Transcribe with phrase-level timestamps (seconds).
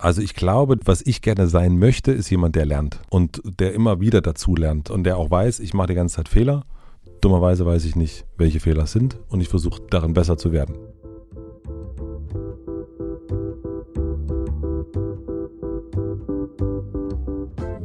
[0.00, 4.00] Also ich glaube, was ich gerne sein möchte, ist jemand, der lernt und der immer
[4.00, 6.64] wieder dazu lernt und der auch weiß, ich mache die ganze Zeit Fehler.
[7.20, 10.74] Dummerweise weiß ich nicht, welche Fehler es sind und ich versuche darin besser zu werden.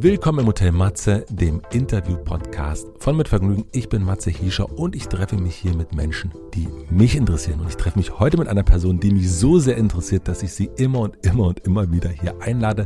[0.05, 3.65] Willkommen im Hotel Matze, dem Interview-Podcast von Mit Vergnügen.
[3.71, 7.61] Ich bin Matze Hiescher und ich treffe mich hier mit Menschen, die mich interessieren.
[7.61, 10.53] Und ich treffe mich heute mit einer Person, die mich so sehr interessiert, dass ich
[10.53, 12.83] sie immer und immer und immer wieder hier einlade.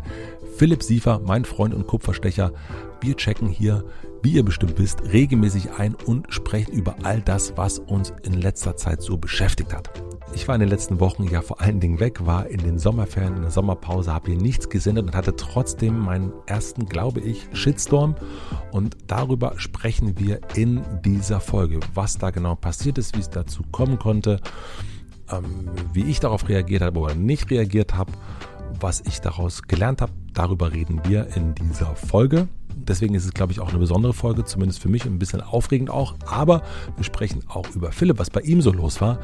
[0.56, 2.54] Philipp Siefer, mein Freund und Kupferstecher.
[3.02, 3.86] Wir checken hier,
[4.24, 8.76] wie ihr bestimmt wisst, regelmäßig ein und sprechen über all das, was uns in letzter
[8.76, 9.90] Zeit so beschäftigt hat.
[10.34, 13.38] Ich war in den letzten Wochen ja vor allen Dingen weg, war in den Sommerferien,
[13.38, 18.16] in der Sommerpause, habe hier nichts gesendet und hatte trotzdem meinen ersten, glaube ich, Shitstorm.
[18.72, 23.64] Und darüber sprechen wir in dieser Folge, was da genau passiert ist, wie es dazu
[23.72, 24.42] kommen konnte,
[25.32, 28.12] ähm, wie ich darauf reagiert habe oder nicht reagiert habe,
[28.80, 30.12] was ich daraus gelernt habe.
[30.34, 32.48] Darüber reden wir in dieser Folge.
[32.88, 35.90] Deswegen ist es, glaube ich, auch eine besondere Folge, zumindest für mich ein bisschen aufregend
[35.90, 36.16] auch.
[36.26, 36.64] Aber
[36.96, 39.20] wir sprechen auch über Philipp, was bei ihm so los war.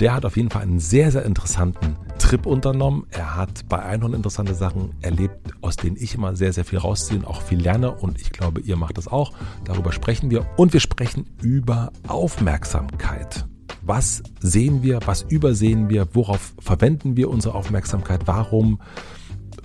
[0.00, 3.06] Der hat auf jeden Fall einen sehr, sehr interessanten Trip unternommen.
[3.10, 7.18] Er hat bei Einhorn interessante Sachen erlebt, aus denen ich immer sehr, sehr viel rausziehe
[7.18, 7.92] und auch viel lerne.
[7.92, 9.32] Und ich glaube, ihr macht das auch.
[9.64, 10.46] Darüber sprechen wir.
[10.56, 13.46] Und wir sprechen über Aufmerksamkeit.
[13.84, 15.00] Was sehen wir?
[15.06, 16.14] Was übersehen wir?
[16.14, 18.22] Worauf verwenden wir unsere Aufmerksamkeit?
[18.26, 18.78] Warum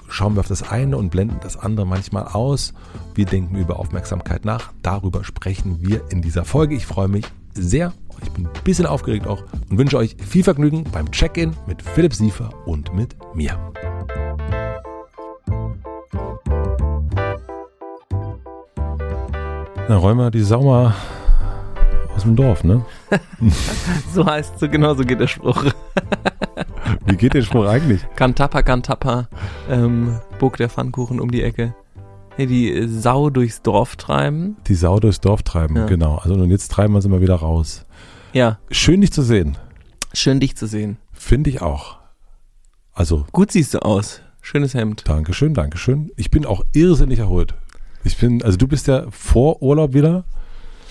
[0.10, 2.74] schauen wir auf das eine und blenden das andere manchmal aus.
[3.16, 4.72] Wir denken über Aufmerksamkeit nach.
[4.82, 6.76] Darüber sprechen wir in dieser Folge.
[6.76, 7.94] Ich freue mich sehr.
[8.24, 12.14] Ich bin ein bisschen aufgeregt auch und wünsche euch viel Vergnügen beim Check-in mit Philipp
[12.14, 13.58] Siefer und mit mir.
[19.90, 20.92] Na, räum mal die Sau
[22.18, 22.84] aus dem Dorf, ne?
[24.14, 25.66] so heißt so, genau so geht der Spruch.
[27.06, 28.02] Wie geht der Spruch eigentlich?
[28.16, 29.28] Kantappa, Kantappa,
[29.70, 31.76] ähm, bog der Pfannkuchen um die Ecke.
[32.36, 34.58] Hey, die Sau durchs Dorf treiben.
[34.68, 35.86] Die Sau durchs Dorf treiben, ja.
[35.86, 36.16] genau.
[36.16, 37.86] Also und jetzt treiben wir sie mal wieder raus.
[38.34, 38.58] Ja.
[38.72, 39.56] Schön dich zu sehen.
[40.12, 40.98] Schön dich zu sehen.
[41.14, 41.98] Finde ich auch.
[42.94, 43.28] Also.
[43.32, 44.22] Gut siehst du aus.
[44.42, 45.08] Schönes Hemd.
[45.08, 46.12] Dankeschön, Dankeschön.
[46.16, 47.54] Ich bin auch irrsinnig erholt.
[48.04, 50.26] Ich bin, also du bist ja vor Urlaub wieder.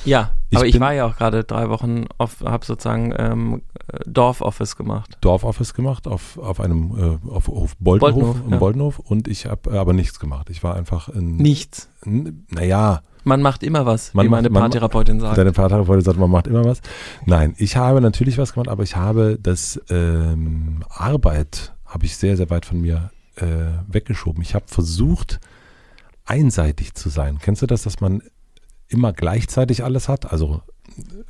[0.04, 3.62] Ja, ich aber ich war ja auch gerade drei Wochen, auf, habe sozusagen ähm,
[4.06, 5.18] Dorfoffice gemacht.
[5.20, 8.56] Dorfoffice gemacht auf, auf einem äh, auf, auf Boltenhof, Boltenhof, ja.
[8.58, 10.50] Boltenhof und ich habe äh, aber nichts gemacht.
[10.50, 11.88] Ich war einfach in nichts.
[12.04, 13.02] Naja.
[13.24, 15.36] Man macht immer was, man wie meine macht, Paartherapeutin sagt.
[15.36, 16.80] Deine Paartherapeutin sagt, man macht immer was.
[17.24, 22.36] Nein, ich habe natürlich was gemacht, aber ich habe das ähm, Arbeit habe ich sehr
[22.36, 23.46] sehr weit von mir äh,
[23.88, 24.42] weggeschoben.
[24.42, 25.40] Ich habe versucht
[26.24, 27.38] einseitig zu sein.
[27.40, 28.22] Kennst du das, dass man
[28.88, 30.62] immer gleichzeitig alles hat, also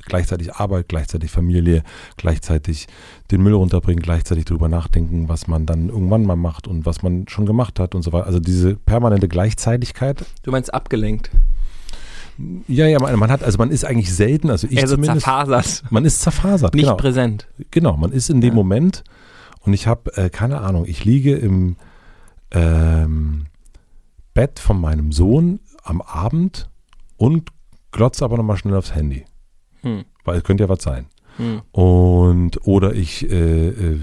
[0.05, 1.83] gleichzeitig Arbeit, gleichzeitig Familie,
[2.15, 2.87] gleichzeitig
[3.31, 7.27] den Müll runterbringen, gleichzeitig darüber nachdenken, was man dann irgendwann mal macht und was man
[7.27, 8.27] schon gemacht hat und so weiter.
[8.27, 10.25] Also diese permanente Gleichzeitigkeit.
[10.43, 11.31] Du meinst abgelenkt?
[12.67, 15.25] Ja, ja, man, man hat, also man ist eigentlich selten, also ich also zumindest.
[15.25, 15.83] zerfasert.
[15.89, 16.95] Man ist zerfasert, Nicht genau.
[16.95, 17.47] präsent.
[17.71, 18.55] Genau, man ist in dem ja.
[18.55, 19.03] Moment
[19.61, 21.77] und ich habe, äh, keine Ahnung, ich liege im
[22.51, 23.47] ähm,
[24.35, 26.69] Bett von meinem Sohn am Abend
[27.17, 27.49] und
[27.91, 29.25] glotze aber nochmal schnell aufs Handy.
[29.81, 30.05] Hm.
[30.23, 31.07] Weil es könnte ja was sein.
[31.37, 31.61] Hm.
[31.71, 33.99] Und oder ich äh, äh,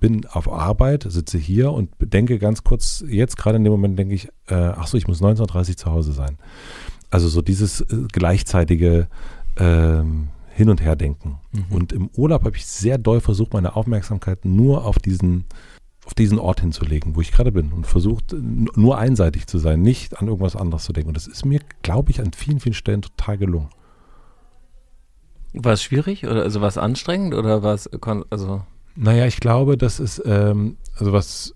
[0.00, 4.14] bin auf Arbeit, sitze hier und denke ganz kurz, jetzt gerade in dem Moment denke
[4.14, 6.38] ich, äh, ach so, ich muss 19.30 zu Hause sein.
[7.10, 9.08] Also so dieses äh, gleichzeitige
[9.58, 11.38] ähm, Hin- und Herdenken.
[11.52, 11.64] Mhm.
[11.70, 15.44] Und im Urlaub habe ich sehr doll versucht, meine Aufmerksamkeit nur auf diesen
[16.06, 20.18] auf diesen Ort hinzulegen, wo ich gerade bin und versucht nur einseitig zu sein, nicht
[20.18, 21.08] an irgendwas anderes zu denken.
[21.08, 23.68] Und das ist mir, glaube ich, an vielen, vielen Stellen total gelungen.
[25.52, 27.90] War es schwierig oder also war es anstrengend oder war es
[28.30, 28.62] also?
[28.94, 31.54] Naja, ich glaube, das ist ähm, also was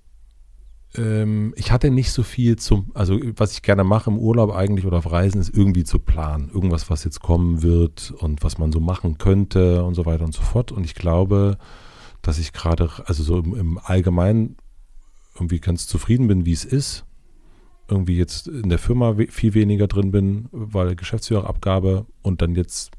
[0.96, 4.84] ähm, ich hatte nicht so viel zum, also was ich gerne mache im Urlaub eigentlich
[4.84, 6.50] oder auf Reisen ist irgendwie zu planen.
[6.52, 10.34] Irgendwas, was jetzt kommen wird und was man so machen könnte und so weiter und
[10.34, 10.72] so fort.
[10.72, 11.58] Und ich glaube,
[12.22, 14.56] dass ich gerade, also so im, im Allgemeinen
[15.34, 17.04] irgendwie ganz zufrieden bin, wie es ist.
[17.88, 22.92] Irgendwie jetzt in der Firma viel weniger drin bin, weil Geschäftsführerabgabe und dann jetzt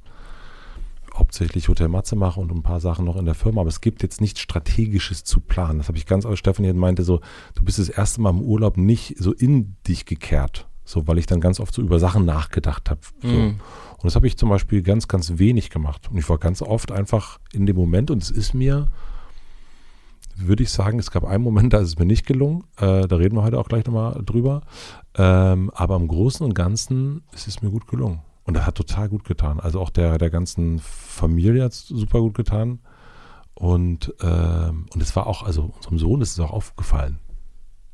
[1.15, 4.01] hauptsächlich Hotel Matze mache und ein paar Sachen noch in der Firma, aber es gibt
[4.03, 5.77] jetzt nichts Strategisches zu planen.
[5.77, 7.21] Das habe ich ganz, Stefanie meinte so,
[7.55, 11.25] du bist das erste Mal im Urlaub nicht so in dich gekehrt, so, weil ich
[11.25, 13.01] dann ganz oft so über Sachen nachgedacht habe.
[13.21, 13.27] So.
[13.27, 13.59] Mm.
[14.01, 16.09] Und das habe ich zum Beispiel ganz, ganz wenig gemacht.
[16.09, 18.87] Und ich war ganz oft einfach in dem Moment und es ist mir
[20.37, 22.63] würde ich sagen, es gab einen Moment, da ist es mir nicht gelungen.
[22.77, 24.61] Äh, da reden wir heute auch gleich nochmal drüber.
[25.15, 28.21] Ähm, aber im Großen und Ganzen ist es mir gut gelungen.
[28.43, 29.59] Und das hat total gut getan.
[29.59, 32.79] Also auch der, der ganzen Familie hat es super gut getan.
[33.53, 37.19] Und, ähm, und es war auch, also unserem Sohn ist es auch aufgefallen.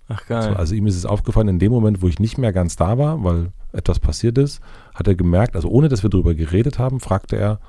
[0.08, 0.44] Ach geil.
[0.44, 2.98] So, also ihm ist es aufgefallen, in dem Moment, wo ich nicht mehr ganz da
[2.98, 4.62] war, weil etwas passiert ist,
[4.96, 7.60] hat er gemerkt, also ohne dass wir darüber geredet haben, fragte er,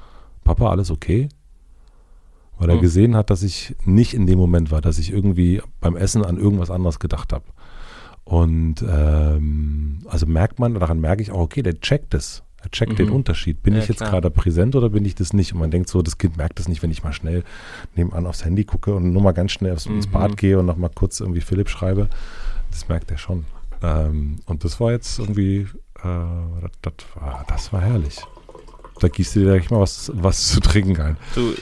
[0.44, 1.28] Papa, alles okay?
[2.58, 2.82] Weil er Hm.
[2.82, 6.36] gesehen hat, dass ich nicht in dem Moment war, dass ich irgendwie beim Essen an
[6.38, 7.44] irgendwas anderes gedacht habe.
[8.24, 12.42] Und ähm, also merkt man, daran merke ich auch, okay, der checkt es.
[12.60, 12.96] Er checkt Mhm.
[12.96, 13.62] den Unterschied.
[13.62, 15.52] Bin Ja, ich jetzt gerade präsent oder bin ich das nicht?
[15.54, 17.44] Und man denkt so, das Kind merkt das nicht, wenn ich mal schnell
[17.94, 20.10] nebenan aufs Handy gucke und nur mal ganz schnell aufs, ins Mhm.
[20.10, 22.08] Bad gehe und noch mal kurz irgendwie Philipp schreibe.
[22.72, 23.44] Das merkt er schon.
[23.82, 25.68] Ähm, und das war jetzt irgendwie,
[26.02, 26.08] äh,
[26.82, 28.18] das, war, das war herrlich.
[28.98, 31.16] Da gießt du dir gleich mal was, was zu trinken ein.
[31.36, 31.54] Du.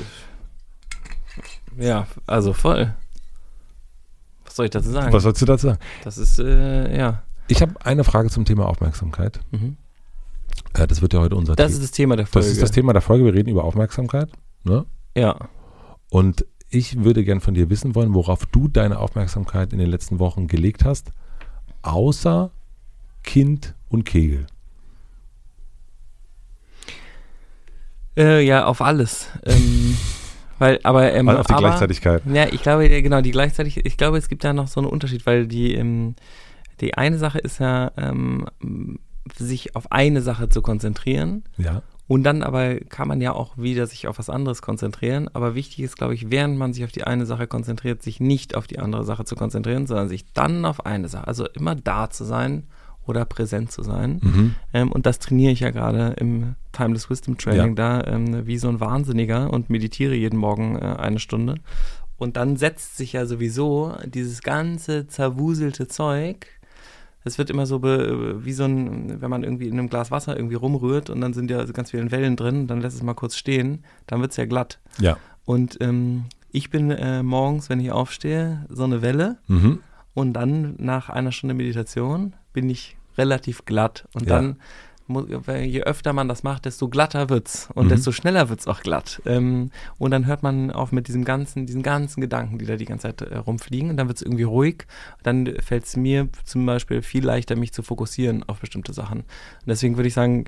[1.79, 2.95] Ja, also voll.
[4.45, 5.13] Was soll ich dazu sagen?
[5.13, 5.79] Was sollst du dazu sagen?
[6.05, 7.23] Das ist, äh, ja.
[7.49, 9.41] Ich habe eine Frage zum Thema Aufmerksamkeit.
[9.51, 9.77] Mhm.
[10.75, 11.75] Äh, das wird ja heute unser Das Thema.
[11.75, 12.47] ist das Thema der Folge.
[12.47, 13.25] Das ist das Thema der Folge.
[13.25, 14.31] Wir reden über Aufmerksamkeit.
[14.65, 14.85] Ne?
[15.17, 15.37] Ja.
[16.11, 20.19] Und ich würde gern von dir wissen wollen, worauf du deine Aufmerksamkeit in den letzten
[20.19, 21.13] Wochen gelegt hast,
[21.83, 22.51] außer
[23.23, 24.47] Kind und Kegel.
[28.17, 29.29] Äh, ja, auf alles.
[29.45, 29.97] Ähm,
[30.59, 32.23] weil, aber, ähm, Also auf die aber, Gleichzeitigkeit.
[32.33, 35.27] Ja, ich glaube, genau, die gleichzeitig, ich glaube, es gibt da noch so einen Unterschied,
[35.27, 36.15] weil die, ähm,
[36.81, 38.47] die eine Sache ist ja, ähm,
[39.35, 41.45] sich auf eine Sache zu konzentrieren.
[41.57, 41.83] Ja.
[42.09, 45.29] Und dann aber kann man ja auch wieder sich auf was anderes konzentrieren.
[45.33, 48.55] Aber wichtig ist, glaube ich, während man sich auf die eine Sache konzentriert, sich nicht
[48.55, 51.27] auf die andere Sache zu konzentrieren, sondern sich dann auf eine Sache.
[51.27, 52.65] Also immer da zu sein
[53.07, 54.21] oder präsent zu sein.
[54.23, 54.55] Mhm.
[54.73, 58.69] Ähm, und das trainiere ich ja gerade im Timeless Wisdom Training da ähm, wie so
[58.69, 61.57] ein Wahnsinniger und meditiere jeden Morgen äh, eine Stunde.
[62.19, 66.47] Und dann setzt sich ja sowieso dieses ganze zerwuselte Zeug.
[67.25, 70.37] Es wird immer so be, wie so ein, wenn man irgendwie in einem Glas Wasser
[70.37, 73.37] irgendwie rumrührt und dann sind ja ganz viele Wellen drin, dann lässt es mal kurz
[73.37, 74.79] stehen, dann wird es ja glatt.
[74.99, 75.17] Ja.
[75.45, 79.81] Und ähm, ich bin äh, morgens, wenn ich aufstehe, so eine Welle Mhm.
[80.15, 84.07] und dann nach einer Stunde Meditation bin ich relativ glatt.
[84.15, 84.37] Und Ja.
[84.37, 84.57] dann,
[85.63, 87.91] je öfter man das macht, desto glatter wird's und Mhm.
[87.91, 89.23] desto schneller wird's auch glatt.
[89.25, 92.87] Ähm, und dann hört man auf mit diesem ganzen, diesen ganzen Gedanken, die da die
[92.87, 93.91] ganze Zeit äh, rumfliegen.
[93.91, 94.85] Und dann wird's irgendwie ruhig.
[95.23, 99.21] Dann fällt es mir zum Beispiel viel leichter, mich zu fokussieren auf bestimmte Sachen.
[99.21, 99.27] Und
[99.69, 100.45] deswegen würde ich sagen,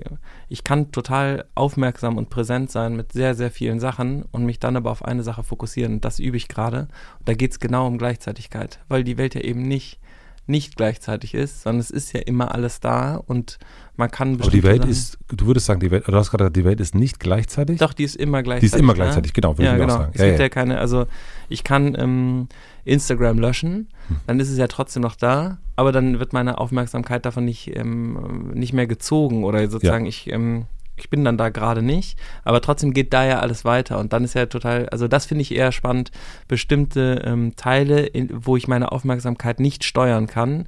[0.49, 4.77] ich kann total aufmerksam und präsent sein mit sehr, sehr vielen Sachen und mich dann
[4.77, 6.01] aber auf eine Sache fokussieren.
[6.01, 6.89] Das übe ich gerade.
[7.21, 10.01] Und da geht's genau um Gleichzeitigkeit, weil die Welt ja eben nicht
[10.49, 13.59] nicht gleichzeitig ist, sondern es ist ja immer alles da und
[13.97, 16.45] man kann Aber die Welt Sachen- ist, du würdest sagen, die Welt, du hast gerade
[16.45, 17.79] gesagt, die Welt ist nicht gleichzeitig?
[17.79, 18.73] doch, die ist immer Die gleichzeitig.
[18.75, 18.97] ist immer ne?
[18.97, 19.95] gleichzeitig, genau, würde Ja, ich genau.
[19.95, 20.13] auch sagen.
[20.15, 20.45] Es Ja, gibt ja.
[20.45, 20.49] ja.
[20.49, 21.07] keine, also
[21.49, 22.49] ich kann ähm,
[22.85, 24.17] Instagram löschen, Hm.
[24.27, 28.51] dann ist es ja trotzdem noch da, aber dann wird meine Aufmerksamkeit davon nicht, ähm,
[28.55, 30.65] nicht mehr gezogen oder sozusagen ich, ähm,
[31.01, 34.25] ich bin dann da gerade nicht, aber trotzdem geht da ja alles weiter und dann
[34.25, 36.11] ist ja total, also das finde ich eher spannend,
[36.47, 40.67] bestimmte ähm, Teile, in, wo ich meine Aufmerksamkeit nicht steuern kann.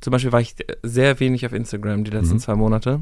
[0.00, 2.40] Zum Beispiel war ich sehr wenig auf Instagram die letzten Mhm.
[2.40, 3.00] zwei Monate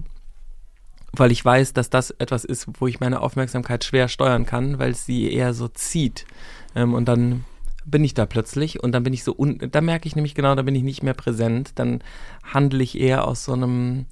[1.12, 4.91] weil ich weiß, dass das etwas ist, wo ich meine Aufmerksamkeit schwer steuern kann, weil
[4.91, 6.26] es sie eher so zieht.
[6.75, 7.44] Ähm, und dann
[7.85, 10.55] bin ich da plötzlich und dann bin ich so, un da merke ich nämlich genau,
[10.55, 11.73] da bin ich nicht mehr präsent.
[11.76, 12.03] Dann
[12.43, 14.06] handle ich eher aus so einem,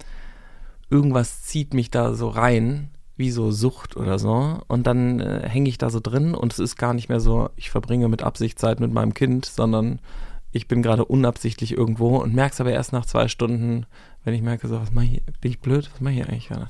[0.90, 4.58] irgendwas zieht mich da so rein, wie so Sucht oder so.
[4.68, 7.50] Und dann äh, hänge ich da so drin und es ist gar nicht mehr so,
[7.56, 10.00] ich verbringe mit Absicht Zeit mit meinem Kind, sondern
[10.52, 13.84] ich bin gerade unabsichtlich irgendwo und merke es aber erst nach zwei Stunden,
[14.24, 16.69] wenn ich merke, so, was mache ich, bin ich blöd, was mache ich eigentlich gerade?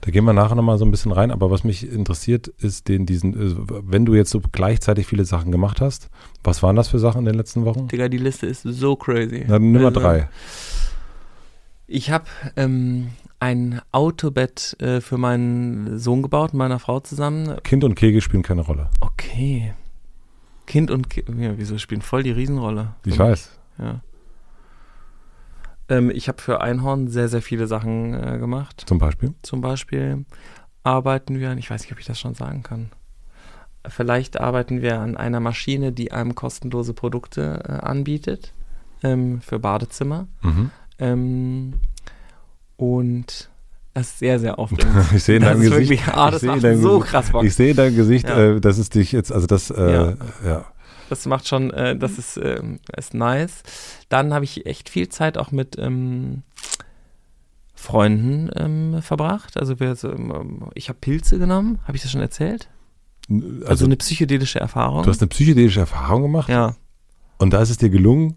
[0.00, 3.06] Da gehen wir nachher nochmal so ein bisschen rein, aber was mich interessiert, ist den,
[3.06, 6.10] diesen, äh, wenn du jetzt so gleichzeitig viele Sachen gemacht hast,
[6.44, 7.88] was waren das für Sachen in den letzten Wochen?
[7.88, 9.44] Digga, die Liste ist so crazy.
[9.46, 10.28] Dann nimm mal Also, drei.
[11.90, 12.26] Ich habe
[12.56, 13.08] ähm,
[13.40, 17.56] ein Autobett äh, für meinen Sohn gebaut, mit meiner Frau zusammen.
[17.64, 18.90] Kind und Kegel spielen keine Rolle.
[19.00, 19.72] Okay.
[20.66, 22.94] Kind und Ki ja, wieso spielen voll die Riesenrolle?
[23.06, 23.58] Ich weiß.
[23.78, 24.02] Ja.
[25.88, 28.84] Ähm, ich habe für Einhorn sehr, sehr viele Sachen äh, gemacht.
[28.86, 29.32] Zum Beispiel.
[29.40, 30.26] Zum Beispiel
[30.82, 32.90] arbeiten wir an, ich weiß nicht, ob ich das schon sagen kann.
[33.86, 38.52] Vielleicht arbeiten wir an einer Maschine, die einem kostenlose Produkte äh, anbietet
[39.02, 40.28] ähm, für Badezimmer.
[40.42, 40.70] Mhm.
[40.98, 41.74] Ähm,
[42.76, 43.48] und
[43.94, 44.94] das ist sehr, sehr aufregend.
[45.14, 45.78] Ich sehe in deinem Gesicht.
[45.90, 47.44] wirklich, ah, ich das macht so Gesicht- krass Bock.
[47.44, 48.38] Ich sehe in deinem Gesicht, Ja.
[48.56, 50.14] äh, dass es dich jetzt, also das, äh, Ja.
[50.44, 50.64] ja.
[51.08, 53.62] Das macht schon, äh, das ist, ähm, ist nice.
[54.10, 56.42] Dann habe ich echt viel Zeit auch mit ähm,
[57.74, 59.58] Freunden ähm, verbracht.
[59.58, 62.68] Also wir, ähm, ich habe Pilze genommen, habe ich das schon erzählt?
[63.30, 65.02] Also, Also, eine psychedelische Erfahrung.
[65.02, 66.74] du hast eine psychedelische Erfahrung gemacht ja,
[67.38, 68.36] und da ist es dir gelungen,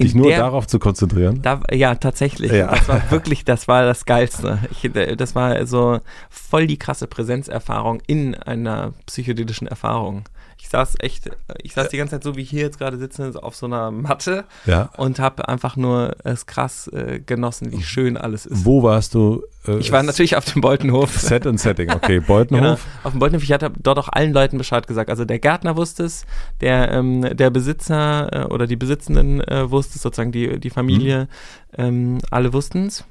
[0.00, 1.42] dich nur der- darauf zu konzentrieren.
[1.42, 2.52] da, ja, tatsächlich.
[2.52, 2.68] Ja.
[2.68, 4.58] Das war wirklich, das war das Geilste.
[4.70, 5.98] Ich, äh, das war so
[6.30, 10.24] voll die krasse Präsenzerfahrung in einer psychedelischen Erfahrung.
[10.60, 11.30] Ich saß echt,
[11.62, 14.44] ich saß die ganze Zeit so, wie hier jetzt gerade sitze, auf so einer Matte
[14.66, 14.90] Ja.
[14.96, 18.64] und habe einfach nur es krass äh, genossen, wie schön alles ist.
[18.64, 19.44] Wo warst du?
[19.66, 21.10] äh, Ich war natürlich auf dem Beutenhof.
[21.18, 22.16] Set und Setting, okay.
[22.16, 22.84] Genau, Beutenhof.
[23.04, 23.42] auf dem Beutenhof.
[23.44, 25.08] Ich hatte dort auch allen Leuten Bescheid gesagt.
[25.10, 26.26] Also der Gärtner wusste es,
[26.60, 31.28] der, ähm, der Besitzer äh, oder die Besitzenden äh, wusste es, sozusagen die, die Familie,
[31.76, 33.04] ähm, alle wussten es.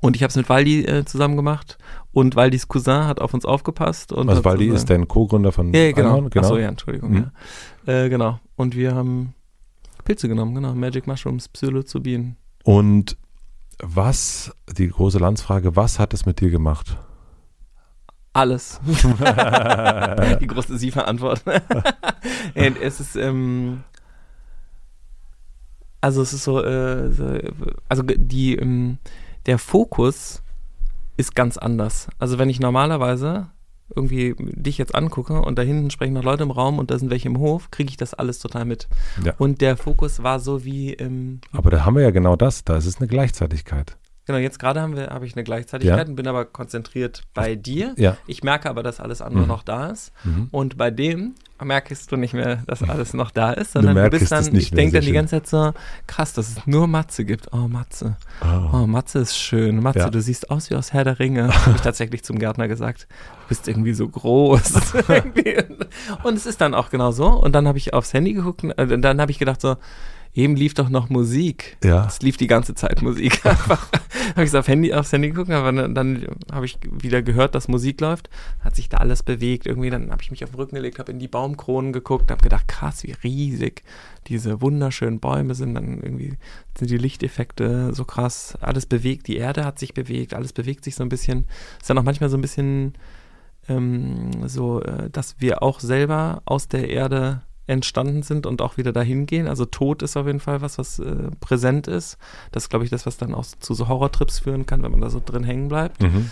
[0.00, 1.78] Und ich habe es mit Waldi äh, zusammen gemacht
[2.16, 4.10] und Waldis Cousin hat auf uns aufgepasst.
[4.10, 6.08] Und Also Waldi ist dein Co-Gründer von Ja, genau.
[6.08, 6.46] Einhorn, genau.
[6.46, 7.10] Achso, ja, Entschuldigung.
[7.10, 7.30] Mhm.
[7.84, 8.04] Ja.
[8.04, 8.40] Äh, genau.
[8.56, 9.34] Und wir haben
[10.02, 10.74] Pilze genommen, genau.
[10.74, 12.36] Magic Mushrooms, Psilocybin.
[12.64, 13.18] Und
[13.82, 16.96] was, die große Landsfrage, was hat es mit dir gemacht?
[18.32, 18.80] Alles.
[20.40, 21.42] Die große Sie-Verantwort.
[22.54, 23.82] Es ist, ähm,
[26.00, 27.38] also es ist so, äh, so
[27.88, 28.98] also die, ähm,
[29.44, 30.42] der Fokus
[31.16, 32.08] ist ganz anders.
[32.18, 33.48] Also wenn ich normalerweise
[33.94, 37.10] irgendwie dich jetzt angucke und da hinten sprechen noch Leute im Raum und da sind
[37.10, 38.88] welche im Hof, kriege ich das alles total mit.
[39.24, 39.34] Ja.
[39.38, 42.76] Und der Fokus war so wie, ähm, Aber da haben wir ja genau das, da
[42.76, 43.96] ist es eine Gleichzeitigkeit.
[44.26, 46.04] Genau, jetzt gerade habe ich eine Gleichzeitigkeit Ja.
[46.10, 47.94] und bin aber konzentriert bei dir.
[47.96, 48.16] Ja.
[48.26, 49.48] Ich merke aber, dass alles andere Mhm.
[49.48, 50.12] noch da ist.
[50.24, 50.48] Mhm.
[50.50, 54.18] Und bei dem merkst du nicht mehr, dass alles noch da ist, sondern du, merkst
[54.20, 55.72] bist dann, ich denke dann die ganze Zeit so,
[56.06, 57.50] krass, dass es nur Matze gibt.
[57.52, 58.16] Oh, Matze.
[58.42, 58.68] Oh.
[58.82, 59.82] Oh, Matze ist schön.
[59.82, 60.10] Matze, Ja.
[60.10, 61.48] du siehst aus wie aus Herr der Ringe.
[61.66, 63.08] Habe ich tatsächlich zum Gärtner gesagt.
[63.44, 64.74] Du bist irgendwie so groß.
[66.24, 67.28] Und es ist dann auch genau so.
[67.28, 69.76] Und dann habe ich aufs Handy geguckt und äh, dann habe ich gedacht so,
[70.36, 71.78] eben lief doch noch Musik.
[71.82, 72.06] Ja.
[72.06, 73.44] Es lief die ganze Zeit Musik.
[73.46, 73.88] Einfach
[74.30, 77.54] habe ich so auf Handy, aufs Handy geguckt, aber dann, dann habe ich wieder gehört,
[77.54, 78.28] dass Musik läuft.
[78.60, 79.66] Hat sich da alles bewegt.
[79.66, 82.42] Irgendwie, dann habe ich mich auf den Rücken gelegt, habe in die Baumkronen geguckt, habe
[82.42, 83.82] gedacht, krass, wie riesig
[84.26, 85.74] diese wunderschönen Bäume sind.
[85.74, 86.34] Dann irgendwie
[86.76, 88.58] sind die Lichteffekte so krass.
[88.60, 91.46] Alles bewegt, die Erde hat sich bewegt, alles bewegt sich so ein bisschen.
[91.80, 92.94] Ist dann auch manchmal so ein bisschen
[93.68, 98.92] ähm, so, äh, dass wir auch selber aus der Erde entstanden sind und auch wieder
[98.92, 99.48] dahin gehen.
[99.48, 102.18] Also Tod ist auf jeden Fall was, was äh, präsent ist.
[102.52, 105.00] Das ist, glaube ich, das, was dann auch zu so Horrortrips führen kann, wenn man
[105.00, 106.02] da so drin hängen bleibt.
[106.02, 106.30] Mhm.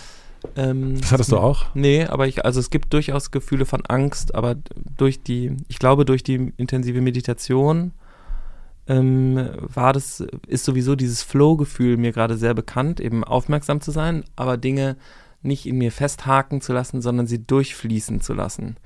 [0.55, 1.65] Ähm, Das hattest du auch?
[1.73, 4.55] Nee, aber ich, also es gibt durchaus Gefühle von Angst, aber
[4.97, 7.91] durch die, ich glaube, durch die intensive Meditation
[8.87, 14.23] ähm, war das, ist sowieso dieses Flow-Gefühl mir gerade sehr bekannt, eben aufmerksam zu sein,
[14.35, 14.97] aber Dinge
[15.41, 18.77] nicht in mir festhaken zu lassen, sondern sie durchfließen zu lassen.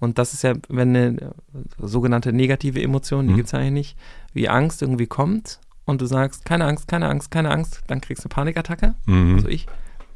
[0.00, 1.30] Und das ist ja, wenn eine äh,
[1.78, 3.36] sogenannte negative Emotion, die Mhm.
[3.36, 3.96] gibt's eigentlich nicht,
[4.32, 8.24] wie Angst irgendwie kommt und du sagst, keine Angst, keine Angst, keine Angst, dann kriegst
[8.24, 9.34] du eine Panikattacke, Mhm.
[9.34, 9.66] also ich,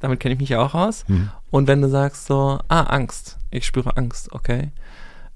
[0.00, 1.04] damit kenne ich mich ja auch aus.
[1.08, 1.30] Mhm.
[1.50, 4.70] Und wenn du sagst so, ah, Angst, ich spüre Angst, okay.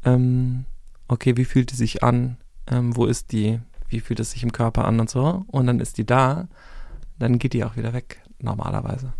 [0.04, 0.64] Ähm,
[1.08, 2.36] okay, wie fühlt die sich an?
[2.68, 3.60] Ähm, wo ist die?
[3.88, 5.44] Wie fühlt es sich im Körper an und so?
[5.48, 6.48] Und dann ist die da,
[7.18, 9.12] dann geht die auch wieder weg, normalerweise.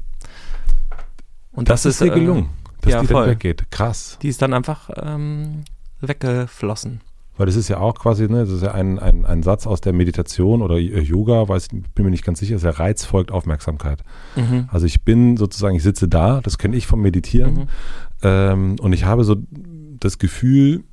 [1.53, 2.51] Und Das, ist dir äh, gelungen,
[2.87, 3.29] dass ja, die dann voll.
[3.29, 3.71] weggeht.
[3.71, 4.19] Krass.
[4.23, 5.65] Die ist dann einfach ähm,
[6.01, 7.01] weggeflossen.
[7.39, 9.83] Weil das ist ja auch quasi, ne, das ist ja ein, ein, ein Satz aus
[9.83, 13.31] der Meditation oder äh, Yoga, weiß, bin mir nicht ganz sicher, ist ja Reiz folgt
[13.31, 14.03] Aufmerksamkeit.
[14.37, 14.69] Mhm.
[14.73, 17.67] Also ich bin sozusagen, ich sitze da, das kenne ich vom Meditieren Mhm.
[18.23, 19.37] ähm, und ich habe so
[20.01, 20.85] das Gefühl,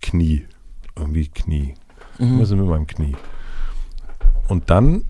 [0.00, 0.46] Knie,
[0.96, 1.74] irgendwie Knie,
[2.18, 2.34] Mhm.
[2.34, 3.14] immer so mit meinem Knie.
[4.48, 5.04] Und dann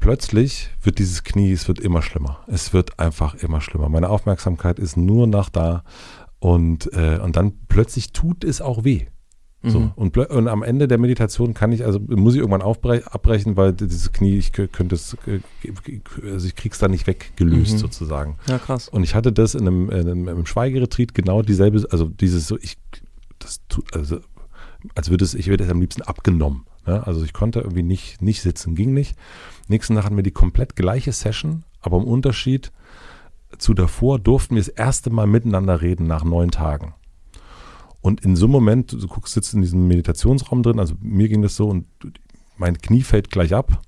[0.00, 2.40] plötzlich wird dieses Knie, es wird immer schlimmer.
[2.46, 3.88] Es wird einfach immer schlimmer.
[3.88, 5.84] Meine Aufmerksamkeit ist nur nach da
[6.38, 9.06] und, äh, und dann plötzlich tut es auch weh.
[9.62, 9.78] So.
[9.78, 9.92] Mhm.
[9.94, 14.10] Und, und am Ende der Meditation kann ich, also muss ich irgendwann abbrechen, weil dieses
[14.10, 15.40] Knie, ich kö- könnte es, äh,
[16.24, 17.78] also ich krieg's da nicht weggelöst Mhm.
[17.78, 18.38] sozusagen.
[18.48, 18.88] Ja, krass.
[18.88, 22.46] Und ich hatte das in einem, in einem, in einem Schweigeretreat genau dieselbe, also dieses
[22.48, 22.78] so, ich,
[23.38, 24.20] das tut, also,
[24.94, 26.64] als würde es, ich würde es am liebsten abgenommen.
[26.86, 27.06] Ne?
[27.06, 29.16] Also ich konnte irgendwie nicht, nicht sitzen, ging nicht.
[29.68, 32.72] Nächsten Tag hatten wir die komplett gleiche Session, aber im Unterschied
[33.58, 36.94] zu davor durften wir das erste Mal miteinander reden nach neun Tagen.
[38.00, 41.42] Und in so einem Moment, du guckst, sitzt in diesem Meditationsraum drin, also mir ging
[41.42, 41.86] das so und
[42.56, 43.82] mein Knie fällt gleich ab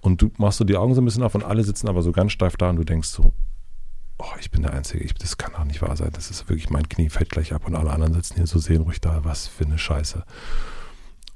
[0.00, 2.12] und du machst so die Augen so ein bisschen auf und alle sitzen aber so
[2.12, 3.32] ganz steif da und du denkst so,
[4.18, 6.70] oh, ich bin der Einzige, ich, das kann doch nicht wahr sein, das ist wirklich,
[6.70, 9.64] mein Knie fällt gleich ab und alle anderen sitzen hier so seelenruhig da, was für
[9.64, 10.24] eine Scheiße.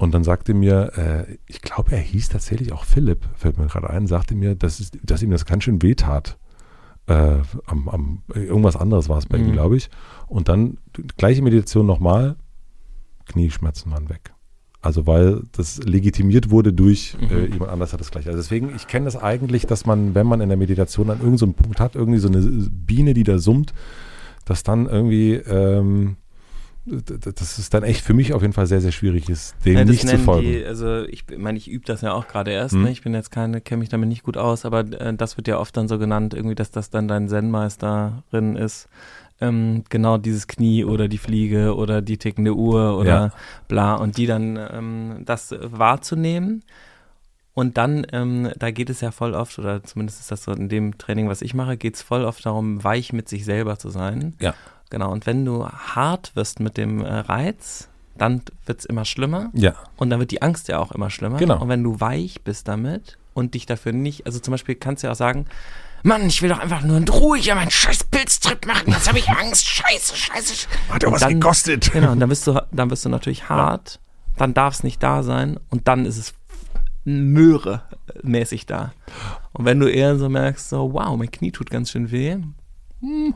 [0.03, 3.89] Und dann sagte mir, äh, ich glaube, er hieß tatsächlich auch Philipp, fällt mir gerade
[3.89, 6.39] ein, sagte mir, dass, es, dass ihm das ganz schön weh tat.
[7.07, 9.53] Äh, am, am, irgendwas anderes war es bei ihm, Mhm.
[9.53, 9.91] glaube ich.
[10.27, 10.79] Und dann
[11.17, 12.35] gleiche Meditation nochmal,
[13.27, 14.35] Knieschmerzen waren weg.
[14.81, 17.31] Also weil das legitimiert wurde durch Mhm.
[17.37, 18.29] äh, jemand anders hat das gleiche.
[18.31, 21.51] Also deswegen, ich kenne das eigentlich, dass man, wenn man in der Meditation an irgendeinem
[21.55, 23.73] so Punkt hat, irgendwie so eine Biene, die da summt,
[24.47, 26.17] dass dann irgendwie, ähm,
[26.85, 29.85] das ist dann echt für mich auf jeden Fall sehr, sehr schwierig ist, dem Ja,
[29.85, 30.51] nicht zu folgen.
[30.51, 32.75] Die, also ich meine, ich übe das ja auch gerade erst.
[32.75, 32.83] Mhm.
[32.83, 32.91] Ne?
[32.91, 35.59] Ich bin jetzt keine, kenne mich damit nicht gut aus, aber äh, das wird ja
[35.59, 38.89] oft dann so genannt, irgendwie, dass das dann dein Zen-Meisterin ist.
[39.41, 43.33] ähm, genau dieses Knie oder die Fliege oder die tickende Uhr oder Ja.
[43.69, 46.63] bla und die dann ähm, das wahrzunehmen.
[47.55, 50.69] Und dann, ähm, da geht es ja voll oft, oder zumindest ist das so in
[50.71, 53.91] dem Training, was ich mache, geht es voll oft darum, weich mit sich selber zu
[53.91, 54.35] sein.
[54.41, 54.55] Ja.
[54.93, 59.49] Genau, und wenn du hart wirst mit dem äh, Reiz, dann wird es immer schlimmer
[59.55, 59.73] Ja.
[59.97, 61.39] und dann wird die Angst ja auch immer schlimmer.
[61.39, 61.61] Genau.
[61.63, 65.07] Und wenn du weich bist damit und dich dafür nicht, also zum Beispiel kannst du
[65.07, 65.47] ja auch sagen,
[66.05, 69.19] Mann, ich will doch einfach nur in Ruhe hier meinen scheiß Pilztrip machen, jetzt habe
[69.19, 70.67] ich Angst, scheiße, scheiße.
[70.91, 71.91] Hat ja was dann- gekostet.
[71.93, 73.99] Genau, und dann bist du, dann bist du natürlich hart,
[74.37, 76.35] dann darf es nicht da sein und dann ist es
[77.05, 78.93] Möhre-mäßig da.
[79.53, 82.37] Und wenn du eher so merkst, so, wow, mein Knie tut ganz schön weh,
[83.01, 83.35] hm,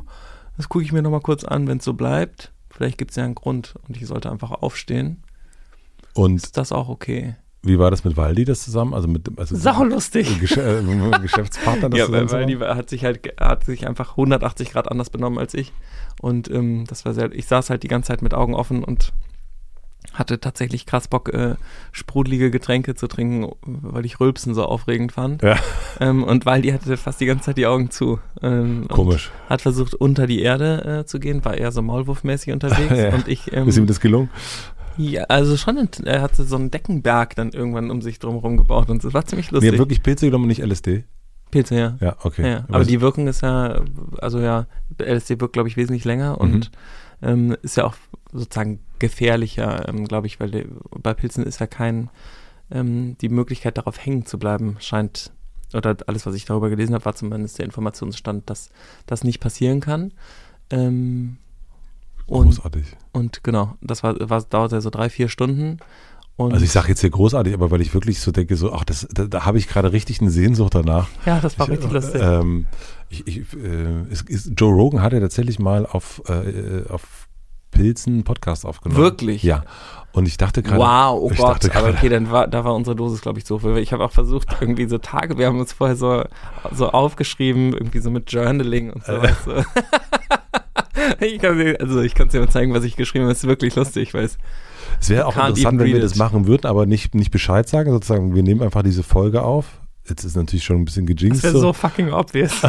[0.57, 2.53] das gucke ich mir nochmal kurz an, wenn es so bleibt.
[2.71, 5.23] Vielleicht gibt es ja einen Grund und ich sollte einfach aufstehen.
[6.15, 7.37] Und Ist das auch okay?
[7.67, 8.95] wie war das mit Waldi das zusammen?
[8.95, 10.41] Also mit also Saulustig.
[10.41, 10.83] Gesch äh,
[11.23, 15.39] Geschäftspartner das Ja, weil, die hat sich halt hat sich einfach 180 Grad anders benommen
[15.39, 15.73] als ich.
[16.21, 19.13] Und ähm, das war sehr, ich saß halt die ganze Zeit mit Augen offen und
[20.19, 21.55] hatte tatsächlich krass Bock, äh,
[21.93, 25.43] sprudelige Getränke zu trinken, weil ich Rülpsen so aufregend fand.
[25.43, 25.57] Ja.
[26.01, 28.19] Ähm, und weil die hatte fast die ganze Zeit die Augen zu.
[28.43, 29.31] Ähm, Komisch.
[29.49, 32.77] Hat versucht, unter die Erde äh, zu gehen, war eher so maulwurfmäßig unterwegs.
[32.97, 33.13] Ja.
[33.15, 34.31] Und ich, ähm, Ist ihm das gelungen?
[34.97, 39.05] ja, also schon, er hatte so einen Deckenberg dann irgendwann um sich drum gebaut und
[39.05, 39.73] es war ziemlich Nee, lustig.
[39.73, 41.05] hat wirklich Pilze genommen und nicht LSD?
[41.51, 41.97] Pilze, ja.
[42.01, 42.51] Ja, okay.
[42.51, 43.83] Ja, aber die Wirkung ist ja,
[44.19, 44.67] also ja,
[44.99, 46.71] LSD wirkt, glaube ich, wesentlich länger und
[47.23, 47.95] ähm, ist ja auch
[48.33, 52.11] sozusagen gefährlicher, ähm, glaube ich, weil die, bei Pilzen ist ja kein,
[52.71, 55.33] ähm, die Möglichkeit darauf hängen zu bleiben, scheint,
[55.75, 58.71] oder alles, was ich darüber gelesen habe, war zumindest der Informationsstand, dass
[59.07, 60.13] das nicht passieren kann.
[60.71, 61.39] Ähm,
[62.27, 62.87] und, großartig.
[63.13, 65.79] und genau, das war, war, dauerte ja so drei, vier Stunden.
[66.37, 68.85] Und Also ich sage jetzt hier großartig, aber weil ich wirklich so denke, so, ach,
[68.85, 71.09] das, da, da habe ich gerade richtig eine Sehnsucht danach.
[71.25, 72.21] ja, das war Ich, richtig lustig.
[72.23, 72.67] Ähm,
[73.09, 77.26] ich, ich, äh, es ist, Joe Rogan hat ja tatsächlich mal auf, äh, auf
[77.77, 79.01] Pilzen einen Podcast aufgenommen.
[79.01, 79.43] Wirklich?
[79.43, 79.65] Ja.
[80.13, 80.81] Und ich dachte gerade.
[80.81, 83.45] Wow, oh ich Gott, dachte aber okay, dann war, da war unsere Dosis, glaube ich,
[83.45, 83.77] so viel.
[83.77, 86.25] Ich habe auch versucht, irgendwie so Tage, wir haben uns vorher so,
[86.73, 89.13] so aufgeschrieben, irgendwie so mit Journaling und so.
[89.13, 89.23] Äh.
[89.23, 89.65] weißt du.
[91.27, 93.33] ich kann dir, also ich kann dir mal zeigen, was ich geschrieben habe.
[93.33, 94.39] Es ist wirklich lustig, weil es
[95.01, 96.19] Es wäre auch interessant, wenn wir read das it.
[96.19, 99.67] machen würden, aber nicht, nicht Bescheid sagen, sozusagen, wir nehmen einfach diese Folge auf.
[100.09, 102.61] Jetzt ist natürlich schon ein bisschen das gejinxt, wäre so, fucking obvious.
[102.61, 102.69] du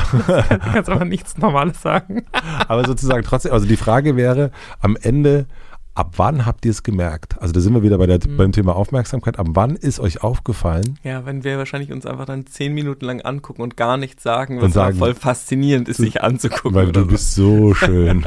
[0.60, 2.24] kannst aber nichts Normales sagen.
[2.68, 5.46] aber sozusagen trotzdem, also die Frage wäre am Ende,
[5.94, 7.40] ab wann habt ihr es gemerkt?
[7.42, 8.38] Also da sind wir wieder bei der, Mhm.
[8.38, 9.40] beim Thema Aufmerksamkeit.
[9.40, 10.98] Ab wann ist euch aufgefallen?
[11.04, 14.58] Ja, wenn wir wahrscheinlich uns einfach dann zehn Minuten lang angucken und gar nichts sagen,
[14.58, 16.74] Und was sagen- voll faszinierend ist, sich anzugucken.
[16.76, 17.06] Weil du so.
[17.08, 18.26] bist so schön.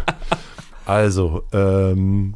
[0.87, 2.35] also, ähm,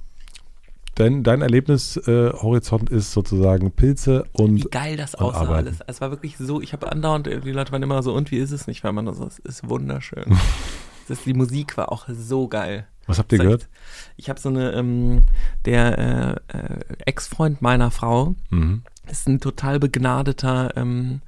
[0.94, 5.78] dein, dein Erlebnishorizont ist sozusagen Pilze Wie und geil das aussah alles.
[5.86, 8.50] Es war wirklich so, ich habe andauernd, die Leute waren immer so, und wie ist
[8.52, 8.84] es nicht?
[8.84, 10.24] Weil man so, es ist wunderschön.
[11.08, 12.86] das, die Musik war auch so geil.
[13.06, 13.68] was habt ihr Soll ich- gehört?
[14.16, 15.22] Ich habe so eine, ähm,
[15.64, 18.82] der äh, äh, Ex-Freund meiner Frau Mhm.
[19.10, 21.20] ist ein total begnadeter ähm,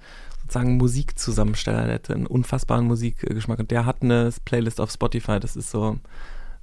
[0.42, 5.56] sozusagen Musikzusammensteller, der hat einen unfassbaren Musikgeschmack und der hat eine Playlist auf Spotify, das
[5.56, 5.98] ist so,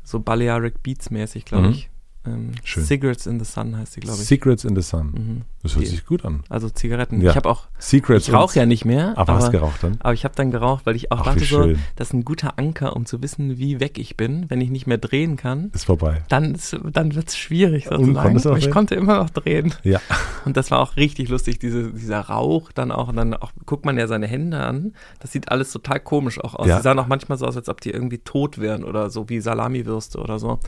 [0.04, 1.74] so Balearic Beats mäßig, glaube Mhm.
[1.74, 1.89] ich.
[2.25, 2.86] Ähm, Schön.
[2.86, 4.25] Cigarettes in the Sun heißt die, glaube ich.
[4.27, 5.07] Secrets in the Sun.
[5.12, 5.41] Mhm.
[5.62, 6.43] Das hört Die- sich gut an.
[6.49, 7.19] Also Zigaretten.
[7.21, 7.31] Ja.
[7.31, 9.97] Ich habe auch, Secrets ich rauche ja nicht mehr, Aber hast aber, geraucht dann?
[9.99, 12.57] aber ich habe dann geraucht, weil ich auch Ach, dachte so, das ist ein guter
[12.57, 15.69] Anker, um zu wissen, wie weg ich bin, wenn ich nicht mehr drehen kann.
[15.73, 16.23] Ist vorbei.
[16.29, 18.36] Dann, ist- dann wird es schwierig Und sozusagen.
[18.36, 19.73] noch Aber ich konnte immer noch drehen.
[19.83, 19.99] Ja.
[20.45, 23.09] Und das war auch richtig lustig, diese, dieser Rauch dann auch.
[23.09, 24.93] Und dann auch, guckt man ja seine Hände an.
[25.19, 26.67] Das sieht alles total komisch auch aus.
[26.67, 26.77] Ja.
[26.77, 29.41] Die sahen auch manchmal so aus, als ob die irgendwie tot wären oder so wie
[29.41, 30.59] Salamiwürste oder so.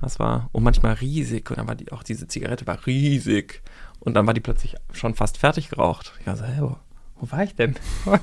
[0.00, 1.50] Das war, und manchmal riesig.
[1.50, 3.62] Und dann war die, auch diese Zigarette war riesig.
[4.00, 6.12] Und dann war die plötzlich schon fast fertig geraucht.
[6.20, 6.76] Ich war so, hey, wo,
[7.20, 7.74] wo war ich denn?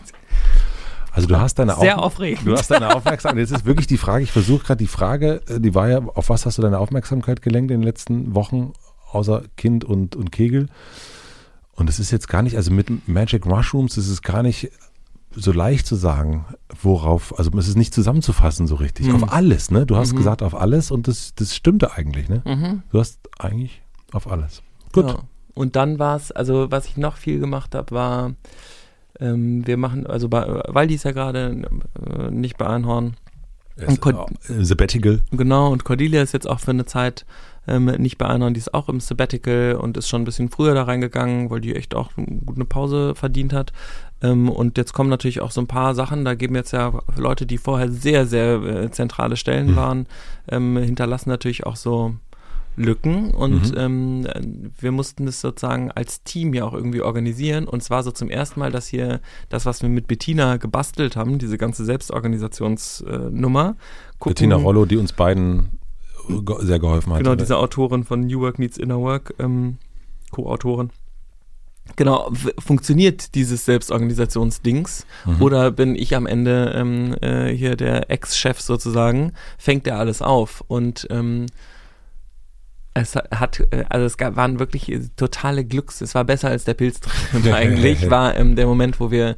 [1.15, 2.47] Also du hast deine Sehr Auf- aufregend.
[2.47, 3.37] Du hast deine Aufmerksamkeit.
[3.41, 6.29] Jetzt ist wirklich die Frage, ich versuche gerade die Frage, äh, die war ja, auf
[6.29, 8.73] was hast du deine Aufmerksamkeit gelenkt in den letzten Wochen,
[9.11, 10.69] außer Kind und, und Kegel?
[11.75, 14.71] Und es ist jetzt gar nicht, also mit Magic Mushrooms ist es gar nicht
[15.35, 16.45] so leicht zu sagen,
[16.81, 19.07] worauf, also es ist nicht zusammenzufassen so richtig.
[19.07, 19.15] Mhm.
[19.23, 19.85] Auf alles, ne?
[19.85, 20.17] Du hast Mhm.
[20.17, 22.41] gesagt auf alles und das, das stimmte eigentlich, ne?
[22.45, 22.83] Mhm.
[22.91, 24.61] Du hast eigentlich auf alles.
[24.91, 25.07] Gut.
[25.07, 25.19] Ja.
[25.55, 28.31] Und dann war es, also was ich noch viel gemacht habe, war,
[29.19, 31.61] ähm, wir machen, also bei, Waldi ist ja gerade
[32.09, 33.15] äh, nicht bei Einhorn.
[33.75, 34.17] Es- Kon-
[34.49, 35.21] äh, Sabbatical.
[35.31, 37.25] Genau, und Cordelia ist jetzt auch für eine Zeit
[37.67, 40.73] ähm, nicht bei Einhorn, die ist auch im Sabbatical und ist schon ein bisschen früher
[40.73, 43.71] da reingegangen, weil die echt auch gut eine Pause verdient hat.
[44.21, 47.45] Ähm, und jetzt kommen natürlich auch so ein paar Sachen, da geben jetzt ja Leute,
[47.45, 49.75] die vorher sehr, sehr äh, zentrale Stellen Mhm.
[49.75, 50.07] waren,
[50.49, 52.15] ähm, hinterlassen natürlich auch so
[52.75, 53.77] Lücken und mhm.
[53.77, 58.31] ähm, wir mussten das sozusagen als Team ja auch irgendwie organisieren und zwar so zum
[58.31, 63.75] ersten Mal, dass hier das, was wir mit Bettina gebastelt haben, diese ganze Selbstorganisationsnummer.
[64.19, 65.69] Äh, Bettina Rollo, die uns beiden
[66.61, 67.19] sehr geholfen hat.
[67.19, 69.77] Genau, diese Autorin von New Work Needs Inner Work, ähm,
[70.31, 70.89] Co-Autorin.
[71.97, 75.41] Genau, funktioniert dieses Selbstorganisationsdings mhm.
[75.41, 80.63] oder bin ich am Ende ähm, äh, hier der Ex-Chef sozusagen, fängt er alles auf
[80.67, 81.47] und ähm,
[82.93, 86.73] es hat, äh, also es gab, waren wirklich totale Glücks, es war besser als der
[86.73, 89.35] Pilz drin eigentlich, war ähm, der Moment, wo wir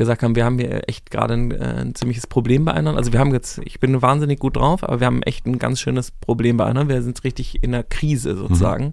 [0.00, 2.96] gesagt haben, wir haben hier echt gerade ein, äh, ein, ziemliches Problem bei einer.
[2.96, 5.80] Also wir haben jetzt, ich bin wahnsinnig gut drauf, aber wir haben echt ein ganz
[5.80, 6.88] schönes Problem bei einer.
[6.88, 8.86] Wir sind richtig in einer Krise sozusagen.
[8.86, 8.92] Mhm.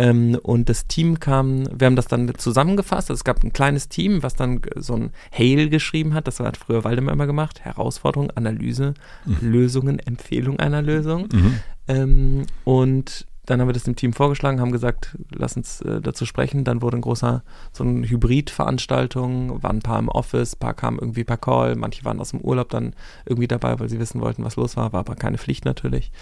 [0.00, 3.10] Ähm, und das Team kam, wir haben das dann zusammengefasst.
[3.10, 6.26] Also es gab ein kleines Team, was dann so ein Hail geschrieben hat.
[6.26, 7.60] Das hat früher Waldemar immer gemacht.
[7.60, 8.94] Herausforderung, Analyse,
[9.26, 9.36] mhm.
[9.42, 11.28] Lösungen, Empfehlung einer Lösung.
[11.30, 11.54] Mhm.
[11.86, 16.26] Ähm, und dann haben wir das dem Team vorgeschlagen, haben gesagt, lass uns äh, dazu
[16.26, 16.64] sprechen.
[16.64, 20.98] Dann wurde ein großer, so eine Hybrid-Veranstaltung, waren ein paar im Office, ein paar kamen
[20.98, 22.94] irgendwie per Call, manche waren aus dem Urlaub dann
[23.26, 26.12] irgendwie dabei, weil sie wissen wollten, was los war, war aber keine Pflicht natürlich.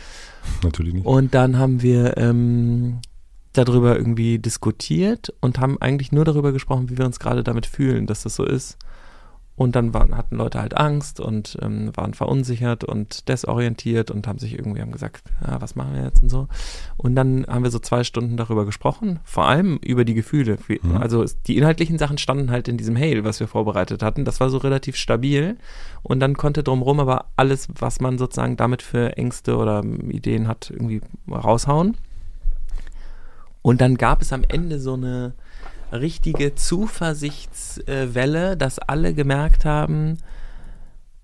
[0.62, 1.07] Natürlich nicht.
[1.07, 3.00] Und dann haben wir ähm,
[3.52, 8.07] darüber irgendwie diskutiert und haben eigentlich nur darüber gesprochen, wie wir uns gerade damit fühlen,
[8.07, 8.78] dass das so ist.
[9.58, 14.38] Und dann waren, hatten Leute halt Angst und ähm, waren verunsichert und desorientiert und haben
[14.38, 16.46] sich irgendwie haben gesagt, ja, was machen wir jetzt und so.
[16.96, 20.58] Und dann haben wir so zwei Stunden darüber gesprochen, vor allem über die Gefühle.
[20.68, 20.98] Mhm.
[20.98, 24.24] Also die inhaltlichen Sachen standen halt in diesem Hail, was wir vorbereitet hatten.
[24.24, 25.56] Das war so relativ stabil.
[26.04, 30.70] Und dann konnte drumherum aber alles, was man sozusagen damit für Ängste oder Ideen hat,
[30.70, 31.96] irgendwie raushauen.
[33.62, 35.32] Und dann gab es am Ende so eine
[35.92, 40.18] richtige Zuversichtswelle, dass alle gemerkt haben,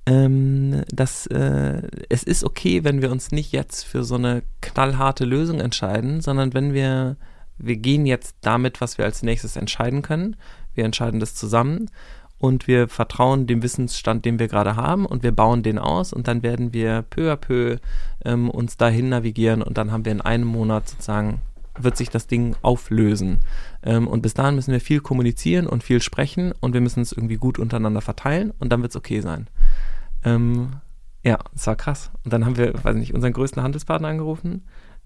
[0.07, 5.24] ähm, dass äh, es ist okay, wenn wir uns nicht jetzt für so eine knallharte
[5.24, 7.16] Lösung entscheiden, sondern wenn wir,
[7.57, 10.37] wir gehen jetzt damit, was wir als nächstes entscheiden können.
[10.74, 11.90] Wir entscheiden das zusammen
[12.38, 16.29] und wir vertrauen dem Wissensstand, den wir gerade haben und wir bauen den aus und
[16.29, 17.77] dann werden wir peu à peu
[18.24, 21.40] ähm, uns dahin navigieren und dann haben wir in einem Monat sozusagen
[21.78, 23.40] wird sich das Ding auflösen.
[23.82, 27.12] Ähm, und bis dahin müssen wir viel kommunizieren und viel sprechen und wir müssen es
[27.12, 29.48] irgendwie gut untereinander verteilen und dann wird es okay sein.
[30.24, 30.76] Ähm,
[31.24, 32.10] ja, es war krass.
[32.24, 34.62] Und dann haben wir, weiß nicht, unseren größten Handelspartner angerufen.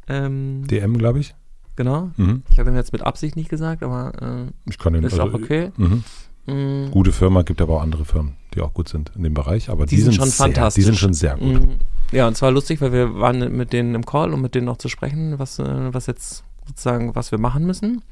[0.08, 1.34] Ähm, DM, glaube ich.
[1.76, 2.10] Genau.
[2.16, 2.42] Mhm.
[2.50, 5.24] Ich habe ihm jetzt mit Absicht nicht gesagt, aber äh, ich kann ihn, ist also,
[5.24, 5.70] auch okay.
[5.76, 6.02] Mhm.
[6.46, 6.90] Mhm.
[6.90, 9.86] Gute Firma, gibt aber auch andere Firmen, die auch gut sind in dem Bereich, aber
[9.86, 10.82] die, die sind, schon sehr, fantastisch.
[10.82, 11.60] Die sind schon sehr gut.
[11.60, 11.76] Mhm.
[12.10, 14.78] Ja, und zwar lustig, weil wir waren mit denen im Call, um mit denen noch
[14.78, 18.02] zu sprechen, was, äh, was jetzt sozusagen, was wir machen müssen.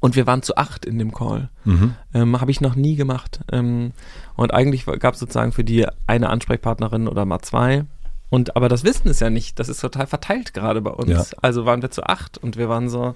[0.00, 1.50] Und wir waren zu acht in dem Call.
[1.64, 1.94] Mhm.
[2.14, 3.40] Ähm, Habe ich noch nie gemacht.
[3.52, 3.92] Ähm,
[4.34, 7.84] und eigentlich gab es sozusagen für die eine Ansprechpartnerin oder mal zwei.
[8.30, 11.10] Und aber das Wissen ist ja nicht, das ist total verteilt gerade bei uns.
[11.10, 11.24] Ja.
[11.42, 13.14] Also waren wir zu acht und wir waren so,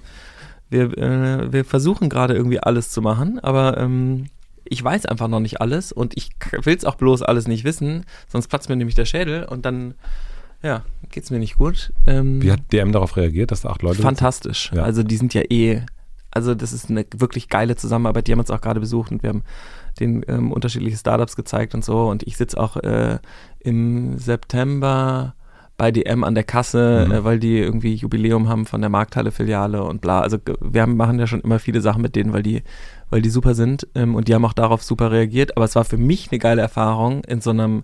[0.69, 4.25] wir, äh, wir versuchen gerade irgendwie alles zu machen, aber ähm,
[4.65, 6.31] ich weiß einfach noch nicht alles und ich
[6.63, 9.95] will es auch bloß alles nicht wissen, sonst platzt mir nämlich der Schädel und dann
[10.63, 11.93] ja, geht's mir nicht gut.
[12.05, 14.71] Ähm, Wie hat DM darauf reagiert, dass da acht Leute Fantastisch.
[14.73, 14.83] Ja.
[14.83, 15.81] Also die sind ja eh,
[16.31, 18.27] also das ist eine wirklich geile Zusammenarbeit.
[18.27, 19.43] Die haben uns auch gerade besucht und wir haben
[19.99, 22.07] den ähm, unterschiedliche Startups gezeigt und so.
[22.09, 23.19] Und ich sitze auch äh,
[23.59, 25.35] im September
[25.77, 27.11] bei DM an der Kasse, mhm.
[27.11, 30.21] äh, weil die irgendwie Jubiläum haben von der Markthalle-Filiale und bla.
[30.21, 32.63] Also wir haben, machen ja schon immer viele Sachen mit denen, weil die,
[33.09, 35.55] weil die super sind ähm, und die haben auch darauf super reagiert.
[35.57, 37.83] Aber es war für mich eine geile Erfahrung, in so einem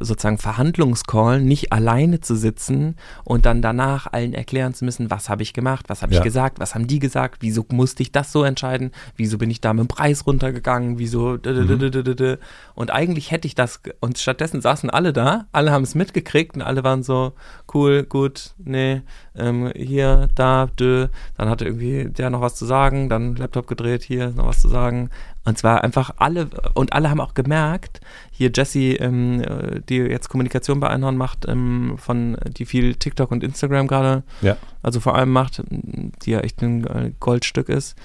[0.00, 5.42] sozusagen Verhandlungscall nicht alleine zu sitzen und dann danach allen erklären zu müssen, was habe
[5.42, 6.18] ich gemacht, was habe ja.
[6.18, 9.60] ich gesagt, was haben die gesagt, wieso musste ich das so entscheiden, wieso bin ich
[9.60, 12.36] da mit dem Preis runtergegangen, wieso mhm.
[12.74, 16.62] und eigentlich hätte ich das und stattdessen saßen alle da, alle haben es mitgekriegt und
[16.62, 17.32] alle waren so
[17.74, 19.02] cool, gut, nee,
[19.36, 24.02] ähm, hier, da, dö, dann hatte irgendwie der noch was zu sagen, dann Laptop gedreht,
[24.02, 25.10] hier noch was zu sagen
[25.46, 29.42] und zwar einfach alle, und alle haben auch gemerkt, hier Jessie, ähm,
[29.88, 34.56] die jetzt Kommunikation bei Einhorn macht, ähm, von, die viel TikTok und Instagram gerade, ja.
[34.82, 37.96] also vor allem macht, die ja echt ein Goldstück ist,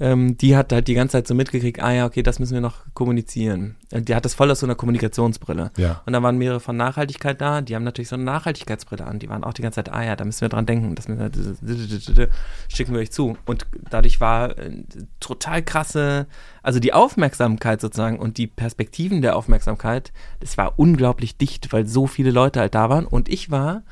[0.00, 2.60] ähm, die hat halt die ganze Zeit so mitgekriegt, ah ja, okay, das müssen wir
[2.60, 3.76] noch kommunizieren.
[3.90, 5.70] Äh, die hat das voll aus so einer Kommunikationsbrille.
[5.76, 6.02] Ja.
[6.04, 9.20] Und da waren mehrere von Nachhaltigkeit da, die haben natürlich so eine Nachhaltigkeitsbrille an.
[9.20, 12.28] Die waren auch die ganze Zeit, ah ja, da müssen wir dran denken, das wir,
[12.68, 13.36] schicken wir euch zu.
[13.46, 14.82] Und dadurch war äh,
[15.20, 16.26] total krasse,
[16.62, 22.08] also die Aufmerksamkeit sozusagen und die Perspektiven der Aufmerksamkeit, das war unglaublich dicht, weil so
[22.08, 23.06] viele Leute halt da waren.
[23.06, 23.82] Und ich war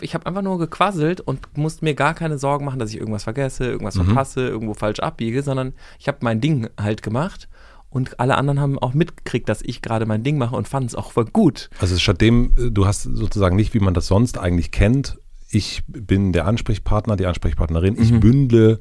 [0.00, 3.24] ich habe einfach nur gequasselt und musste mir gar keine Sorgen machen, dass ich irgendwas
[3.24, 4.04] vergesse, irgendwas mhm.
[4.06, 7.48] verpasse, irgendwo falsch abbiege, sondern ich habe mein Ding halt gemacht
[7.90, 10.94] und alle anderen haben auch mitgekriegt, dass ich gerade mein Ding mache und fanden es
[10.94, 11.70] auch voll gut.
[11.80, 15.18] Also statt dem, äh, du hast sozusagen nicht, wie man das sonst eigentlich kennt,
[15.50, 18.20] ich bin der Ansprechpartner, die Ansprechpartnerin, ich Mhm.
[18.20, 18.78] bündle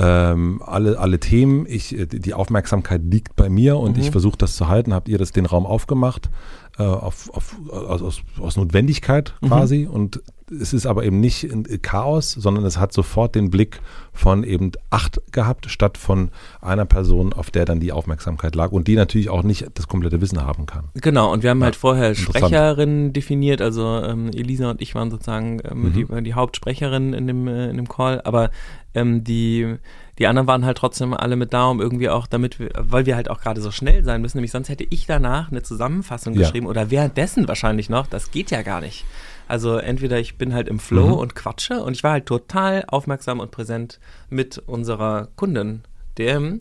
[0.00, 4.02] ähm, alle, alle Themen, ich, äh, die Aufmerksamkeit liegt bei mir und Mhm.
[4.04, 6.30] ich versuche das zu halten, habt ihr das den Raum aufgemacht,
[6.78, 9.46] äh, auf, auf, aus, aus, aus Notwendigkeit Mhm.
[9.48, 13.80] quasi und es ist aber eben nicht in Chaos, sondern es hat sofort den Blick
[14.12, 16.30] von eben acht gehabt, statt von
[16.60, 20.20] einer Person, auf der dann die Aufmerksamkeit lag und die natürlich auch nicht das komplette
[20.20, 20.84] Wissen haben kann.
[20.94, 22.14] Genau, und wir haben Ja, halt vorher.
[22.14, 25.92] Sprecherinnen definiert, also ähm, Elisa und ich waren sozusagen ähm, Mhm.
[25.92, 28.50] die, die Hauptsprecherinnen in dem, äh, in dem Call, aber
[28.94, 29.76] ähm, die,
[30.18, 33.14] die anderen waren halt trotzdem alle mit da, um irgendwie auch damit, wir, weil wir
[33.14, 36.40] halt auch gerade so schnell sein müssen, nämlich sonst hätte ich danach eine Zusammenfassung Ja.
[36.40, 39.04] geschrieben oder währenddessen wahrscheinlich noch, das geht ja gar nicht.
[39.48, 41.12] Also entweder ich bin halt im Flow Mhm.
[41.14, 45.82] und quatsche und ich war halt total aufmerksam und präsent mit unserer Kundin,
[46.18, 46.60] DM,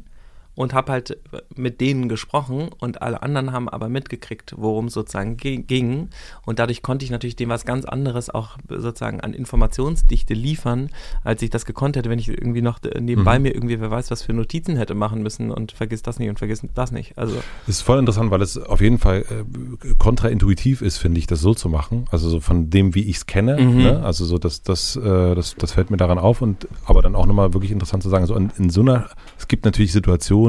[0.57, 1.17] und habe halt
[1.55, 6.09] mit denen gesprochen und alle anderen haben aber mitgekriegt, worum es sozusagen ge- ging.
[6.45, 10.89] Und dadurch konnte ich natürlich dem was ganz anderes auch sozusagen an Informationsdichte liefern,
[11.23, 13.43] als ich das gekonnt hätte, wenn ich irgendwie noch nebenbei Mhm.
[13.43, 16.39] mir irgendwie, wer weiß, was für Notizen hätte machen müssen und vergiss das nicht und
[16.39, 17.17] vergiss das nicht.
[17.17, 17.35] Also
[17.67, 21.39] Es ist voll interessant, weil es auf jeden Fall äh, kontraintuitiv ist, finde ich, das
[21.41, 22.05] so zu machen.
[22.09, 23.61] Also so von dem, wie ich es kenne.
[23.61, 23.77] Mhm.
[23.77, 24.03] Ne?
[24.03, 27.25] Also so, das, das, äh, das, das fällt mir daran auf und aber dann auch
[27.27, 30.46] nochmal wirklich interessant zu sagen, so in, in so einer, es gibt natürlich Situationen,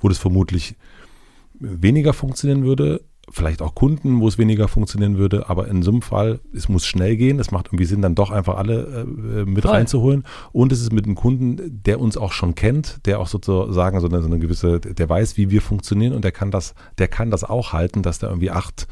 [0.00, 0.76] wo das vermutlich
[1.58, 6.02] weniger funktionieren würde, vielleicht auch Kunden, wo es weniger funktionieren würde, aber in so einem
[6.02, 9.62] Fall, es muss schnell gehen, es macht irgendwie Sinn, dann doch einfach alle äh, mit
[9.62, 9.72] Voll.
[9.72, 14.00] reinzuholen und es ist mit einem Kunden, der uns auch schon kennt, der auch sozusagen
[14.00, 17.08] so eine, so eine gewisse, der weiß, wie wir funktionieren und der kann das, der
[17.08, 18.88] kann das auch halten, dass da irgendwie acht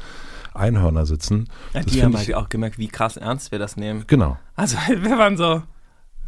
[0.53, 1.47] Einhörner sitzen.
[1.73, 4.05] ja, Das die haben halt auch gemerkt, wie krass ernst wir das nehmen.
[4.07, 4.37] Genau.
[4.55, 5.61] Also wir waren so,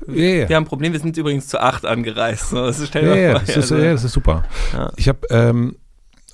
[0.08, 0.50] Ja.
[0.50, 2.50] wir haben ein Problem, wir sind übrigens zu acht angereist.
[2.50, 4.44] So, das dir ja, mal das ist, also- das ist super.
[4.74, 4.92] Ja.
[4.98, 5.76] Ich habe ähm,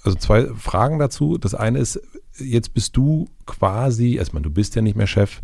[0.04, 1.38] also zwei Fragen dazu.
[1.38, 2.00] Das eine ist,
[2.38, 5.42] jetzt bist du quasi, erstmal, du bist ja nicht mehr Chef,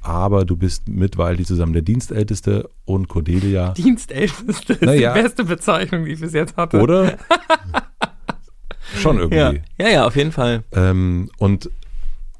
[0.00, 3.72] aber du bist mit Waldi zusammen der Dienstälteste und Cordelia.
[3.74, 5.14] Dienstälteste ist Naja.
[5.14, 6.80] die beste Bezeichnung, die ich bis jetzt hatte.
[6.80, 7.18] Oder?
[8.96, 9.36] Schon irgendwie.
[9.36, 10.64] Ja, ja, ja, auf jeden Fall.
[10.72, 11.70] Ähm, und,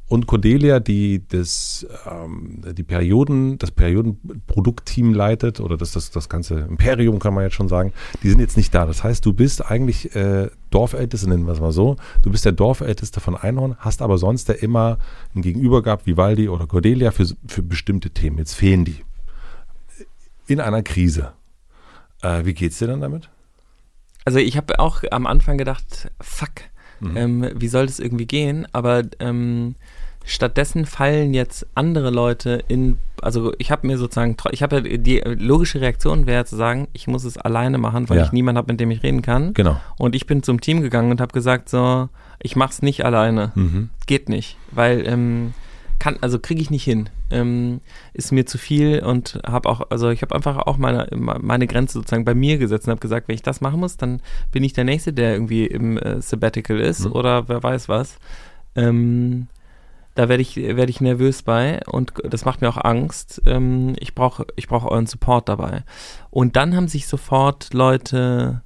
[0.08, 6.60] und Cordelia, die das, ähm, die Perioden, das Periodenproduktteam leitet, oder das, das, das ganze
[6.60, 7.92] Imperium kann man jetzt schon sagen,
[8.22, 8.86] die sind jetzt nicht da.
[8.86, 11.96] Das heißt, du bist eigentlich äh, Dorfälteste, nennen wir es mal so.
[12.22, 14.98] Du bist der Dorfälteste von Einhorn, hast aber sonst ja immer
[15.34, 18.38] ein Gegenüber gehabt, wie Waldi oder Cordelia, für, für bestimmte Themen.
[18.38, 19.04] Jetzt fehlen die.
[20.46, 21.32] In einer Krise.
[22.22, 23.28] Äh, wie geht's dir dann damit?
[24.24, 26.50] Also ich habe auch am Anfang gedacht, fuck,
[27.00, 27.16] Mhm.
[27.16, 28.66] ähm, wie soll das irgendwie gehen?
[28.72, 29.76] Aber ähm,
[30.28, 35.80] stattdessen fallen jetzt andere Leute in, also ich habe mir sozusagen, ich habe die logische
[35.80, 38.24] Reaktion wäre zu sagen, ich muss es alleine machen, weil Ja.
[38.24, 39.54] ich niemanden habe, mit dem ich reden kann.
[39.54, 39.80] Genau.
[39.98, 42.08] Und ich bin zum Team gegangen und habe gesagt so,
[42.40, 43.52] ich mach's nicht alleine.
[43.54, 43.88] Mhm.
[44.06, 45.54] Geht nicht, weil ähm,
[45.98, 47.08] kann, also kriege ich nicht hin.
[47.30, 47.80] Ähm,
[48.12, 51.94] ist mir zu viel und habe auch, also ich habe einfach auch meine, meine Grenze
[51.94, 54.20] sozusagen bei mir gesetzt und habe gesagt, wenn ich das machen muss, dann
[54.52, 57.12] bin ich der Nächste, der irgendwie im äh, Sabbatical ist Mhm.
[57.12, 58.18] oder wer weiß was.
[58.76, 59.48] Ähm,
[60.18, 63.40] da werde ich, werde ich nervös bei und das macht mir auch Angst.
[63.46, 65.84] Ähm, ich brauche ich brauche euren Support dabei.
[66.30, 68.62] Und dann haben sich sofort Leute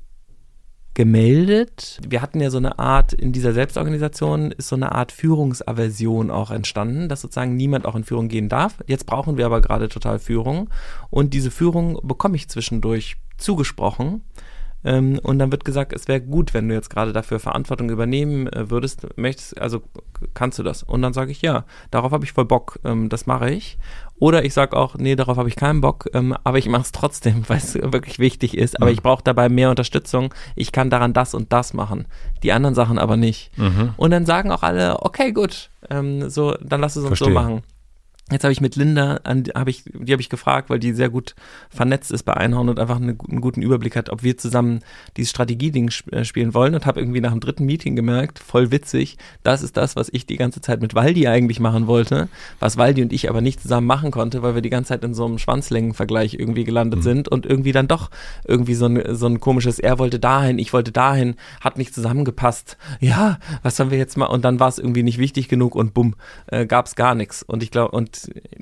[0.95, 2.01] gemeldet.
[2.09, 6.51] Wir hatten ja so eine Art, in dieser Selbstorganisation ist so eine Art Führungsaversion auch
[6.51, 8.77] entstanden, dass sozusagen niemand auch in Führung gehen darf.
[8.87, 10.71] Jetzt brauchen wir aber gerade total Führung
[11.11, 14.23] und diese Führung bekomme ich zwischendurch zugesprochen.
[14.85, 18.49] Ähm, und dann wird gesagt, es wäre gut, wenn du jetzt gerade dafür Verantwortung übernehmen
[18.49, 19.83] äh, würdest, möchtest, also
[20.35, 20.83] kannst du das?
[20.83, 23.79] Und dann sage ich, ja, darauf habe ich voll Bock, ähm, das mache ich.
[24.19, 26.93] Oder ich sage auch, nee, darauf habe ich keinen Bock, ähm, aber ich mache es
[26.93, 28.77] trotzdem, weil es wirklich wichtig ist.
[28.81, 28.95] Aber Mhm.
[28.95, 30.33] ich brauche dabei mehr Unterstützung.
[30.57, 32.07] Ich kann daran das und das machen,
[32.43, 33.57] die anderen Sachen aber nicht.
[33.59, 33.95] Mhm.
[33.97, 37.35] Und dann sagen auch alle, okay, gut, ähm, so, dann lass es uns so Verstehe.
[37.35, 37.63] machen.
[38.31, 41.11] Jetzt habe ich mit Linda, an, hab ich, die habe ich gefragt, weil die sehr
[41.11, 41.35] gut
[41.69, 44.81] vernetzt ist bei Einhorn und einfach eine, einen guten Überblick hat, ob wir zusammen
[45.19, 48.71] dieses Strategieding sp äh, spielen wollen und habe irgendwie nach dem dritten Meeting gemerkt, voll
[48.71, 52.79] witzig, das ist das, was ich die ganze Zeit mit Waldi eigentlich machen wollte, was
[52.79, 55.27] Waldi und ich aber nicht zusammen machen konnte, weil wir die ganze Zeit in so
[55.27, 57.03] einem Schwanzlängenvergleich irgendwie gelandet Mhm.
[57.03, 58.09] sind und irgendwie dann doch
[58.47, 62.79] irgendwie so ein, so ein komisches, er wollte dahin, ich wollte dahin, hat nicht zusammengepasst.
[63.01, 64.27] Ja, was sollen wir jetzt mal?
[64.27, 66.15] Und dann war es irgendwie nicht wichtig genug und bumm,
[66.47, 67.43] äh, gab es gar nichts.
[67.43, 68.12] Und ich glaube, und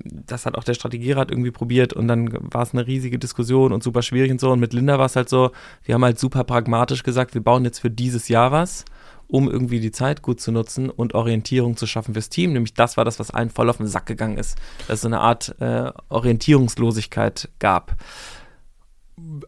[0.04, 3.82] das hat auch der Strategierat irgendwie probiert und dann war es eine riesige Diskussion und
[3.82, 4.50] super schwierig und so.
[4.50, 5.50] Und mit Linda war es halt so,
[5.84, 8.84] wir haben halt super pragmatisch gesagt, wir bauen jetzt für dieses Jahr was
[9.30, 12.52] um irgendwie die Zeit gut zu nutzen und Orientierung zu schaffen fürs Team.
[12.52, 14.58] Nämlich das war das, was allen voll auf den Sack gegangen ist.
[14.88, 17.96] Dass es so eine Art äh, Orientierungslosigkeit gab.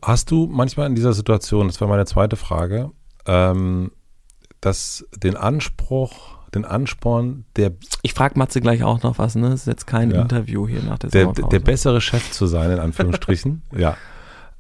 [0.02, 2.90] Hast du manchmal in dieser Situation, das war meine zweite Frage,
[3.26, 3.90] ähm,
[4.60, 9.48] dass den Anspruch, den Ansporn, der, Ich frage Matze gleich auch noch was, ne?
[9.50, 10.22] Das ist jetzt kein Ja.
[10.22, 13.62] Interview hier nach der, der, der bessere Chef zu sein, in Anführungsstrichen.
[13.76, 13.96] ja.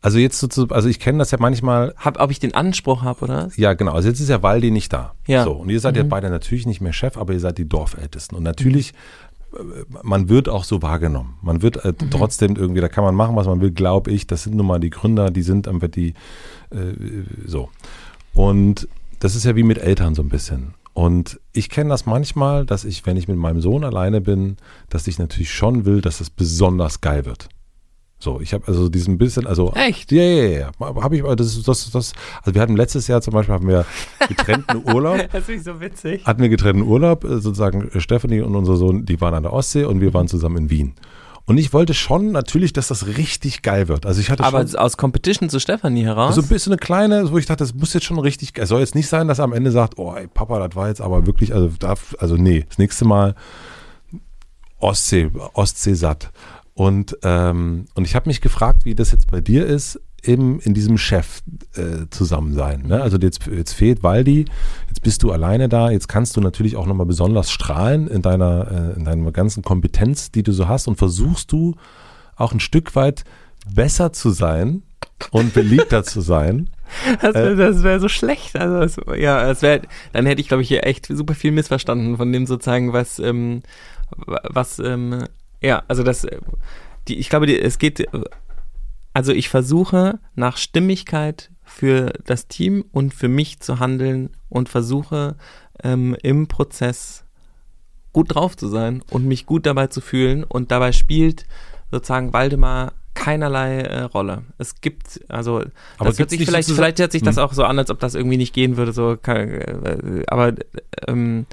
[0.00, 3.02] Also jetzt so, zu- also ich kenne das ja manchmal, Hab, ob ich den Anspruch
[3.02, 3.46] habe, oder?
[3.46, 3.56] was?
[3.56, 5.12] ja genau, also jetzt ist ja Waldi nicht da.
[5.28, 5.44] Ja.
[5.44, 6.08] So, und ihr seid ja Mhm.
[6.08, 8.36] beide natürlich nicht mehr Chef, aber ihr seid die Dorfältesten.
[8.36, 8.94] Und natürlich,
[9.54, 9.58] äh,
[10.02, 11.34] man wird auch so wahrgenommen.
[11.40, 14.26] Man wird äh, trotzdem irgendwie, da kann man machen, was man will, glaube ich.
[14.26, 16.14] Das sind nun mal die Gründer, die sind einfach die,
[16.70, 16.94] äh,
[17.46, 17.68] so.
[18.32, 18.88] Und
[19.20, 20.74] das ist ja wie mit Eltern so ein bisschen.
[20.94, 24.56] Und ich kenne das manchmal, dass ich, wenn ich mit meinem Sohn alleine bin,
[24.90, 27.48] dass ich natürlich schon will, dass es besonders geil wird.
[28.18, 30.12] So, ich habe also diesen bisschen, also Echt?
[30.12, 30.70] ja, ja, ja.
[30.78, 33.84] Habe ich, das, das, das, also wir hatten letztes Jahr zum Beispiel haben wir
[34.28, 36.24] getrennten Urlaub, Das ist so witzig.
[36.24, 39.52] hatten wir getrennten Urlaub, äh, sozusagen äh, Stephanie und unser Sohn, die waren an der
[39.52, 40.94] Ostsee und wir waren zusammen in Wien.
[41.44, 44.06] Und ich wollte schon natürlich, dass das richtig geil wird.
[44.06, 46.36] Also ich hatte Aber schon aus Competition zu Stefanie heraus?
[46.36, 48.80] so ein bisschen eine kleine, wo ich dachte, das muss jetzt schon richtig, es soll
[48.80, 51.26] jetzt nicht sein, dass er am Ende sagt, oh ey, Papa, das war jetzt aber
[51.26, 53.34] wirklich, also darf, also nee, das nächste Mal
[54.78, 56.30] Ostsee, Ostsee satt.
[56.74, 60.72] Und, ähm, und ich habe mich gefragt, wie das jetzt bei dir ist, im, in
[60.74, 61.42] diesem Chef
[61.74, 62.54] äh, zusammen
[62.86, 63.02] Ne?
[63.02, 64.44] Also jetzt, jetzt fehlt Waldi,
[64.88, 68.92] jetzt bist du alleine da, jetzt kannst du natürlich auch nochmal besonders strahlen in deiner,
[68.94, 71.74] äh, in deiner ganzen Kompetenz, die du so hast und versuchst du
[72.36, 73.24] auch ein Stück weit
[73.74, 74.82] besser zu sein
[75.30, 76.70] und beliebter zu sein.
[77.22, 77.56] Das Äh.
[77.56, 78.54] wäre wär so schlecht.
[78.54, 79.80] Also das, ja, das wär,
[80.12, 83.62] dann hätte ich, glaube ich, hier echt super viel missverstanden von dem sozusagen, was, ähm,
[84.26, 85.24] was, ähm,
[85.62, 86.36] ja, also das, äh,
[87.08, 88.06] die, ich glaube, die, es geht, äh,
[89.14, 95.36] also ich versuche nach Stimmigkeit für das Team und für mich zu handeln und versuche
[95.82, 97.24] ähm, im Prozess
[98.12, 101.46] gut drauf zu sein und mich gut dabei zu fühlen und dabei spielt
[101.90, 104.42] sozusagen Waldemar keinerlei äh, Rolle.
[104.58, 105.62] Es gibt, also
[105.98, 107.42] Aber das hört sich vielleicht, sozusagen- vielleicht hört sich das Hm.
[107.42, 110.54] auch so an, als ob das irgendwie nicht gehen würde, so, kann, äh, aber
[111.06, 111.46] ähm,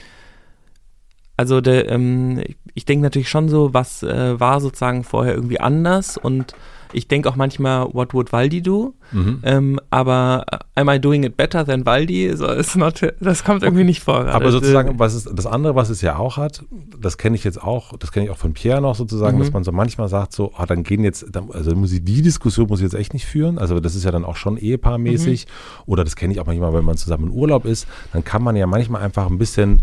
[1.38, 5.60] also der, ähm, ich, ich denke natürlich schon so, was äh, war sozusagen vorher irgendwie
[5.60, 6.54] anders und
[6.94, 8.94] ich denke auch manchmal, what would Waldi do?
[9.12, 9.40] Mhm.
[9.44, 12.36] Ähm, aber äh, am I doing it better than Waldi?
[12.36, 14.20] So, ist not, das kommt irgendwie nicht vor.
[14.24, 14.34] gerade.
[14.34, 16.64] Aber sozusagen, was ist das andere, was es ja auch hat,
[17.00, 19.42] das kenne ich jetzt auch, das kenne ich auch von Pierre noch sozusagen, Mhm.
[19.42, 22.68] dass man so manchmal sagt, so, ah, dann gehen jetzt, also muss ich die Diskussion
[22.68, 23.58] muss ich jetzt echt nicht führen.
[23.58, 25.48] Also das ist ja dann auch schon ehepaarmäßig.
[25.86, 28.56] Oder das kenne ich auch manchmal, wenn man zusammen in Urlaub ist, dann kann man
[28.56, 29.82] ja manchmal einfach ein bisschen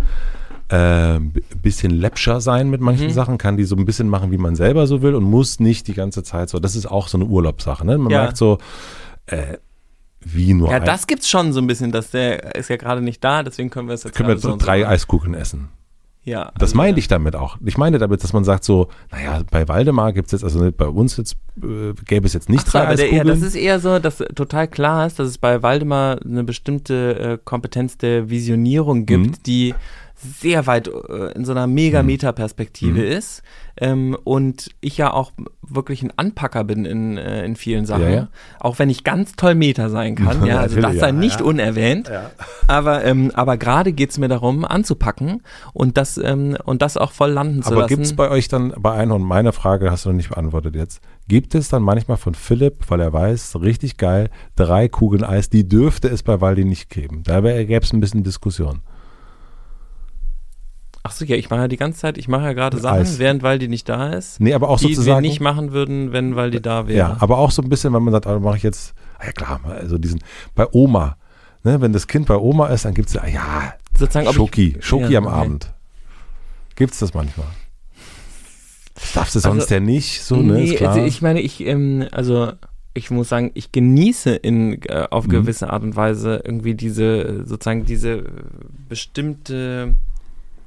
[0.68, 1.18] äh,
[1.62, 3.12] bisschen läppscher sein mit manchen Mhm.
[3.12, 5.86] Sachen, kann die so ein bisschen machen, wie man selber so will und muss nicht
[5.86, 6.58] die ganze Zeit so.
[6.58, 7.86] Das ist auch so eine Urlaubssache.
[7.86, 7.98] Ne?
[7.98, 8.22] Man Ja.
[8.22, 8.58] merkt so,
[9.26, 9.58] äh,
[10.20, 13.00] wie nur ja, ein- das gibt's schon so ein bisschen, dass der ist ja gerade
[13.00, 14.86] nicht da, deswegen können wir es jetzt können wir gerade so drei.
[14.86, 15.68] Eiskugeln essen.
[16.24, 17.02] Ja, Das also, meinte ja.
[17.02, 17.56] ich damit auch.
[17.64, 20.88] Ich meine damit, dass man sagt so, naja, bei Waldemar gibt es jetzt, also bei
[20.88, 23.40] uns jetzt, äh, gäbe es jetzt nicht Ach so, drei aber der, ja, Eiskugeln.
[23.40, 27.38] das ist eher so, dass total klar ist, dass es bei Waldemar eine bestimmte äh,
[27.44, 29.42] Kompetenz der Visionierung gibt, Mhm.
[29.46, 29.74] die
[30.18, 33.06] sehr weit äh, in so einer mega Meta-Perspektive Mhm.
[33.06, 33.42] ist.
[33.78, 38.04] Ähm, und ich ja auch wirklich ein Anpacker bin in, äh, in vielen Sachen.
[38.04, 38.28] Ja, ja.
[38.58, 40.46] Auch wenn ich ganz toll Meta sein kann.
[40.46, 42.10] ja, also das sei ja, nicht unerwähnt.
[42.66, 45.42] Aber, ähm, aber gerade geht's mir darum, anzupacken
[45.74, 47.88] und das, ähm, und das auch voll landen zu Aber lassen.
[47.88, 51.02] gibt es bei euch dann, bei Einhorn, meine Frage hast du noch nicht beantwortet jetzt,
[51.28, 55.68] gibt es dann manchmal von Philipp, weil er weiß, richtig geil, drei Kugeln Eis, die
[55.68, 57.22] dürfte es bei Waldi nicht geben.
[57.24, 58.80] Da gäbe es ein bisschen Diskussion.
[61.08, 63.20] Ach so, ja, ich mache ja die ganze Zeit, ich mache ja gerade Sachen, Eis.
[63.20, 64.40] während Waldi nicht da ist.
[64.40, 65.22] Nee, aber auch die wir sozusagen.
[65.22, 66.98] nicht machen würden, wenn Waldi da wäre.
[66.98, 69.30] Ja, aber auch so ein bisschen, wenn man sagt, ah, mache ich jetzt, ah ja
[69.32, 70.18] klar, also diesen,
[70.56, 71.16] bei Oma,
[71.62, 74.84] ne, wenn das Kind bei Oma ist, dann gibt es ja, ja, Sozusagen, Schoki, ich,
[74.84, 75.34] Schoki ja, am okay.
[75.36, 75.72] Abend.
[76.74, 77.46] Gibt's das manchmal?
[78.96, 82.06] Das darfst du sonst Also, ja nicht, so, ne, nee, also ich meine, ich, ähm,
[82.10, 82.52] also
[82.94, 85.30] ich muss sagen, ich genieße in, äh, auf Mhm.
[85.30, 88.24] gewisse Art und Weise irgendwie diese, sozusagen diese äh,
[88.88, 89.94] bestimmte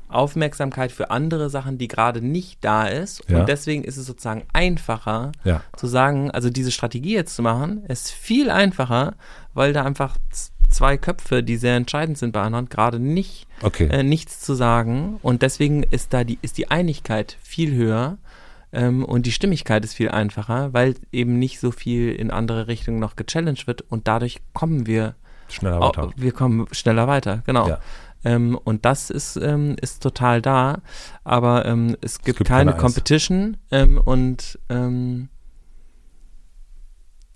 [0.10, 3.24] Aufmerksamkeit für andere Sachen, die gerade nicht da ist.
[3.30, 3.40] Ja.
[3.40, 5.62] Und deswegen ist es sozusagen einfacher ja.
[5.78, 9.16] zu sagen, also diese Strategie jetzt zu machen, ist viel einfacher,
[9.54, 10.18] weil da einfach
[10.70, 13.88] zwei Köpfe, die sehr entscheidend sind bei anderen, gerade nicht Okay.
[13.88, 18.18] äh, nichts zu sagen und deswegen ist da die ist die Einigkeit viel höher
[18.72, 23.00] ähm, und die Stimmigkeit ist viel einfacher, weil eben nicht so viel in andere Richtungen
[23.00, 25.16] noch gechallenged wird und dadurch kommen wir
[25.50, 26.12] Schneller weiter.
[26.16, 27.68] wir kommen schneller weiter, genau.
[27.68, 27.80] Ja.
[28.24, 30.82] Ähm, und das ist, ähm, ist total da,
[31.24, 32.82] aber ähm, es, gibt gibt keine keine.
[32.82, 35.30] Competition ähm, und ähm,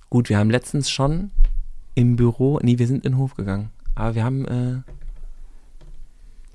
[0.10, 1.32] gut, wir haben letztens schon
[1.96, 4.82] im Büro, nee, wir sind in den Hof gegangen, aber wir haben äh,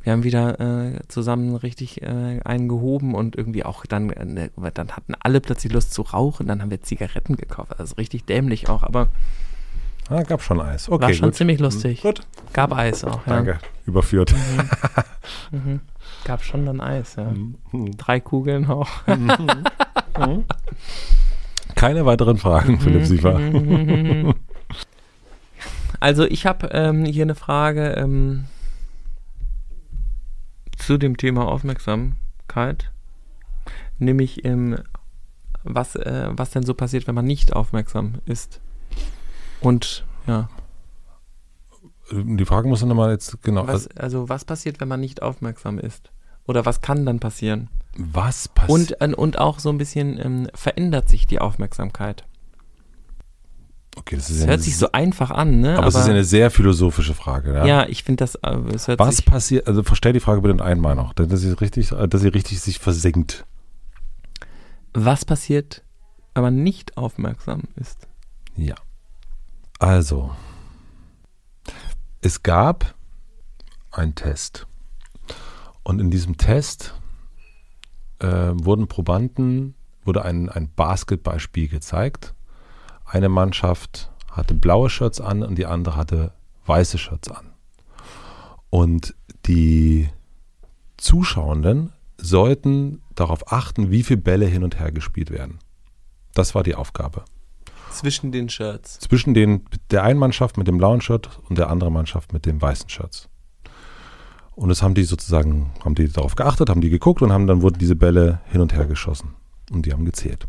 [0.03, 4.93] wir haben wieder äh, zusammen richtig äh, einen gehoben und irgendwie auch dann, äh, dann
[4.93, 8.83] hatten alle plötzlich Lust zu rauchen, dann haben wir Zigaretten gekauft, also richtig dämlich auch,
[8.83, 9.11] aber
[10.11, 10.89] Ah, gab schon Eis.
[10.89, 11.35] Okay, War schon gut.
[11.35, 12.01] ziemlich lustig.
[12.03, 12.21] Gut.
[12.53, 13.35] Gab Eis auch, ja.
[13.35, 13.59] Danke.
[13.87, 14.35] Überführt.
[15.51, 15.81] Mhm.
[16.25, 17.25] Gab schon dann Eis, ja.
[17.25, 17.97] Mhm.
[17.97, 18.89] Drei Kugeln auch.
[21.75, 23.39] Keine weiteren Fragen, Philipp Siefer.
[26.01, 28.45] Also ich habe ähm, hier eine Frage ähm,
[30.77, 32.91] zu dem Thema Aufmerksamkeit.
[33.99, 34.79] Nämlich, ähm,
[35.65, 38.61] was, äh, was denn so passiert, wenn man nicht aufmerksam ist.
[39.61, 40.49] Und ja,
[42.13, 43.67] Die Frage muss dann nochmal jetzt genau.
[43.67, 46.11] was, also was passiert, wenn man nicht aufmerksam ist?
[46.47, 47.69] Oder was kann dann passieren?
[47.97, 48.93] was passiert?
[49.01, 52.25] Und, äh, und auch so ein bisschen ähm, verändert sich die Aufmerksamkeit.
[53.97, 55.77] okay, das ist Das ja hört eine, sich so einfach an, ne?
[55.77, 57.55] aber, es ist ja eine sehr philosophische Frage.
[57.55, 57.67] Ja.
[57.67, 61.41] ja, ich finde das, äh, Was passiert, also verstell die Frage bitte einmal noch, dass
[61.41, 63.45] sie richtig, dass sie richtig sich versenkt.
[64.95, 65.83] was passiert,
[66.35, 68.07] wenn man nicht aufmerksam ist?
[68.57, 68.77] Ja.
[69.79, 70.35] Also,
[72.21, 72.95] es gab
[73.93, 74.67] einen Test.
[75.85, 76.95] Und in diesem Test
[78.19, 79.75] äh, wurden Probanden,
[80.05, 82.35] wurde ein, ein Basketballspiel gezeigt.
[83.05, 86.33] Eine Mannschaft hatte blaue Shirts an und die andere hatte
[86.67, 87.53] weiße Shirts an.
[88.71, 89.15] Und
[89.47, 90.11] die
[90.97, 95.61] Zuschauenden sollten darauf achten, wie viele Bälle hin und her gespielt werden.
[96.35, 97.25] Das war die Aufgabe.
[97.91, 98.99] Zwischen den Shirts.
[98.99, 102.61] Zwischen den, der einen Mannschaft mit dem blauen Shirt und der anderen Mannschaft mit dem
[102.61, 103.29] weißen Shirts.
[104.55, 107.63] Und das haben die sozusagen, haben die darauf geachtet, haben die geguckt und haben dann
[107.63, 109.35] wurden diese Bälle hin und her geschossen.
[109.71, 110.47] Und die haben gezählt.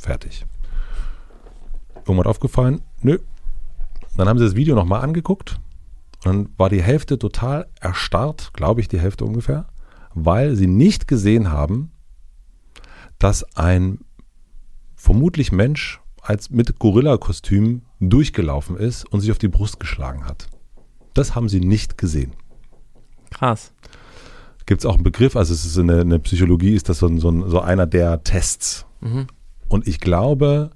[0.00, 0.44] Fertig.
[2.06, 2.82] Irgendwas aufgefallen?
[3.00, 3.18] Nö.
[4.16, 5.60] Dann haben sie das Video nochmal angeguckt
[6.24, 9.66] und dann war die Hälfte total erstarrt, glaube ich, die Hälfte ungefähr,
[10.14, 11.92] weil sie nicht gesehen haben,
[13.18, 14.00] dass ein
[14.96, 20.48] vermutlich Mensch als mit Gorilla-Kostüm durchgelaufen ist und sich auf die Brust geschlagen hat.
[21.14, 22.32] Das haben sie nicht gesehen.
[23.30, 23.72] Krass.
[24.66, 26.98] Gibt es auch einen Begriff, also es ist in der, in der Psychologie ist das
[26.98, 28.86] so, ein, so, ein, so einer der Tests.
[29.00, 29.26] Mhm.
[29.68, 30.70] Und ich glaube,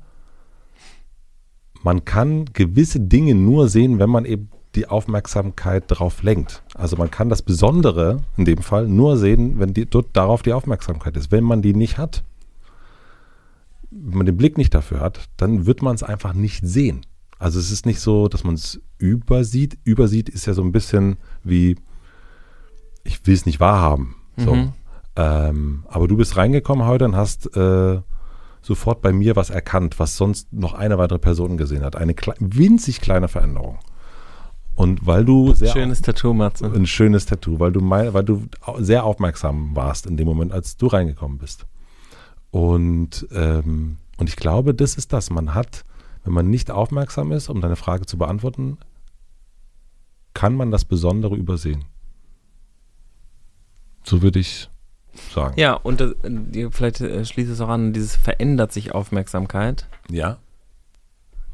[1.82, 6.62] man kann gewisse Dinge nur sehen, wenn man eben die Aufmerksamkeit darauf lenkt.
[6.74, 10.52] Also man kann das Besondere in dem Fall nur sehen, wenn die, dort darauf die
[10.52, 11.30] Aufmerksamkeit ist.
[11.30, 12.24] Wenn man die nicht hat,
[13.92, 17.06] wenn man den Blick nicht dafür hat, dann wird man es einfach nicht sehen.
[17.38, 19.78] Also es ist nicht so, dass man es übersieht.
[19.84, 21.76] Übersieht ist ja so ein bisschen wie,
[23.04, 24.14] ich will es nicht wahrhaben.
[24.36, 24.54] So.
[24.54, 24.72] Mhm.
[25.16, 28.00] Ähm, aber du bist reingekommen heute und hast äh,
[28.62, 31.96] sofort bei mir was erkannt, was sonst noch eine weitere Person gesehen hat.
[31.96, 33.78] Eine klei winzig kleine Veränderung.
[34.74, 36.64] Und weil du sehr Schönes Tattoo, Matze.
[36.64, 38.46] ein schönes Tattoo, weil du mein, weil du
[38.78, 41.66] sehr aufmerksam warst in dem Moment, als du reingekommen bist.
[42.52, 45.30] Und, ähm, und ich glaube, das ist das.
[45.30, 45.84] Man hat,
[46.22, 48.78] wenn man nicht aufmerksam ist, um deine Frage zu beantworten,
[50.34, 51.86] kann man das Besondere übersehen.
[54.04, 54.68] So würde ich
[55.34, 55.58] sagen.
[55.58, 59.88] Ja, und das, äh, vielleicht äh, schließt es auch an, dieses verändert sich Aufmerksamkeit.
[60.10, 60.38] Ja.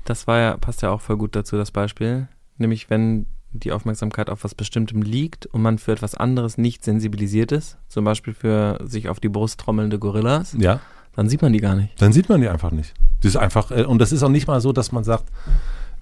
[0.05, 2.27] Das war ja, passt ja auch voll gut dazu, das Beispiel.
[2.57, 7.51] Nämlich, wenn die Aufmerksamkeit auf was Bestimmtem liegt und man für etwas anderes nicht sensibilisiert
[7.53, 10.81] ist, zum Beispiel für sich auf die Brust trommelnde Gorillas, Ja.
[11.17, 12.01] dann sieht man die gar nicht.
[12.01, 12.95] Dann sieht man die einfach nicht.
[13.23, 15.25] Das ist einfach, äh, und das ist auch nicht mal so, dass man sagt,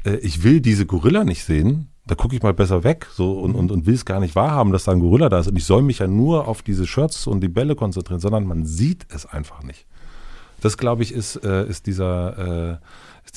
[0.04, 3.54] äh, ich will diese Gorilla nicht sehen, da gucke ich mal besser weg so, und,
[3.54, 5.48] und, und will es gar nicht wahrhaben, dass da ein Gorilla da ist.
[5.48, 8.64] Und ich soll mich ja nur auf diese Shirts und die Bälle konzentrieren, sondern man
[8.64, 9.86] sieht es einfach nicht.
[10.60, 12.80] Das, glaube ich, ist, äh, ist dieser,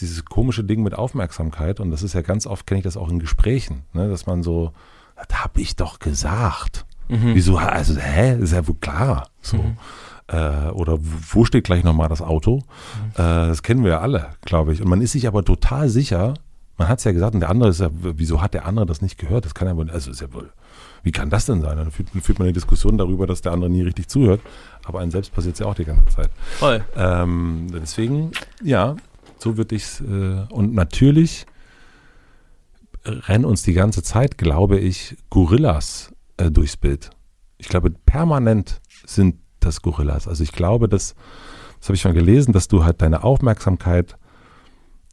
[0.02, 1.80] ist dieses komische Ding mit Aufmerksamkeit.
[1.80, 4.43] Und das ist ja ganz oft, kenne ich das auch in Gesprächen, ne, dass man
[4.43, 4.72] so,
[5.16, 6.86] das habe ich doch gesagt.
[7.10, 7.58] Wieso?
[7.58, 8.38] Also, hä?
[8.39, 9.30] Ist ja wohl klar.
[9.41, 9.58] So.
[10.28, 12.60] Äh, oder wo steht gleich nochmal das Auto?
[13.16, 14.82] Äh, das kennen wir ja alle, glaube ich.
[14.82, 16.36] Und man ist sich aber total sicher,
[16.78, 19.02] man hat es ja gesagt, und der andere ist ja, wieso hat der andere das
[19.02, 19.45] nicht gehört?
[19.45, 20.52] Das kann ja wohl, also ist ja wohl,
[21.02, 21.78] wie kann das denn sein?
[21.78, 24.41] Dann führt, führt man eine Diskussion darüber, dass der andere nie richtig zuhört.
[24.86, 26.30] Aber einem selbst passiert es ja auch die ganze Zeit.
[26.60, 26.84] Voll.
[26.95, 28.32] Ähm, deswegen,
[28.64, 28.95] ja,
[29.40, 30.02] so würde ich es.
[30.02, 31.46] Äh, und natürlich
[33.06, 37.10] rennen uns die ganze Zeit, glaube ich, Gorillas äh, durchs Bild.
[37.58, 40.28] Ich glaube, permanent sind das Gorillas.
[40.28, 41.16] Also ich glaube, dass,
[41.80, 44.18] das habe ich schon gelesen, dass du halt deine Aufmerksamkeit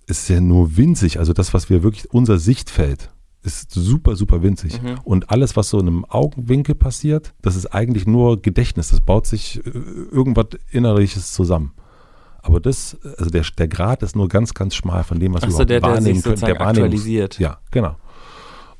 [0.06, 1.18] ist ja nur winzig.
[1.18, 3.10] Also das, was wir wirklich, unser Sichtfeld
[3.42, 4.80] ist super, super winzig.
[4.80, 4.98] Mhm.
[5.04, 8.90] Und alles, was so in einem Augenwinkel passiert, das ist eigentlich nur Gedächtnis.
[8.90, 11.72] Das baut sich äh, irgendwas Innerliches zusammen.
[12.46, 15.48] Aber das, also der, der Grad ist nur ganz, ganz schmal von dem, was wir
[15.48, 16.36] Achso, überhaupt der, der wahrnehmen können.
[16.36, 17.38] Wahrnehmungs- aktualisiert.
[17.40, 17.96] Ja, genau.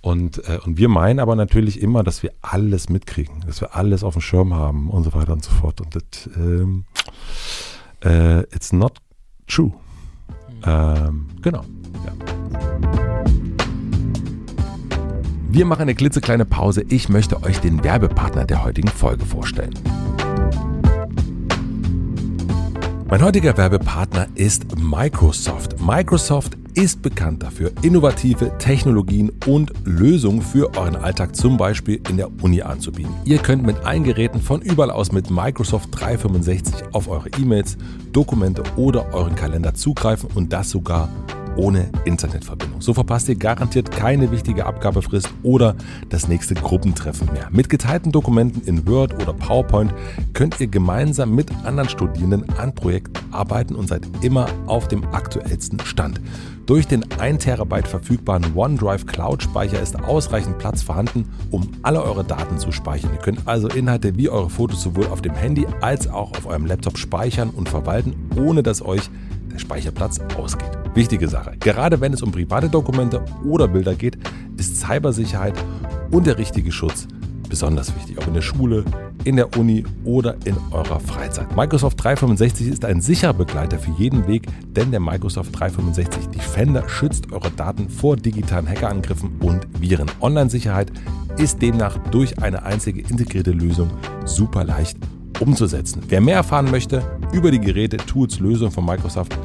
[0.00, 4.04] Und, äh, und wir meinen aber natürlich immer, dass wir alles mitkriegen, dass wir alles
[4.04, 5.80] auf dem Schirm haben und so weiter und so fort.
[5.80, 6.84] Und das, ähm,
[8.04, 8.98] äh, it's not
[9.48, 9.72] true.
[10.64, 11.64] Ähm, genau.
[12.04, 12.12] Ja.
[15.48, 16.84] Wir machen eine klitzekleine Pause.
[16.88, 19.74] Ich möchte euch den Werbepartner der heutigen Folge vorstellen.
[23.09, 25.80] Mein heutiger Werbepartner ist Microsoft.
[25.80, 32.28] Microsoft ist bekannt dafür, innovative Technologien und Lösungen für euren Alltag zum Beispiel in der
[32.42, 33.14] Uni anzubieten.
[33.24, 37.78] Ihr könnt mit allen Geräten von überall aus mit Microsoft 365 auf eure E-Mails,
[38.12, 41.09] Dokumente oder euren Kalender zugreifen und das sogar
[41.57, 42.80] ohne Internetverbindung.
[42.80, 45.76] So verpasst ihr garantiert keine wichtige Abgabefrist oder
[46.09, 47.48] das nächste Gruppentreffen mehr.
[47.50, 49.92] Mit geteilten Dokumenten in Word oder PowerPoint
[50.32, 55.80] könnt ihr gemeinsam mit anderen Studierenden an Projekten arbeiten und seid immer auf dem aktuellsten
[55.80, 56.20] Stand.
[56.66, 62.24] Durch den 1 Terabyte verfügbaren OneDrive Cloud Speicher ist ausreichend Platz vorhanden, um alle eure
[62.24, 63.12] Daten zu speichern.
[63.12, 66.66] Ihr könnt also Inhalte wie eure Fotos sowohl auf dem Handy als auch auf eurem
[66.66, 69.09] Laptop speichern und verwalten, ohne dass euch
[69.57, 70.70] der Speicherplatz ausgeht.
[70.94, 71.57] Wichtige Sache.
[71.59, 74.18] Gerade wenn es um private Dokumente oder Bilder geht,
[74.57, 75.54] ist Cybersicherheit
[76.11, 77.09] und der richtige Schutz
[77.48, 78.84] besonders wichtig, ob in der Schule,
[79.24, 81.57] in der Uni oder in eurer Freizeit.
[81.57, 87.32] Microsoft 365 ist ein sicherer Begleiter für jeden Weg, denn der Microsoft 365 Defender schützt
[87.32, 90.11] eure Daten vor digitalen Hackerangriffen und Viren.
[90.20, 90.90] Online-Sicherheit
[91.38, 93.90] ist demnach durch eine einzige integrierte Lösung
[94.24, 94.98] super leicht
[95.41, 96.03] umzusetzen.
[96.09, 99.37] Wer mehr erfahren möchte über die Geräte, Tools, Lösungen von Microsoft,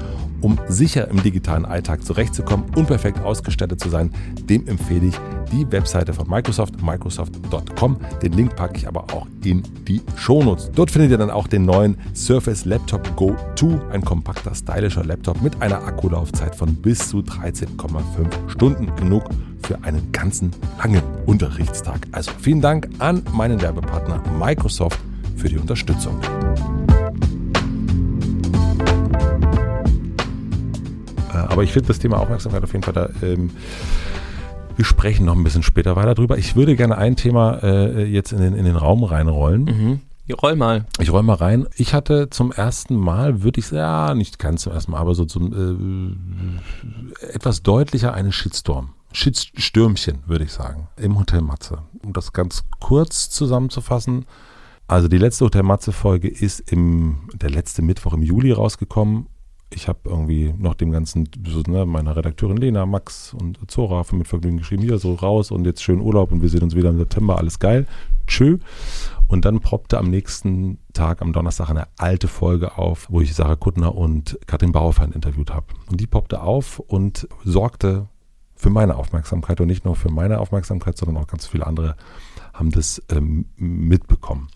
[0.42, 4.12] um sicher im digitalen Alltag zurechtzukommen und perfekt ausgestattet zu sein,
[4.50, 5.16] dem empfehle ich
[5.52, 7.98] die Webseite von Microsoft, microsoft.com.
[8.22, 10.72] Den Link packe ich aber auch in die Shownotes.
[10.74, 15.42] Dort findet ihr dann auch den neuen Surface Laptop Go 2, ein kompakter, stylischer Laptop
[15.42, 18.96] mit einer Akkulaufzeit von bis zu 13,5 Stunden.
[18.96, 19.26] Genug
[19.64, 22.08] für einen ganzen langen Unterrichtstag.
[22.12, 25.00] Also vielen Dank an meinen Werbepartner Microsoft
[25.42, 26.22] für die Unterstützung.
[31.34, 33.10] Äh, aber ich finde das Thema Aufmerksamkeit auf jeden Fall da.
[33.24, 33.50] Ähm,
[34.76, 36.38] wir sprechen noch ein bisschen später weiter drüber.
[36.38, 39.64] Ich würde gerne ein Thema äh, jetzt in den, in den Raum reinrollen.
[39.64, 40.00] Mhm.
[40.42, 40.86] Roll mal.
[41.00, 41.68] Ich roll mal rein.
[41.76, 45.14] Ich hatte zum ersten Mal, würde ich sagen, ja, nicht ganz zum ersten Mal, aber
[45.14, 46.62] so zum
[47.20, 48.94] äh, etwas deutlicher einen Shitstorm.
[49.12, 51.80] Shitstürmchen, würde ich sagen, im Hotel Matze.
[52.02, 54.26] Um das ganz kurz zusammenzufassen,
[54.92, 59.28] also die letzte Hotel Matze-Folge ist im, der letzte Mittwoch im Juli rausgekommen.
[59.74, 61.30] Ich habe irgendwie noch dem ganzen,
[61.68, 65.82] ne, meiner Redakteurin Lena, Max und Zora von Mitvergnügen geschrieben, hier so raus und jetzt
[65.82, 67.88] schön Urlaub und wir sehen uns wieder im September, alles geil.
[68.28, 68.58] Tschö.
[69.28, 73.56] Und dann poppte am nächsten Tag, am Donnerstag, eine alte Folge auf, wo ich Sarah
[73.56, 75.68] Kuttner und Katrin Bauerfeind interviewt habe.
[75.90, 78.10] Und die poppte auf und sorgte
[78.56, 81.96] für meine Aufmerksamkeit und nicht nur für meine Aufmerksamkeit, sondern auch ganz viele andere
[82.54, 84.50] haben das ähm, mitbekommen.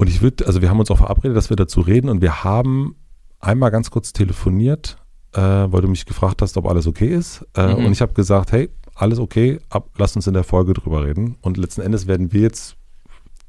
[0.00, 2.42] Und ich würde, also wir haben uns auch verabredet, dass wir dazu reden und wir
[2.42, 2.96] haben
[3.38, 4.96] einmal ganz kurz telefoniert,
[5.34, 7.46] äh, weil du mich gefragt hast, ob alles okay ist.
[7.54, 7.84] Äh, mhm.
[7.84, 11.36] Und ich habe gesagt, hey, alles okay, ab, lass uns in der Folge drüber reden.
[11.42, 12.76] Und letzten Endes werden wir jetzt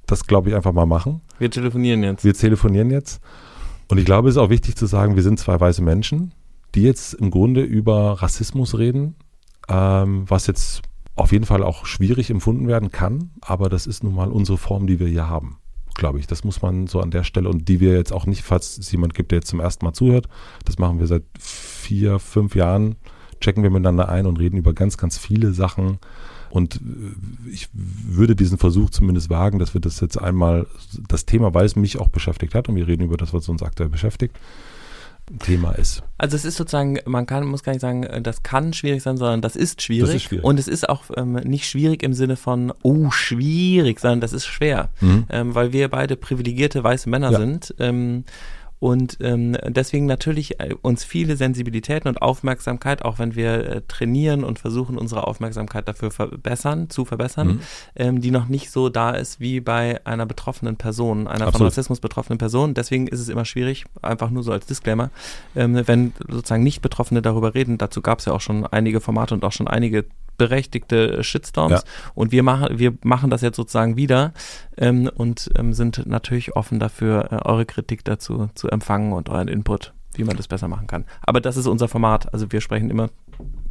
[0.08, 1.22] das, glaube ich, einfach mal machen.
[1.40, 2.26] Wir telefonieren jetzt.
[2.26, 3.22] Wir telefonieren jetzt.
[3.88, 6.34] Und ich glaube, es ist auch wichtig zu sagen, wir sind zwei weiße Menschen,
[6.76, 9.16] die jetzt im Grunde über Rassismus reden,
[9.70, 10.82] ähm, was jetzt
[11.16, 14.86] auf jeden Fall auch schwierig empfunden werden kann, aber das ist nun mal unsere Form,
[14.86, 15.61] die wir hier haben
[15.96, 16.28] glaube ich.
[16.28, 18.92] Das muss man so an der Stelle und die wir jetzt auch nicht, falls es
[18.92, 20.28] jemand gibt, der jetzt zum ersten Mal zuhört,
[20.66, 22.96] das machen wir seit vier, fünf Jahren,
[23.40, 26.00] checken wir miteinander ein und reden über ganz, ganz viele Sachen.
[26.50, 30.68] Und äh, ich würde diesen Versuch zumindest wagen, dass wir das jetzt einmal,
[31.08, 33.64] das Thema, weil es mich auch beschäftigt hat und wir reden über das, was uns
[33.64, 34.38] aktuell beschäftigt,
[35.40, 36.04] Thema ist.
[36.18, 39.18] Also es ist sozusagen, man kann, muss gar nicht sagen, äh, das kann schwierig sein,
[39.18, 40.08] sondern das ist schwierig.
[40.08, 40.46] Das ist schwierig.
[40.46, 44.46] Und es ist auch ähm, nicht schwierig im Sinne von, oh, schwierig, sondern das ist
[44.46, 44.90] schwer.
[45.00, 45.26] Mhm.
[45.30, 47.40] Ähm, weil wir beide privilegierte weiße Männer ja.
[47.40, 47.74] sind.
[47.80, 48.26] Ähm,
[48.82, 54.44] und ähm, deswegen natürlich äh, uns viele Sensibilitäten und Aufmerksamkeit, auch wenn wir äh, trainieren
[54.44, 57.60] und versuchen, unsere Aufmerksamkeit dafür verbessern, zu verbessern, mhm.
[57.96, 61.58] ähm, die noch nicht so da ist wie bei einer betroffenen Person, einer Absolut.
[61.58, 62.74] von Rassismus betroffenen Person.
[62.74, 65.12] Deswegen ist es immer schwierig, einfach nur so als Disclaimer,
[65.56, 67.78] ähm, wenn sozusagen nicht Betroffene darüber reden.
[67.78, 70.06] Dazu gab es ja auch schon einige Formate und auch schon einige
[70.42, 71.72] berechtigte Shitstorms.
[71.72, 71.82] Ja.
[72.16, 74.34] Und wir machen, wir machen das jetzt sozusagen wieder
[74.76, 79.48] ähm, und ähm, sind natürlich offen dafür, äh, eure Kritik dazu zu empfangen und euren
[79.48, 81.06] Input, wie man das besser machen kann.
[81.22, 82.34] Aber das ist unser Format.
[82.34, 83.10] Also wir sprechen immer.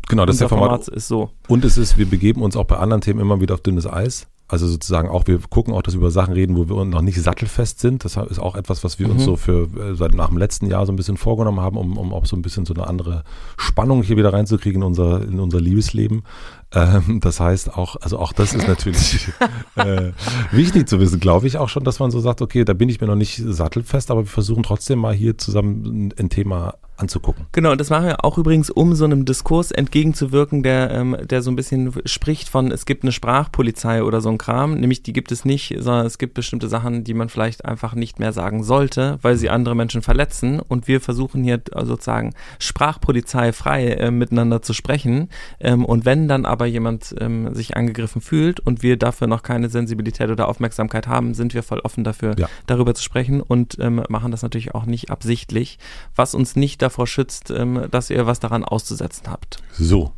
[0.08, 0.84] Genau, das ist der Format.
[0.84, 1.30] Format ist so.
[1.48, 4.28] Und es ist, wir begeben uns auch bei anderen Themen immer wieder auf dünnes Eis.
[4.50, 7.22] Also sozusagen auch, wir gucken auch, dass wir über Sachen reden, wo wir noch nicht
[7.22, 8.04] sattelfest sind.
[8.04, 9.12] Das ist auch etwas, was wir mhm.
[9.12, 11.96] uns so für äh, seit nach dem letzten Jahr so ein bisschen vorgenommen haben, um,
[11.96, 13.22] um auch so ein bisschen so eine andere
[13.56, 16.24] Spannung hier wieder reinzukriegen in unser, in unser Liebesleben.
[16.72, 19.28] Ähm, das heißt auch, also auch das ist natürlich
[19.76, 20.12] äh,
[20.52, 23.00] wichtig zu wissen, glaube ich auch schon, dass man so sagt, okay, da bin ich
[23.00, 27.46] mir noch nicht sattelfest, aber wir versuchen trotzdem mal hier zusammen ein Thema anzugucken.
[27.52, 31.42] Genau, und das machen wir auch übrigens, um so einem Diskurs entgegenzuwirken, der, ähm, der
[31.42, 35.12] so ein bisschen spricht von, es gibt eine Sprachpolizei oder so ein Kram, nämlich die
[35.12, 38.62] gibt es nicht, sondern es gibt bestimmte Sachen, die man vielleicht einfach nicht mehr sagen
[38.62, 40.60] sollte, weil sie andere Menschen verletzen.
[40.60, 45.28] Und wir versuchen hier sozusagen Sprachpolizei frei äh, miteinander zu sprechen.
[45.58, 49.68] Ähm, und wenn dann aber jemand ähm, sich angegriffen fühlt und wir dafür noch keine
[49.68, 52.48] Sensibilität oder Aufmerksamkeit haben, sind wir voll offen dafür, ja.
[52.66, 55.78] darüber zu sprechen und ähm, machen das natürlich auch nicht absichtlich,
[56.14, 59.58] was uns nicht davor schützt, ähm, dass ihr was daran auszusetzen habt.
[59.72, 60.12] So.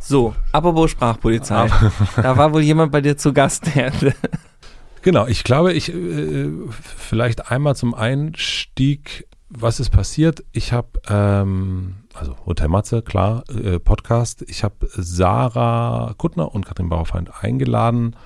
[0.00, 1.68] So, apropos Sprachpolizei.
[2.16, 3.64] da war wohl jemand bei dir zu Gast.
[5.02, 10.44] genau, ich glaube, ich äh, vielleicht einmal zum Einstieg, was ist passiert?
[10.52, 14.44] Ich habe, ähm, also Hotel Matze, klar, äh, Podcast.
[14.48, 18.16] Ich habe Sarah Kuttner und Katrin Bauerfeind eingeladen.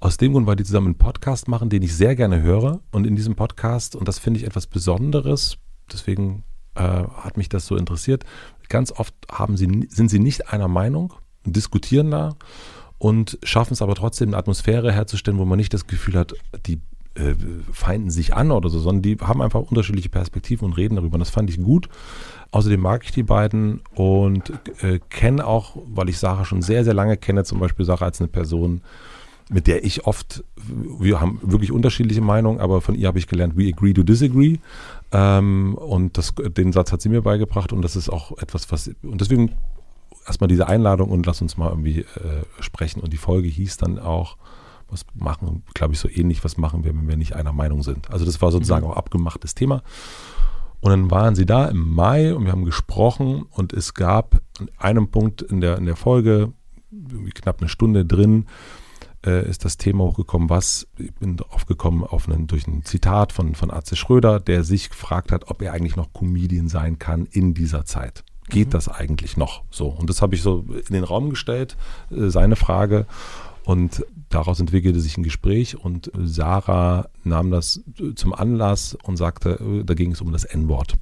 [0.00, 2.80] Aus dem Grund, weil die zusammen einen Podcast machen, den ich sehr gerne höre.
[2.90, 5.58] Und in diesem Podcast, und das finde ich etwas Besonderes,
[5.92, 8.24] deswegen äh, hat mich das so interessiert.
[8.68, 11.14] Ganz oft haben sie, sind sie nicht einer Meinung,
[11.44, 12.36] diskutieren da
[12.98, 16.34] und schaffen es aber trotzdem, eine Atmosphäre herzustellen, wo man nicht das Gefühl hat,
[16.66, 16.80] die
[17.18, 17.34] äh,
[17.72, 21.14] feinden sich an oder so, sondern die haben einfach unterschiedliche Perspektiven und reden darüber.
[21.14, 21.88] Und das fand ich gut.
[22.50, 24.52] Außerdem mag ich die beiden und
[24.82, 28.20] äh, kenne auch, weil ich Sarah schon sehr, sehr lange kenne, zum Beispiel Sarah als
[28.20, 28.80] eine Person,
[29.50, 30.44] mit der ich oft,
[31.00, 34.58] wir haben wirklich unterschiedliche Meinungen, aber von ihr habe ich gelernt, we agree to disagree.
[35.12, 38.90] Ähm, und das, den Satz hat sie mir beigebracht und das ist auch etwas, was,
[39.02, 39.52] und deswegen
[40.26, 43.00] erstmal diese Einladung und lass uns mal irgendwie äh, sprechen.
[43.00, 44.36] Und die Folge hieß dann auch,
[44.90, 48.10] was machen, glaube ich, so ähnlich, was machen wir, wenn wir nicht einer Meinung sind.
[48.10, 48.92] Also das war sozusagen mhm.
[48.92, 49.82] auch abgemachtes Thema.
[50.80, 54.70] Und dann waren sie da im Mai und wir haben gesprochen und es gab an
[54.78, 56.52] einem Punkt in der, in der Folge,
[57.34, 58.46] knapp eine Stunde drin,
[59.26, 63.32] äh, ist das Thema hochgekommen, was, ich bin drauf gekommen auf einen, durch ein Zitat
[63.32, 67.26] von, von Atze Schröder, der sich gefragt hat, ob er eigentlich noch Comedian sein kann
[67.26, 68.24] in dieser Zeit.
[68.48, 68.72] Geht mhm.
[68.72, 69.88] das eigentlich noch so?
[69.88, 71.76] Und das habe ich so in den Raum gestellt,
[72.10, 73.06] äh, seine Frage.
[73.68, 79.84] Und daraus entwickelte sich ein Gespräch und Sarah nahm das zum Anlass und sagte, äh,
[79.84, 80.94] da ging es um das N-Wort.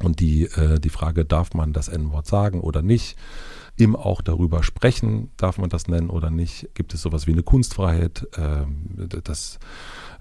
[0.00, 3.16] Und die, äh, die Frage, darf man das N-Wort sagen oder nicht?
[3.76, 6.68] im auch darüber sprechen, darf man das nennen oder nicht?
[6.74, 8.28] Gibt es sowas wie eine Kunstfreiheit?
[8.36, 9.58] Ähm, das,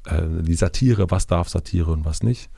[0.06, 2.50] äh, die Satire, was darf Satire und was nicht?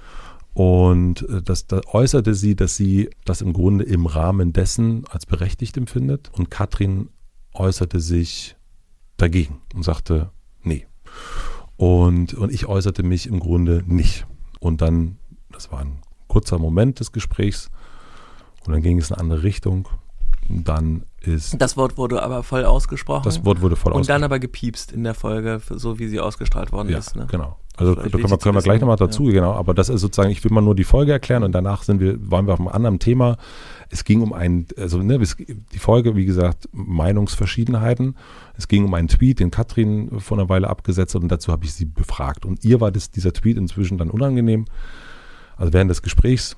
[0.53, 5.25] Und äh, das, da äußerte sie, dass sie das im Grunde im Rahmen dessen als
[5.25, 6.31] berechtigt empfindet.
[6.31, 7.09] Und Katrin
[7.53, 8.55] äußerte sich
[9.17, 10.31] dagegen und sagte,
[10.63, 10.87] nee.
[11.77, 14.25] Und, und ich äußerte mich im Grunde nicht.
[14.59, 15.17] Und dann,
[15.51, 17.69] das war ein kurzer Moment des Gesprächs,
[18.65, 19.87] und dann ging es in eine andere Richtung
[20.49, 21.61] dann ist.
[21.61, 23.23] Das Wort wurde aber voll ausgesprochen.
[23.23, 24.01] Das Wort wurde voll ausgesprochen.
[24.01, 27.15] Und dann aber gepiepst in der Folge, so wie sie ausgestrahlt worden ja, ist.
[27.15, 27.27] Ne?
[27.29, 27.57] Genau.
[27.77, 29.33] Also da können wir, können wir gleich nochmal dazu, ja.
[29.33, 29.53] genau.
[29.53, 32.17] Aber das ist sozusagen, ich will mal nur die Folge erklären und danach sind wir,
[32.31, 33.37] waren wir auf einem anderen Thema.
[33.89, 38.15] Es ging um ein, also ne, die Folge, wie gesagt, Meinungsverschiedenheiten.
[38.57, 41.65] Es ging um einen Tweet, den Katrin vor einer Weile abgesetzt hat und dazu habe
[41.65, 42.45] ich sie befragt.
[42.45, 44.65] Und ihr war das, dieser Tweet inzwischen dann unangenehm.
[45.57, 46.55] Also während des Gesprächs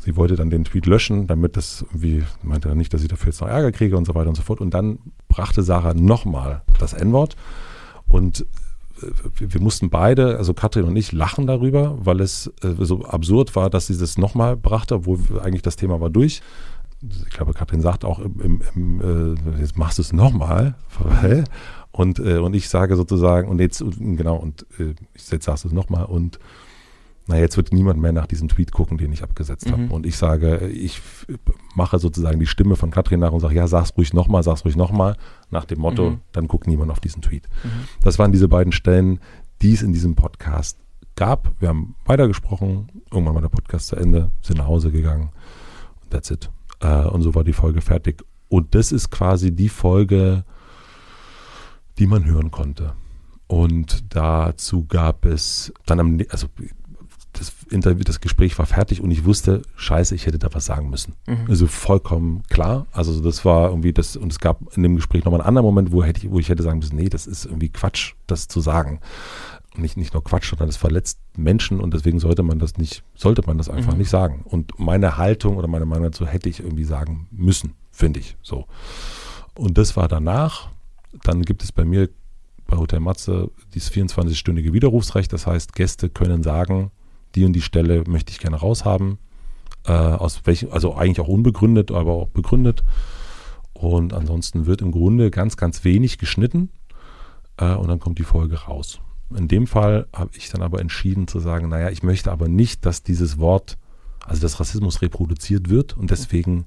[0.00, 3.28] sie wollte dann den Tweet löschen, damit das irgendwie, meinte er nicht, dass ich dafür
[3.28, 4.60] jetzt noch Ärger kriege und so weiter und so fort.
[4.60, 4.98] Und dann
[5.28, 7.36] brachte Sarah nochmal das N-Wort
[8.08, 8.46] und
[9.02, 9.06] äh,
[9.38, 13.70] wir mussten beide, also Katrin und ich, lachen darüber, weil es äh, so absurd war,
[13.70, 16.42] dass sie das nochmal brachte, obwohl eigentlich das Thema war durch.
[17.02, 20.74] Ich glaube, Katrin sagt auch, im, im, äh, jetzt machst du es nochmal.
[21.92, 25.74] Und, äh, und ich sage sozusagen, und jetzt, genau, und äh, jetzt sagst du es
[25.74, 26.38] nochmal und
[27.30, 29.72] na, jetzt wird niemand mehr nach diesem Tweet gucken, den ich abgesetzt mhm.
[29.72, 29.94] habe.
[29.94, 31.00] Und ich sage, ich
[31.76, 34.74] mache sozusagen die Stimme von Katrin nach und sage, ja, sag's ruhig nochmal, sag's ruhig
[34.74, 35.16] nochmal,
[35.48, 36.20] nach dem Motto, mhm.
[36.32, 37.48] dann guckt niemand auf diesen Tweet.
[37.62, 37.88] Mhm.
[38.02, 39.20] Das waren diese beiden Stellen,
[39.62, 40.76] die es in diesem Podcast
[41.14, 41.52] gab.
[41.60, 45.30] Wir haben weitergesprochen, irgendwann war der Podcast zu Ende, sind nach Hause gegangen.
[46.10, 46.50] That's it.
[46.80, 48.24] Äh, und so war die Folge fertig.
[48.48, 50.44] Und das ist quasi die Folge,
[51.98, 52.94] die man hören konnte.
[53.46, 56.48] Und dazu gab es dann am, also
[57.32, 60.90] das Interview, das Gespräch war fertig und ich wusste, scheiße, ich hätte da was sagen
[60.90, 61.14] müssen.
[61.26, 61.46] Mhm.
[61.48, 62.86] Also vollkommen klar.
[62.92, 65.92] Also das war irgendwie das, und es gab in dem Gespräch nochmal einen anderen Moment,
[65.92, 68.60] wo, hätte ich, wo ich hätte sagen müssen, nee, das ist irgendwie Quatsch, das zu
[68.60, 69.00] sagen.
[69.74, 73.04] Und nicht, nicht nur Quatsch, sondern es verletzt Menschen und deswegen sollte man das nicht,
[73.14, 73.98] sollte man das einfach mhm.
[73.98, 74.42] nicht sagen.
[74.44, 78.66] Und meine Haltung oder meine Meinung dazu hätte ich irgendwie sagen müssen, finde ich so.
[79.54, 80.68] Und das war danach.
[81.24, 82.08] Dann gibt es bei mir
[82.66, 85.32] bei Hotel Matze dieses 24-stündige Widerrufsrecht.
[85.32, 86.90] Das heißt, Gäste können sagen,
[87.34, 89.18] die und die Stelle möchte ich gerne raushaben.
[89.86, 92.84] Äh, aus welchen, also eigentlich auch unbegründet, aber auch begründet.
[93.72, 96.68] Und ansonsten wird im Grunde ganz, ganz wenig geschnitten
[97.56, 99.00] äh, und dann kommt die Folge raus.
[99.34, 102.84] In dem Fall habe ich dann aber entschieden zu sagen, naja, ich möchte aber nicht,
[102.84, 103.78] dass dieses Wort,
[104.26, 106.66] also dass Rassismus reproduziert wird und deswegen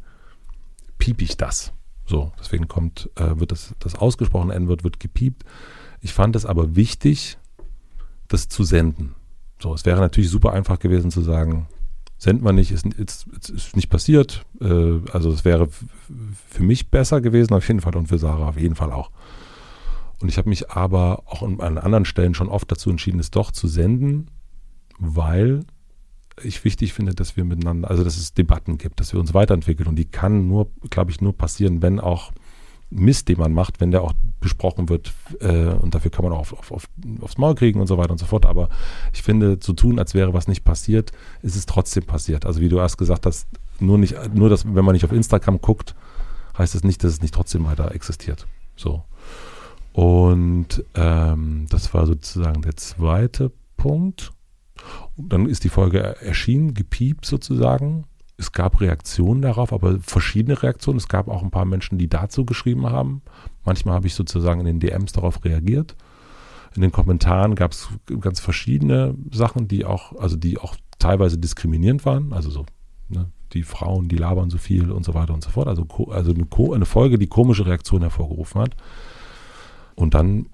[0.97, 1.73] piep ich das.
[2.05, 5.43] So, deswegen kommt, äh, wird das, das ausgesprochene N-Wort wird gepiept.
[6.01, 7.37] Ich fand es aber wichtig,
[8.27, 9.15] das zu senden.
[9.63, 11.67] So, es wäre natürlich super einfach gewesen zu sagen,
[12.17, 14.45] senden wir nicht, ist, ist, ist nicht passiert.
[14.59, 15.69] Äh, also es wäre
[16.49, 19.09] für mich besser gewesen auf jeden Fall und für Sarah auf jeden Fall auch.
[20.21, 23.51] Und ich habe mich aber auch an anderen Stellen schon oft dazu entschieden, es doch
[23.51, 24.27] zu senden,
[24.99, 25.61] weil
[26.41, 29.87] ich wichtig finde, dass wir miteinander, also dass es Debatten gibt, dass wir uns weiterentwickeln.
[29.87, 32.33] Und die kann nur, glaube ich, nur passieren, wenn auch
[32.89, 34.13] Mist, den man macht, wenn der auch
[34.43, 35.11] besprochen wird.
[35.39, 36.87] Äh, und dafür kann man auch auf, auf,
[37.21, 38.45] aufs Maul kriegen und so weiter und so fort.
[38.45, 38.69] Aber
[39.13, 42.45] ich finde, zu tun, als wäre was nicht passiert, ist es trotzdem passiert.
[42.45, 43.47] Also wie du erst gesagt hast,
[43.79, 45.95] nur nicht, nur dass, wenn man nicht auf Instagram guckt,
[46.57, 48.45] heißt es das nicht, dass es nicht trotzdem weiter existiert.
[48.75, 49.03] So.
[49.93, 54.31] Und ähm, das war sozusagen der zweite Punkt.
[55.15, 58.05] Und dann ist die Folge erschienen, gepiept sozusagen.
[58.43, 60.97] Es gab Reaktionen darauf, aber verschiedene Reaktionen.
[60.97, 63.21] Es gab auch ein paar Menschen, die dazu geschrieben haben.
[63.63, 65.95] Manchmal habe ich sozusagen in den DMs darauf reagiert.
[66.75, 67.87] In den Kommentaren gab es
[68.19, 72.33] ganz verschiedene Sachen, die auch, also die auch teilweise diskriminierend waren.
[72.33, 72.65] Also so,
[73.07, 75.69] ne, die Frauen, die labern so viel und so weiter und so fort.
[75.69, 78.75] Also, also eine, eine Folge, die komische Reaktionen hervorgerufen hat.
[79.95, 80.47] Und dann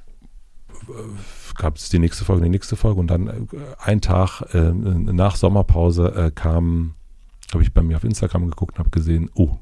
[0.89, 3.33] äh, gab es die nächste Folge, die nächste Folge und dann äh,
[3.79, 6.93] ein Tag äh, nach Sommerpause äh, kam,
[7.53, 9.57] habe ich bei mir auf Instagram geguckt und habe gesehen, oh,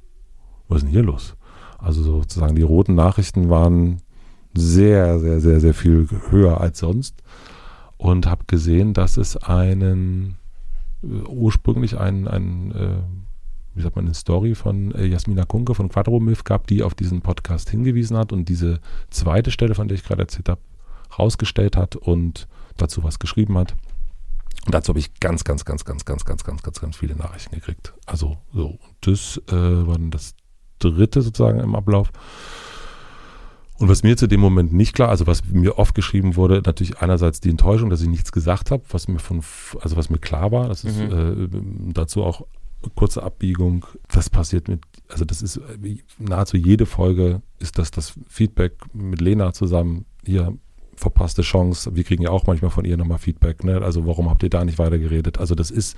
[0.68, 1.36] was ist denn hier los?
[1.78, 4.02] Also sozusagen die roten Nachrichten waren
[4.54, 7.22] sehr, sehr, sehr, sehr viel höher als sonst
[7.98, 10.36] und habe gesehen, dass es einen
[11.04, 12.98] äh, ursprünglich einen, einen äh,
[13.76, 17.22] wie sagt man, eine Story von äh, Jasmina Kunke von Quadromilf gab, die auf diesen
[17.22, 18.80] Podcast hingewiesen hat und diese
[19.10, 20.62] zweite Stelle, von der ich gerade erzählt habe,
[21.18, 23.76] rausgestellt hat und dazu was geschrieben hat.
[24.68, 27.56] Und dazu habe ich ganz, ganz, ganz, ganz, ganz, ganz, ganz, ganz, ganz viele Nachrichten
[27.56, 27.94] gekriegt.
[28.06, 29.54] Also so, und das äh,
[29.88, 30.36] war dann das
[30.80, 32.12] dritte sozusagen im Ablauf.
[33.80, 36.98] Und was mir zu dem Moment nicht klar, also was mir oft geschrieben wurde, natürlich
[36.98, 39.42] einerseits die Enttäuschung, dass ich nichts gesagt habe, was mir von,
[39.80, 41.48] also was mir klar war, das ist mhm.
[41.90, 42.46] äh, dazu auch
[42.96, 45.62] kurze Abbiegung, das passiert mit, also das ist
[46.20, 50.58] nahezu jede Folge ist das das Feedback mit Lena zusammen, hier
[50.98, 53.82] verpasste Chance, wir kriegen ja auch manchmal von ihr nochmal Feedback, ne?
[53.82, 55.38] also warum habt ihr da nicht weiter geredet?
[55.38, 55.96] Also das ist,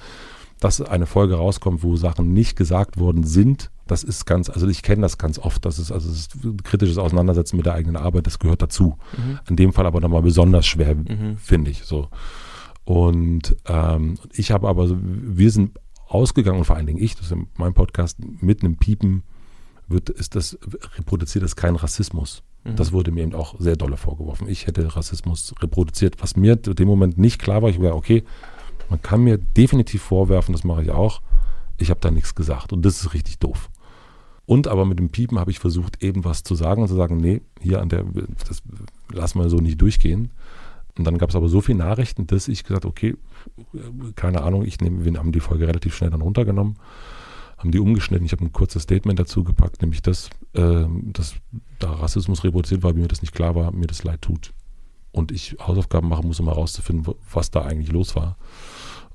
[0.59, 4.83] dass eine Folge rauskommt, wo Sachen nicht gesagt worden sind, das ist ganz, also ich
[4.83, 8.27] kenne das ganz oft, das ist also das ist kritisches Auseinandersetzen mit der eigenen Arbeit,
[8.27, 8.97] das gehört dazu.
[9.17, 9.39] Mhm.
[9.49, 11.37] In dem Fall aber nochmal besonders schwer, mhm.
[11.37, 12.09] finde ich so.
[12.83, 17.31] Und ähm, ich habe aber, wir sind ausgegangen und vor allen Dingen ich, das ist
[17.31, 19.23] in meinem Podcast, mit einem Piepen
[19.87, 20.57] wird, ist das,
[20.97, 22.43] reproduziert das kein Rassismus.
[22.63, 22.75] Mhm.
[22.75, 24.47] Das wurde mir eben auch sehr dolle vorgeworfen.
[24.47, 27.69] Ich hätte Rassismus reproduziert, was mir in dem Moment nicht klar war.
[27.69, 28.23] Ich war, okay,
[28.89, 31.21] man kann mir definitiv vorwerfen, das mache ich auch.
[31.77, 33.69] Ich habe da nichts gesagt und das ist richtig doof.
[34.45, 37.17] Und aber mit dem Piepen habe ich versucht, eben was zu sagen und zu sagen,
[37.17, 38.03] nee, hier an der,
[38.47, 38.63] das
[39.11, 40.31] lassen wir so nicht durchgehen.
[40.97, 43.15] Und dann gab es aber so viele Nachrichten, dass ich gesagt okay,
[44.15, 46.77] keine Ahnung, ich nehme, wir haben die Folge relativ schnell dann runtergenommen,
[47.59, 48.25] haben die umgeschnitten.
[48.25, 51.35] Ich habe ein kurzes Statement dazu gepackt, nämlich dass, äh, dass
[51.77, 54.53] da Rassismus reproduziert war, wie mir das nicht klar war, mir das leid tut.
[55.11, 58.37] Und ich Hausaufgaben machen muss, um herauszufinden, was da eigentlich los war.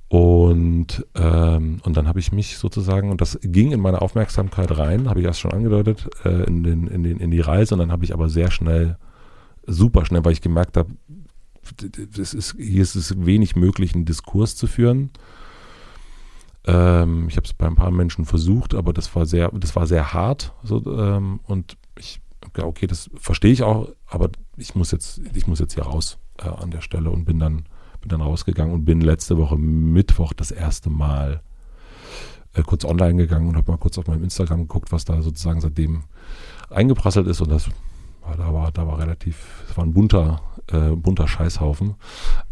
[0.09, 5.09] Und, ähm, und dann habe ich mich sozusagen, und das ging in meine Aufmerksamkeit rein,
[5.09, 7.75] habe ich erst schon angedeutet, äh, in, den, in, den, in die Reise.
[7.75, 8.99] Und dann habe ich aber sehr schnell,
[9.67, 10.91] super schnell, weil ich gemerkt habe,
[12.15, 15.11] das ist, hier ist es wenig möglich, einen Diskurs zu führen.
[16.67, 19.87] Ähm, ich habe es bei ein paar Menschen versucht, aber das war sehr, das war
[19.87, 20.53] sehr hart.
[20.63, 22.21] So, ähm, und ich,
[22.57, 26.19] ja, okay, das verstehe ich auch, aber ich muss jetzt, ich muss jetzt hier raus
[26.39, 27.65] äh, an der Stelle und bin dann,
[28.01, 31.43] bin dann rausgegangen und bin letzte Woche Mittwoch das erste Mal
[32.55, 35.61] äh, kurz online gegangen und habe mal kurz auf meinem Instagram geguckt, was da sozusagen
[35.61, 36.05] seitdem
[36.71, 37.69] eingeprasselt ist und das
[38.39, 40.41] da war, da war relativ, es war ein bunter,
[40.73, 41.95] äh, bunter Scheißhaufen,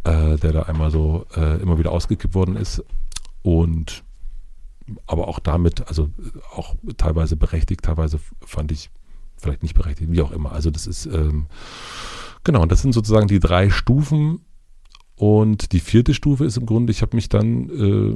[0.05, 2.85] äh, der da einmal so äh, immer wieder ausgekippt worden ist.
[3.43, 4.05] Und
[5.07, 6.11] aber auch damit, also
[6.55, 8.91] auch teilweise berechtigt, teilweise fand ich
[9.37, 10.53] vielleicht nicht berechtigt, wie auch immer.
[10.53, 11.47] Also das ist, ähm,
[12.45, 14.41] genau, das sind sozusagen die drei Stufen.
[15.17, 18.15] Und die vierte Stufe ist im Grunde, ich habe mich dann äh,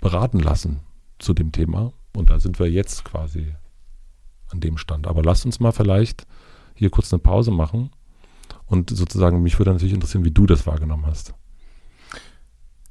[0.00, 0.80] beraten lassen
[1.18, 1.92] zu dem Thema.
[2.14, 3.54] Und da sind wir jetzt quasi
[4.48, 5.06] an dem Stand.
[5.06, 6.26] Aber lasst uns mal vielleicht
[6.74, 7.90] hier kurz eine Pause machen
[8.66, 11.34] und sozusagen, mich würde natürlich interessieren, wie du das wahrgenommen hast.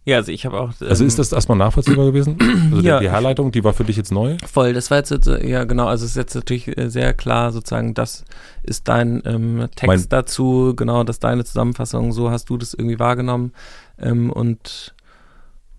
[0.07, 0.71] Ja, also ich habe auch.
[0.81, 2.37] Ähm, also ist das erstmal nachvollziehbar gewesen?
[2.71, 2.99] Also Ja.
[2.99, 4.37] die, die Herleitung, die war für dich jetzt neu?
[4.45, 7.51] Voll, das war jetzt, äh, ja genau, also es ist jetzt natürlich äh, sehr klar
[7.51, 8.23] sozusagen, das
[8.63, 12.73] ist dein ähm, Text Mein- dazu, genau, das ist deine Zusammenfassung, so hast du das
[12.73, 13.51] irgendwie wahrgenommen
[13.99, 14.93] ähm, und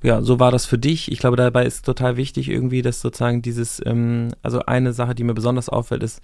[0.02, 1.10] ja, so war das für dich.
[1.10, 5.24] Ich glaube, dabei ist total wichtig irgendwie, dass sozusagen dieses, ähm, also eine Sache, die
[5.24, 6.20] mir besonders auffällt, ist,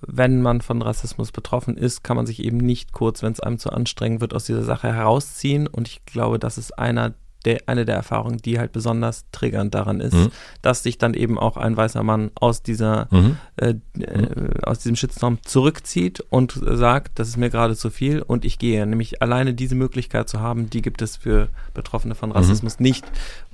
[0.00, 3.58] wenn man von Rassismus betroffen ist, kann man sich eben nicht kurz, wenn es einem
[3.58, 5.66] zu anstrengend wird, aus dieser Sache herausziehen.
[5.66, 10.00] Und ich glaube, das ist einer der, eine der Erfahrungen, die halt besonders triggernd daran
[10.00, 10.30] ist, Mhm.
[10.62, 13.36] dass sich dann eben auch ein weißer Mann aus dieser Mhm.
[13.56, 18.44] äh, äh, aus diesem Shitstorm zurückzieht und sagt, das ist mir gerade zu viel und
[18.44, 18.84] ich gehe.
[18.84, 23.04] Nämlich alleine diese Möglichkeit zu haben, die gibt es für Betroffene von Rassismus nicht.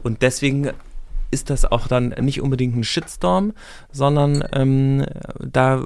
[0.03, 0.71] Und deswegen
[1.31, 3.53] ist das auch dann nicht unbedingt ein Shitstorm,
[3.91, 5.05] sondern ähm,
[5.41, 5.83] da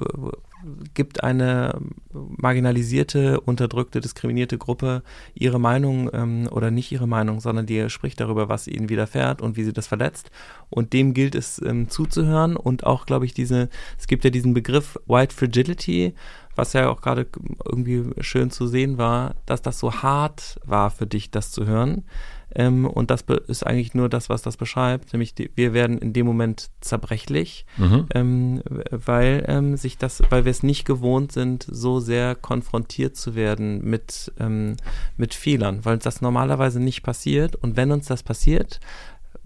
[0.93, 1.79] gibt eine
[2.13, 5.03] marginalisierte, unterdrückte, diskriminierte Gruppe
[5.33, 9.57] ihre Meinung ähm, oder nicht ihre Meinung, sondern die spricht darüber, was ihnen widerfährt und
[9.57, 10.31] wie sie das verletzt.
[10.69, 14.53] Und dem gilt es ähm, zuzuhören und auch, glaube ich, diese, es gibt ja diesen
[14.53, 16.13] Begriff White Fragility,
[16.55, 17.27] was ja auch gerade
[17.65, 22.03] irgendwie schön zu sehen war, dass das so hart war für dich, das zu hören.
[22.55, 26.13] Ähm, und das ist eigentlich nur das, was das beschreibt, nämlich die, wir werden in
[26.13, 28.05] dem Moment zerbrechlich, Mhm.
[28.13, 33.35] ähm, weil ähm, sich das, weil wir es nicht gewohnt sind, so sehr konfrontiert zu
[33.35, 34.77] werden mit, ähm,
[35.17, 37.55] mit Fehlern, weil uns das normalerweise nicht passiert.
[37.55, 38.79] Und wenn uns das passiert,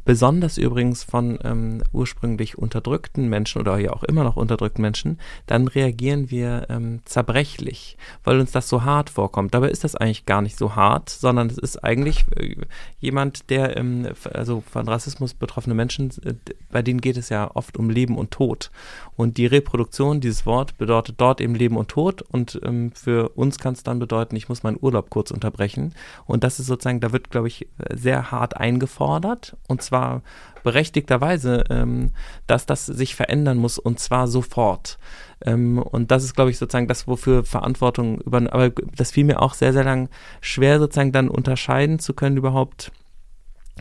[0.05, 5.67] besonders übrigens von ähm, ursprünglich unterdrückten Menschen oder ja auch immer noch unterdrückten Menschen, dann
[5.67, 9.53] reagieren wir ähm, zerbrechlich, weil uns das so hart vorkommt.
[9.53, 12.55] Dabei ist das eigentlich gar nicht so hart, sondern es ist eigentlich äh,
[12.99, 16.33] jemand, der, ähm, also von Rassismus betroffene Menschen, äh,
[16.71, 18.71] bei denen geht es ja oft um Leben und Tod.
[19.15, 22.21] Und die Reproduktion, dieses Wort, bedeutet dort eben Leben und Tod.
[22.23, 25.93] Und ähm, für uns kann es dann bedeuten, ich muss meinen Urlaub kurz unterbrechen.
[26.25, 29.55] Und das ist sozusagen, da wird, glaube ich, sehr hart eingefordert.
[29.67, 29.90] Und zwar
[30.63, 32.11] berechtigterweise, ähm,
[32.47, 34.97] dass das sich verändern muss und zwar sofort.
[35.43, 39.41] Ähm, und das ist, glaube ich, sozusagen das, wofür Verantwortung über, aber das fiel mir
[39.41, 42.91] auch sehr, sehr lang schwer, sozusagen dann unterscheiden zu können überhaupt,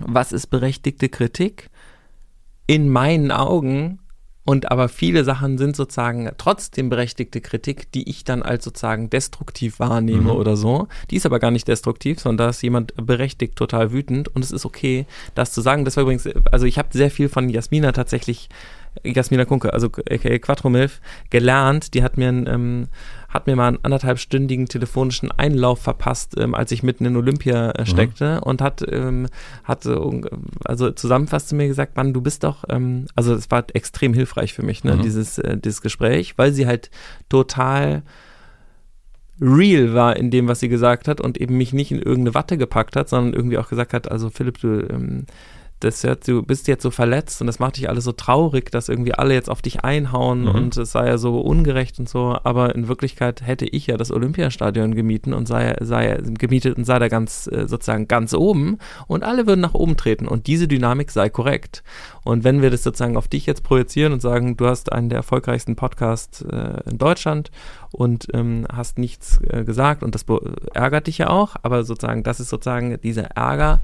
[0.00, 1.70] was ist berechtigte Kritik
[2.66, 3.99] in meinen Augen
[4.50, 9.78] und aber viele Sachen sind sozusagen trotzdem berechtigte Kritik, die ich dann als sozusagen destruktiv
[9.78, 10.30] wahrnehme Mhm.
[10.30, 10.88] oder so.
[11.12, 14.50] Die ist aber gar nicht destruktiv, sondern da ist jemand berechtigt total wütend und es
[14.50, 15.84] ist okay, das zu sagen.
[15.84, 18.48] Das war übrigens, also ich habe sehr viel von Jasmina tatsächlich,
[19.04, 21.94] Jasmina Kunke, also aka Quattromilf, gelernt.
[21.94, 22.88] Die hat mir, ein, ähm,
[23.30, 27.86] hat mir mal einen anderthalbstündigen telefonischen Einlauf verpasst, ähm, als ich mitten in Olympia äh,
[27.86, 29.28] steckte und hat, ähm,
[29.64, 30.26] hat ung-
[30.64, 34.52] also zusammenfasst zu mir gesagt, Mann, du bist doch, ähm, also es war extrem hilfreich
[34.52, 35.02] für mich, ne, Mhm.
[35.02, 36.90] dieses, äh, dieses Gespräch, weil sie halt
[37.28, 38.02] total
[39.40, 42.58] real war in dem, was sie gesagt hat und eben mich nicht in irgendeine Watte
[42.58, 45.24] gepackt hat, sondern irgendwie auch gesagt hat, also Philipp, du, ähm,
[45.80, 48.88] das hört, du bist jetzt so verletzt und das macht dich alles so traurig, dass
[48.88, 50.48] irgendwie alle jetzt auf dich einhauen Mhm.
[50.48, 54.10] und es sei ja so ungerecht und so, aber in Wirklichkeit hätte ich ja das
[54.10, 59.24] Olympiastadion gemieten und sei, sei gemietet und sei da ganz äh, sozusagen ganz oben und
[59.24, 61.82] alle würden nach oben treten und diese Dynamik sei korrekt.
[62.24, 65.16] Und wenn wir das sozusagen auf dich jetzt projizieren und sagen, du hast einen der
[65.18, 67.50] erfolgreichsten Podcasts äh, in Deutschland
[67.90, 70.24] und ähm, hast nichts äh, gesagt und das
[70.74, 73.80] ärgert dich ja auch, aber sozusagen, das ist sozusagen dieser Ärger,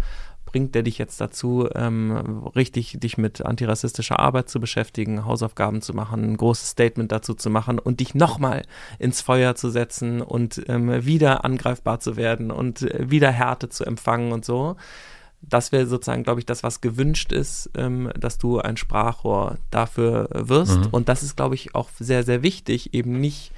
[0.46, 5.92] bringt der dich jetzt dazu, ähm, richtig dich mit antirassistischer Arbeit zu beschäftigen, Hausaufgaben zu
[5.92, 8.62] machen, ein großes Statement dazu zu machen und dich nochmal
[8.98, 13.84] ins Feuer zu setzen und ähm, wieder angreifbar zu werden und äh, wieder Härte zu
[13.84, 14.76] empfangen und so.
[15.42, 20.28] Das wäre sozusagen, glaube ich, das, was gewünscht ist, ähm, dass du ein Sprachrohr dafür
[20.32, 20.78] wirst.
[20.78, 20.88] Mhm.
[20.92, 23.52] Und das ist, glaube ich, auch sehr, sehr wichtig, eben nicht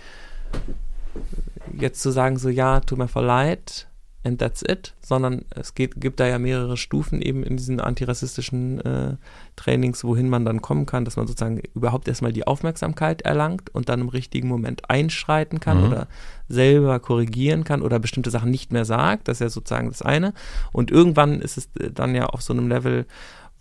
[1.78, 3.88] jetzt zu sagen, so ja, tut mir voll leid
[4.24, 8.80] and that's it, sondern es geht, gibt da ja mehrere Stufen eben in diesen antirassistischen
[8.80, 9.16] äh,
[9.56, 13.88] Trainings, wohin man dann kommen kann, dass man sozusagen überhaupt erstmal die Aufmerksamkeit erlangt und
[13.88, 15.86] dann im richtigen Moment einschreiten kann Mhm.
[15.86, 16.08] oder
[16.48, 19.28] selber korrigieren kann oder bestimmte Sachen nicht mehr sagt.
[19.28, 20.34] Das ist ja sozusagen das eine.
[20.72, 23.06] Und irgendwann ist es äh, dann ja auf so einem Level,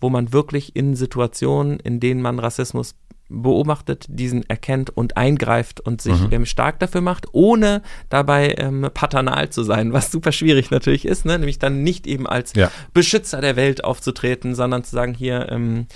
[0.00, 2.94] wo man wirklich in Situationen, in denen man Rassismus
[3.28, 6.28] beobachtet, diesen erkennt und eingreift und sich Mhm.
[6.32, 11.24] ähm, stark dafür macht, ohne dabei ähm, paternal zu sein, was super schwierig natürlich ist,
[11.26, 11.38] ne?
[11.38, 12.70] nämlich dann nicht eben als Ja.
[12.94, 15.86] Beschützer der Welt aufzutreten, sondern zu sagen, hier ähm,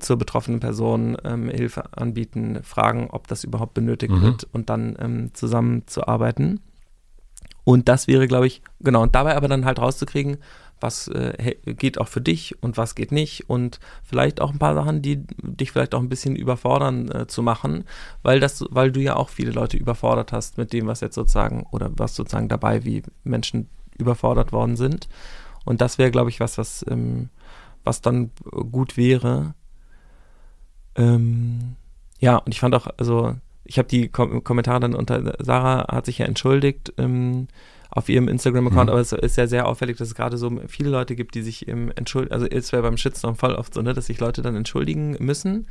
[0.00, 4.22] zur betroffenen Person ähm, Hilfe anbieten, fragen, ob das überhaupt benötigt Mhm.
[4.22, 6.60] wird und dann ähm, zusammenzuarbeiten.
[7.64, 10.38] Und das wäre, glaube ich, genau, und dabei aber dann halt rauszukriegen,
[10.82, 14.74] was äh, geht auch für dich und was geht nicht und vielleicht auch ein paar
[14.74, 17.84] Sachen, die dich vielleicht auch ein bisschen überfordern äh, zu machen,
[18.22, 21.66] weil das, weil du ja auch viele Leute überfordert hast mit dem, was jetzt sozusagen
[21.70, 23.68] oder was sozusagen dabei, wie Menschen
[23.98, 25.08] überfordert worden sind.
[25.64, 27.28] Und das wäre, glaube ich, was, was, ähm,
[27.84, 28.30] was dann
[28.70, 29.54] gut wäre.
[30.96, 31.76] Ähm,
[32.18, 36.06] ja, und ich fand auch, also ich habe die Kom Kommentare dann unter, Sarah hat
[36.06, 37.48] sich ja entschuldigt ähm,
[37.94, 38.92] auf ihrem Instagram-Account, mhm.
[38.92, 41.68] aber es ist ja sehr auffällig, dass es gerade so viele Leute gibt, die sich
[41.68, 44.56] im entschuldigen, also es wäre beim Shitstorm voll oft so, ne, dass sich Leute dann
[44.56, 45.66] entschuldigen müssen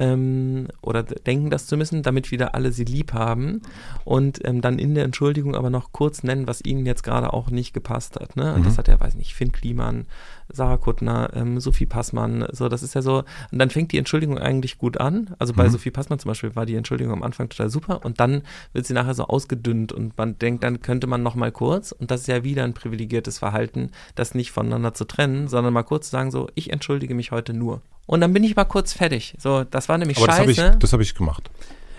[0.00, 3.62] ähm, oder denken das zu müssen, damit wieder alle sie lieb haben
[4.04, 7.50] und ähm, dann in der Entschuldigung aber noch kurz nennen, was ihnen jetzt gerade auch
[7.50, 8.34] nicht gepasst hat.
[8.34, 8.52] Ne?
[8.54, 8.64] Und mhm.
[8.64, 10.06] das hat ja, weiß nicht, Finn Kliman,
[10.52, 14.38] Sarah Kuttner, ähm, Sophie Passmann, so, das ist ja so, und dann fängt die Entschuldigung
[14.38, 15.34] eigentlich gut an.
[15.38, 15.70] Also bei mhm.
[15.70, 18.42] Sophie Passmann zum Beispiel war die Entschuldigung am Anfang total super und dann
[18.72, 22.10] wird sie nachher so ausgedünnt und man denkt, dann könnte man noch mal kurz und
[22.10, 26.06] das ist ja wieder ein privilegiertes Verhalten, das nicht voneinander zu trennen, sondern mal kurz
[26.06, 27.82] zu sagen so, ich entschuldige mich heute nur.
[28.06, 29.36] Und dann bin ich mal kurz fertig.
[29.38, 30.54] So, das war nämlich Aber scheiße.
[30.56, 31.50] Das habe ich, hab ich gemacht.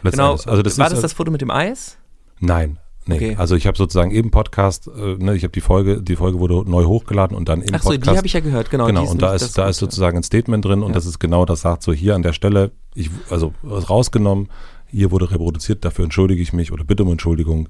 [0.04, 0.34] Genau.
[0.34, 1.97] Also das war das das Foto mit dem Eis?
[2.39, 2.80] Nein.
[3.12, 3.36] Nee, okay.
[3.38, 6.70] also ich habe sozusagen eben Podcast, äh, ne, ich habe die Folge, die Folge wurde
[6.70, 8.12] neu hochgeladen und dann im Ach so, Podcast.
[8.12, 8.88] die habe ich ja gehört, genau.
[8.88, 10.95] Genau, und da ist, da ist sozusagen ein Statement drin und ja.
[10.95, 14.49] das ist genau, das sagt so hier an der Stelle, ich, also rausgenommen,
[14.88, 17.70] hier wurde reproduziert, dafür entschuldige ich mich oder bitte um Entschuldigung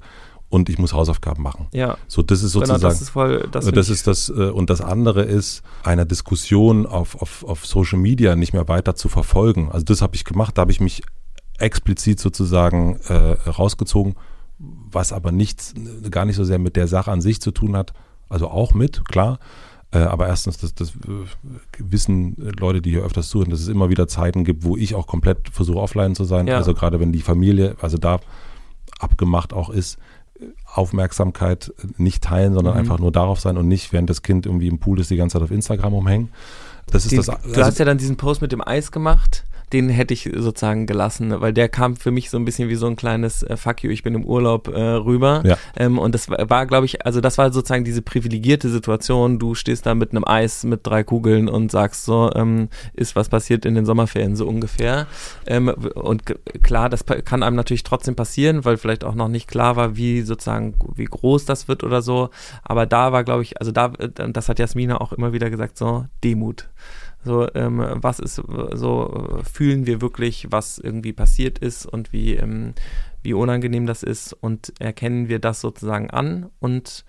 [0.52, 1.68] und ich muss Hausaufgaben machen.
[1.72, 1.98] Ja.
[2.08, 2.80] So, das ist sozusagen.
[2.80, 6.86] Genau, das ist voll, das, das ist das, äh, und das andere ist, einer Diskussion
[6.86, 9.72] auf, auf, auf Social Media nicht mehr weiter zu verfolgen.
[9.72, 11.04] Also das habe ich gemacht, da habe ich mich
[11.58, 13.14] explizit sozusagen äh,
[13.50, 14.16] rausgezogen,
[14.92, 15.74] was aber nichts,
[16.10, 17.94] gar nicht so sehr mit der Sache an sich zu tun hat.
[18.30, 19.40] Also auch mit, klar.
[19.92, 21.26] Äh, aber erstens, das, das äh,
[21.80, 25.06] wissen Leute, die hier öfters zuhören, dass es immer wieder Zeiten gibt, wo ich auch
[25.06, 26.48] komplett versuche, offline zu sein.
[26.48, 26.58] Ja.
[26.58, 28.20] Also gerade wenn die Familie, also da
[29.00, 29.98] abgemacht auch ist,
[30.66, 32.80] Aufmerksamkeit nicht teilen, sondern mhm.
[32.80, 35.34] einfach nur darauf sein und nicht, während das Kind irgendwie im Pool ist, die ganze
[35.34, 36.30] Zeit auf Instagram umhängen.
[36.88, 39.46] Das ist die, das, also du hast ja dann diesen Post mit dem Eis gemacht
[39.74, 42.88] den hätte ich sozusagen gelassen, weil der kam für mich so ein bisschen wie so
[42.88, 45.42] ein kleines äh, Fuck you, ich bin im Urlaub äh, rüber.
[45.46, 45.58] Ja.
[45.76, 49.40] Ähm, und das war, glaube ich, also das war sozusagen diese privilegierte Situation.
[49.40, 53.30] Du stehst da mit einem Eis mit drei Kugeln und sagst so, ähm, ist was
[53.30, 55.08] passiert in den Sommerferien so ungefähr.
[55.46, 56.24] Ähm, und
[56.64, 60.22] klar, das kann einem natürlich trotzdem passieren, weil vielleicht auch noch nicht klar war, wie
[60.22, 62.30] sozusagen, wie groß das wird oder so.
[62.64, 65.78] Aber da war, glaube ich, also da, äh, das hat Jasmina auch immer wieder gesagt,
[65.78, 66.70] so Demut.
[67.24, 72.74] So, ähm, was ist, so fühlen wir wirklich, was irgendwie passiert ist und wie, ähm,
[73.22, 77.06] wie unangenehm das ist und erkennen wir das sozusagen an und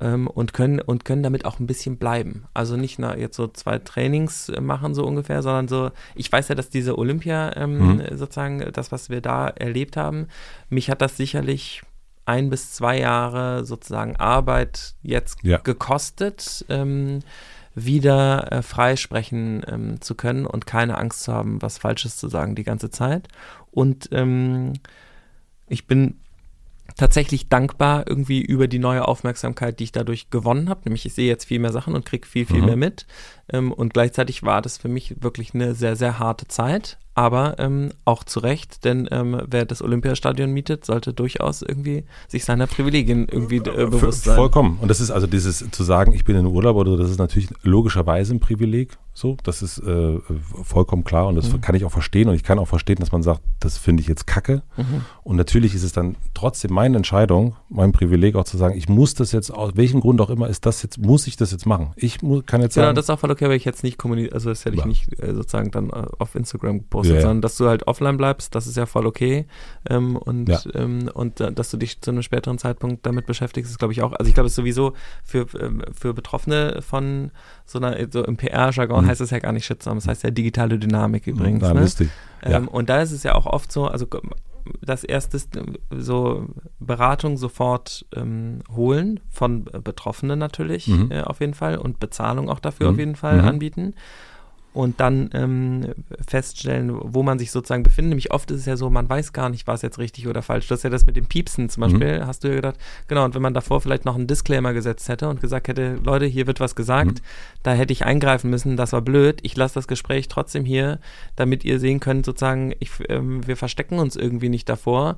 [0.00, 2.44] ähm, und können und können damit auch ein bisschen bleiben.
[2.54, 5.90] Also nicht nur jetzt so zwei Trainings machen so ungefähr, sondern so.
[6.14, 8.16] Ich weiß ja, dass diese Olympia ähm, mhm.
[8.16, 10.28] sozusagen das, was wir da erlebt haben,
[10.68, 11.82] mich hat das sicherlich
[12.26, 15.58] ein bis zwei Jahre sozusagen Arbeit jetzt ja.
[15.58, 16.64] gekostet.
[16.68, 17.20] Ähm,
[17.74, 22.28] wieder äh, frei sprechen ähm, zu können und keine Angst zu haben, was Falsches zu
[22.28, 23.28] sagen die ganze Zeit.
[23.70, 24.74] Und ähm,
[25.68, 26.20] ich bin
[26.96, 30.82] tatsächlich dankbar irgendwie über die neue Aufmerksamkeit, die ich dadurch gewonnen habe.
[30.84, 32.66] Nämlich ich sehe jetzt viel mehr Sachen und kriege viel, viel mhm.
[32.66, 33.06] mehr mit.
[33.52, 37.90] Ähm, und gleichzeitig war das für mich wirklich eine sehr, sehr harte Zeit aber ähm,
[38.04, 43.28] auch zu Recht, denn ähm, wer das Olympiastadion mietet, sollte durchaus irgendwie sich seiner Privilegien
[43.30, 44.36] irgendwie äh, bewusst sein.
[44.36, 44.78] Vollkommen.
[44.80, 47.50] Und das ist also dieses zu sagen, ich bin in Urlaub oder das ist natürlich
[47.62, 48.98] logischerweise ein Privileg.
[49.16, 50.18] So, das ist äh,
[50.64, 51.60] vollkommen klar und das mhm.
[51.60, 54.08] kann ich auch verstehen und ich kann auch verstehen, dass man sagt, das finde ich
[54.08, 54.62] jetzt Kacke.
[54.76, 55.02] Mhm.
[55.22, 59.14] Und natürlich ist es dann trotzdem meine Entscheidung, mein Privileg auch zu sagen, ich muss
[59.14, 61.92] das jetzt aus welchem Grund auch immer ist das jetzt, muss ich das jetzt machen.
[61.94, 62.94] Ich muss, kann jetzt genau, sagen.
[62.94, 64.82] Genau, das ist auch voll okay, weil ich jetzt nicht kommuniziere, also das hätte ich
[64.82, 64.86] ja.
[64.88, 68.52] nicht äh, sozusagen dann äh, auf Instagram gepostet ja, sondern dass du halt offline bleibst,
[68.56, 69.46] das ist ja voll okay.
[69.88, 70.60] Ähm, und ja.
[70.74, 74.02] ähm, und äh, dass du dich zu einem späteren Zeitpunkt damit beschäftigst, ist glaube ich
[74.02, 77.30] auch, also ich glaube, es ist sowieso für, ähm, für Betroffene von
[77.64, 79.08] so einer, so im PR-Jargon mhm.
[79.08, 81.62] heißt es ja gar nicht Shitstorm, das heißt ja digitale Dynamik übrigens.
[81.62, 81.88] Ja, ne?
[82.42, 84.06] Ähm, und da ist es ja auch oft so, also
[84.80, 85.58] das erste ist
[85.90, 86.46] so
[86.78, 91.10] Beratung sofort ähm, holen von Betroffenen natürlich mhm.
[91.10, 92.92] äh, auf jeden Fall und Bezahlung auch dafür mhm.
[92.92, 93.48] auf jeden Fall mhm.
[93.48, 93.94] anbieten
[94.74, 95.94] und dann ähm,
[96.26, 98.10] feststellen, wo man sich sozusagen befindet.
[98.10, 100.42] Nämlich oft ist es ja so, man weiß gar nicht, war es jetzt richtig oder
[100.42, 100.66] falsch.
[100.66, 102.26] Du hast ja das mit dem Piepsen zum Beispiel, mhm.
[102.26, 105.28] hast du ja gedacht, genau, und wenn man davor vielleicht noch einen Disclaimer gesetzt hätte
[105.28, 107.24] und gesagt hätte, Leute, hier wird was gesagt, mhm.
[107.62, 110.98] da hätte ich eingreifen müssen, das war blöd, ich lasse das Gespräch trotzdem hier,
[111.36, 115.16] damit ihr sehen könnt, sozusagen, ich, ähm, wir verstecken uns irgendwie nicht davor.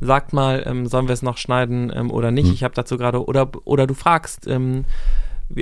[0.00, 2.46] Sagt mal, ähm, sollen wir es noch schneiden ähm, oder nicht?
[2.46, 2.52] Mhm.
[2.52, 4.84] Ich habe dazu gerade, oder, oder du fragst, ähm,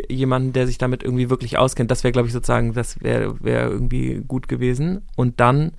[0.08, 1.90] jemanden, der sich damit irgendwie wirklich auskennt.
[1.90, 5.02] Das wäre, glaube ich, sozusagen, das wäre wär irgendwie gut gewesen.
[5.16, 5.72] Und dann,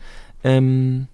[0.44, 1.08] ähm,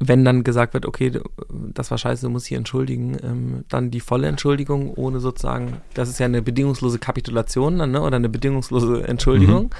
[0.00, 1.20] wenn dann gesagt wird, okay,
[1.50, 6.08] das war scheiße, du musst hier entschuldigen, ähm, dann die volle Entschuldigung, ohne sozusagen, das
[6.08, 9.64] ist ja eine bedingungslose Kapitulation dann, ne, oder eine bedingungslose Entschuldigung.
[9.64, 9.70] Mhm.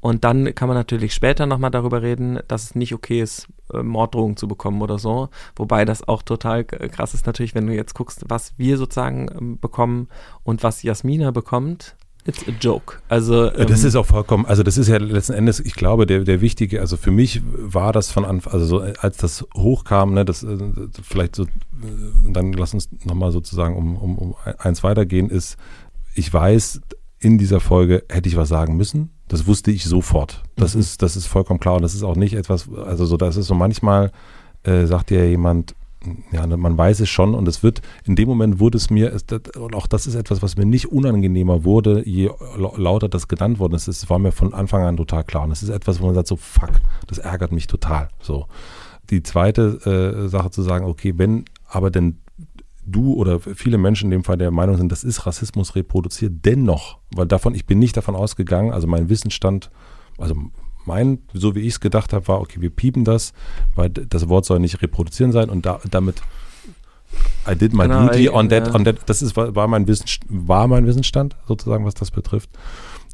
[0.00, 3.82] Und dann kann man natürlich später nochmal darüber reden, dass es nicht okay ist, äh,
[3.82, 5.28] Morddrohungen zu bekommen oder so.
[5.56, 9.58] Wobei das auch total krass ist natürlich, wenn du jetzt guckst, was wir sozusagen ähm,
[9.58, 10.08] bekommen
[10.42, 11.96] und was Jasmina bekommt.
[12.26, 12.98] It's a joke.
[13.08, 16.24] Also ähm, das ist auch vollkommen, also das ist ja letzten Endes, ich glaube, der,
[16.24, 20.24] der wichtige, also für mich war das von Anfang, also so, als das hochkam, ne,
[20.26, 20.58] das äh,
[21.02, 21.46] vielleicht so, äh,
[22.28, 25.56] dann lass uns nochmal sozusagen um, um, um eins weitergehen, ist,
[26.14, 26.82] ich weiß,
[27.20, 29.10] in dieser Folge hätte ich was sagen müssen.
[29.30, 30.42] Das wusste ich sofort.
[30.56, 30.80] Das mhm.
[30.80, 31.76] ist, das ist vollkommen klar.
[31.76, 34.10] Und das ist auch nicht etwas, also so, das ist so manchmal,
[34.64, 35.76] äh, sagt ja jemand,
[36.32, 39.16] ja, man weiß es schon und es wird, in dem Moment wurde es mir,
[39.56, 43.74] und auch das ist etwas, was mir nicht unangenehmer wurde, je lauter das genannt worden
[43.74, 45.44] ist, es war mir von Anfang an total klar.
[45.44, 48.08] Und es ist etwas, wo man sagt, so fuck, das ärgert mich total.
[48.20, 48.46] So.
[49.10, 52.18] Die zweite äh, Sache zu sagen, okay, wenn aber denn
[52.90, 56.98] du oder viele Menschen in dem Fall der Meinung sind, das ist Rassismus reproduziert, dennoch,
[57.14, 59.70] weil davon, ich bin nicht davon ausgegangen, also mein Wissensstand,
[60.18, 60.34] also
[60.84, 63.32] mein, so wie ich es gedacht habe, war, okay, wir piepen das,
[63.74, 66.22] weil das Wort soll nicht reproduzieren sein und da, damit
[67.48, 70.68] I did my genau, duty on that, on that, das ist, war, mein Wissen, war
[70.68, 72.50] mein Wissensstand sozusagen, was das betrifft.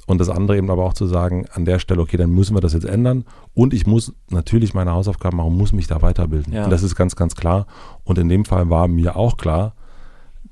[0.07, 2.61] Und das andere eben aber auch zu sagen, an der Stelle, okay, dann müssen wir
[2.61, 3.25] das jetzt ändern.
[3.55, 6.53] Und ich muss natürlich meine Hausaufgaben machen, muss mich da weiterbilden.
[6.53, 6.65] Ja.
[6.65, 7.67] Und das ist ganz, ganz klar.
[8.05, 9.75] Und in dem Fall war mir auch klar,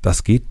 [0.03, 0.43] das geht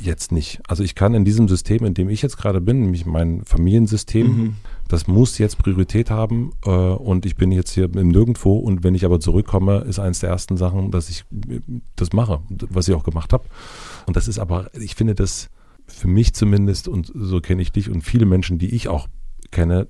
[0.00, 0.60] jetzt nicht.
[0.68, 4.26] Also ich kann in diesem System, in dem ich jetzt gerade bin, nämlich mein Familiensystem,
[4.26, 4.56] mhm.
[4.88, 8.94] das muss jetzt Priorität haben äh, und ich bin jetzt hier im Nirgendwo und wenn
[8.94, 11.24] ich aber zurückkomme, ist eines der ersten Sachen, dass ich
[11.96, 13.44] das mache, was ich auch gemacht habe.
[14.06, 15.50] Und das ist aber, ich finde das
[15.86, 19.08] für mich zumindest, und so kenne ich dich und viele Menschen, die ich auch
[19.50, 19.88] kenne,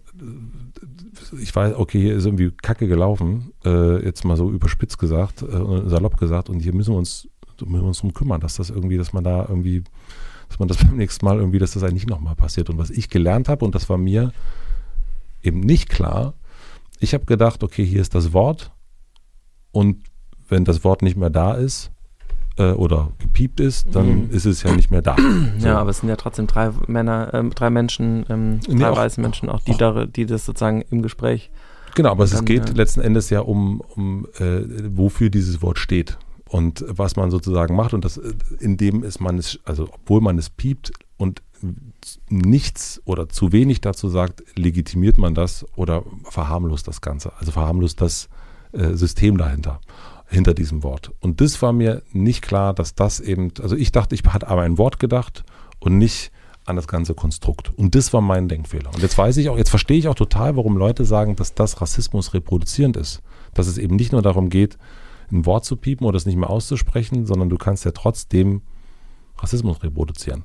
[1.40, 5.88] ich weiß, okay, hier ist irgendwie Kacke gelaufen, äh, jetzt mal so überspitzt gesagt, äh,
[5.88, 7.28] salopp gesagt, und hier müssen wir uns,
[7.60, 9.84] müssen wir uns drum kümmern, dass das irgendwie, dass man da irgendwie,
[10.48, 12.70] dass man das beim nächsten Mal irgendwie, dass das eigentlich nochmal passiert.
[12.70, 14.32] Und was ich gelernt habe, und das war mir
[15.42, 16.34] eben nicht klar,
[16.98, 18.72] ich habe gedacht, okay, hier ist das Wort,
[19.70, 20.02] und
[20.48, 21.90] wenn das Wort nicht mehr da ist,
[22.56, 24.30] äh, oder gepiept ist, dann mhm.
[24.30, 25.16] ist es ja nicht mehr da.
[25.58, 25.68] So.
[25.68, 29.20] Ja, aber es sind ja trotzdem drei Männer, äh, drei Menschen, ähm, drei nee, weiße
[29.20, 29.78] Menschen, auch die, auch.
[29.78, 31.50] Da, die das sozusagen im Gespräch.
[31.94, 32.74] Genau, aber dann, es geht ja.
[32.74, 34.62] letzten Endes ja um, um äh,
[34.96, 39.38] wofür dieses Wort steht und was man sozusagen macht und das, äh, indem es man
[39.38, 41.42] es, also obwohl man es piept und
[42.28, 48.00] nichts oder zu wenig dazu sagt, legitimiert man das oder verharmlost das Ganze, also verharmlost
[48.00, 48.28] das
[48.72, 49.80] äh, System dahinter
[50.32, 51.12] hinter diesem Wort.
[51.20, 54.62] Und das war mir nicht klar, dass das eben, also ich dachte, ich hatte aber
[54.62, 55.44] ein Wort gedacht
[55.78, 56.32] und nicht
[56.64, 57.70] an das ganze Konstrukt.
[57.76, 58.90] Und das war mein Denkfehler.
[58.94, 61.80] Und jetzt weiß ich auch, jetzt verstehe ich auch total, warum Leute sagen, dass das
[61.80, 63.22] Rassismus reproduzierend ist.
[63.52, 64.78] Dass es eben nicht nur darum geht,
[65.30, 68.62] ein Wort zu piepen oder es nicht mehr auszusprechen, sondern du kannst ja trotzdem
[69.38, 70.44] Rassismus reproduzieren.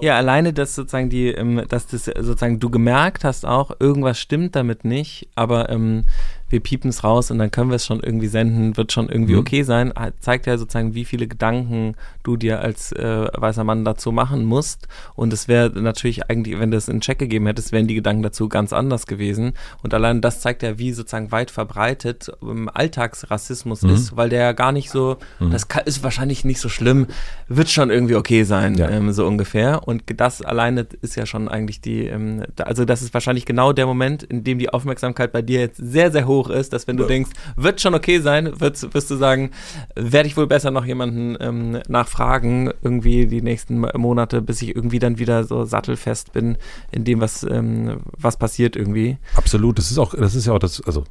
[0.00, 4.56] Ja, alleine, dass sozusagen die, ähm, dass das sozusagen du gemerkt hast auch, irgendwas stimmt
[4.56, 6.04] damit nicht, aber ähm,
[6.52, 9.32] wir piepen es raus und dann können wir es schon irgendwie senden, wird schon irgendwie
[9.32, 9.38] mhm.
[9.38, 14.12] okay sein, zeigt ja sozusagen, wie viele Gedanken du dir als äh, weißer Mann dazu
[14.12, 14.86] machen musst.
[15.14, 18.22] Und es wäre natürlich eigentlich, wenn du es in Check gegeben hättest, wären die Gedanken
[18.22, 19.54] dazu ganz anders gewesen.
[19.82, 23.90] Und allein das zeigt ja, wie sozusagen weit verbreitet ähm, Alltagsrassismus mhm.
[23.90, 25.52] ist, weil der ja gar nicht so, mhm.
[25.52, 27.06] das kann, ist wahrscheinlich nicht so schlimm,
[27.48, 28.90] wird schon irgendwie okay sein, ja.
[28.90, 29.88] ähm, so ungefähr.
[29.88, 33.86] Und das alleine ist ja schon eigentlich die, ähm, also das ist wahrscheinlich genau der
[33.86, 36.96] Moment, in dem die Aufmerksamkeit bei dir jetzt sehr, sehr hoch hoch ist, dass wenn
[36.96, 39.50] du denkst, wird schon okay sein, wirst, wirst du sagen,
[39.94, 44.98] werde ich wohl besser noch jemanden ähm, nachfragen, irgendwie die nächsten Monate, bis ich irgendwie
[44.98, 46.56] dann wieder so sattelfest bin
[46.90, 49.18] in dem, was, ähm, was passiert irgendwie.
[49.36, 51.04] Absolut, das ist auch, das ist ja auch das, also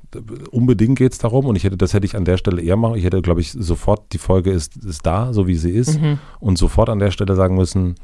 [0.52, 2.96] unbedingt geht es darum und ich hätte, das hätte ich an der Stelle eher machen.
[2.96, 6.20] Ich hätte, glaube ich, sofort, die Folge ist, ist da, so wie sie ist mhm.
[6.40, 7.96] und sofort an der Stelle sagen müssen,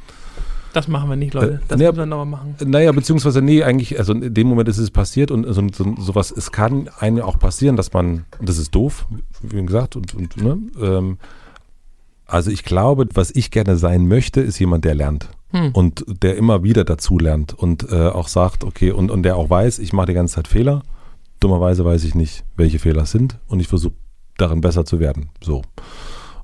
[0.78, 1.54] das machen wir nicht, Leute.
[1.54, 2.56] Äh, das naja, müssen wir nochmal machen.
[2.66, 6.32] Naja, beziehungsweise, nee, eigentlich, also in dem Moment ist es passiert und so, so, sowas,
[6.32, 9.08] es kann einem auch passieren, dass man, das ist doof,
[9.42, 11.18] wie gesagt, und, und ne, ähm,
[12.28, 15.30] also ich glaube, was ich gerne sein möchte, ist jemand, der lernt.
[15.52, 15.72] Hm.
[15.72, 19.50] Und der immer wieder dazu lernt und äh, auch sagt, okay, und, und der auch
[19.50, 20.84] weiß, ich mache die ganze Zeit Fehler.
[21.40, 23.94] Dummerweise weiß ich nicht, welche Fehler es sind und ich versuche
[24.38, 25.30] darin besser zu werden.
[25.42, 25.64] So.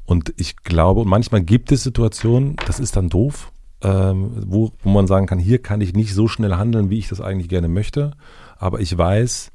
[0.05, 3.51] Und ich glaube, und manchmal gibt es Situationen, das ist dann doof,
[3.83, 7.09] ähm, wo, wo man sagen kann, hier kann ich nicht so schnell handeln, wie ich
[7.09, 8.11] das eigentlich gerne möchte,
[8.57, 9.51] aber ich weiß,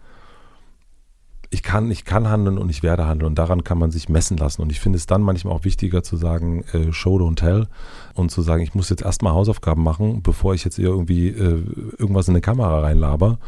[1.50, 4.36] ich kann, ich kann handeln und ich werde handeln und daran kann man sich messen
[4.36, 4.60] lassen.
[4.60, 7.68] Und ich finde es dann manchmal auch wichtiger zu sagen, äh, show don't tell
[8.14, 11.64] und zu sagen, ich muss jetzt erstmal Hausaufgaben machen, bevor ich jetzt irgendwie äh,
[11.98, 13.38] irgendwas in eine Kamera reinlaber.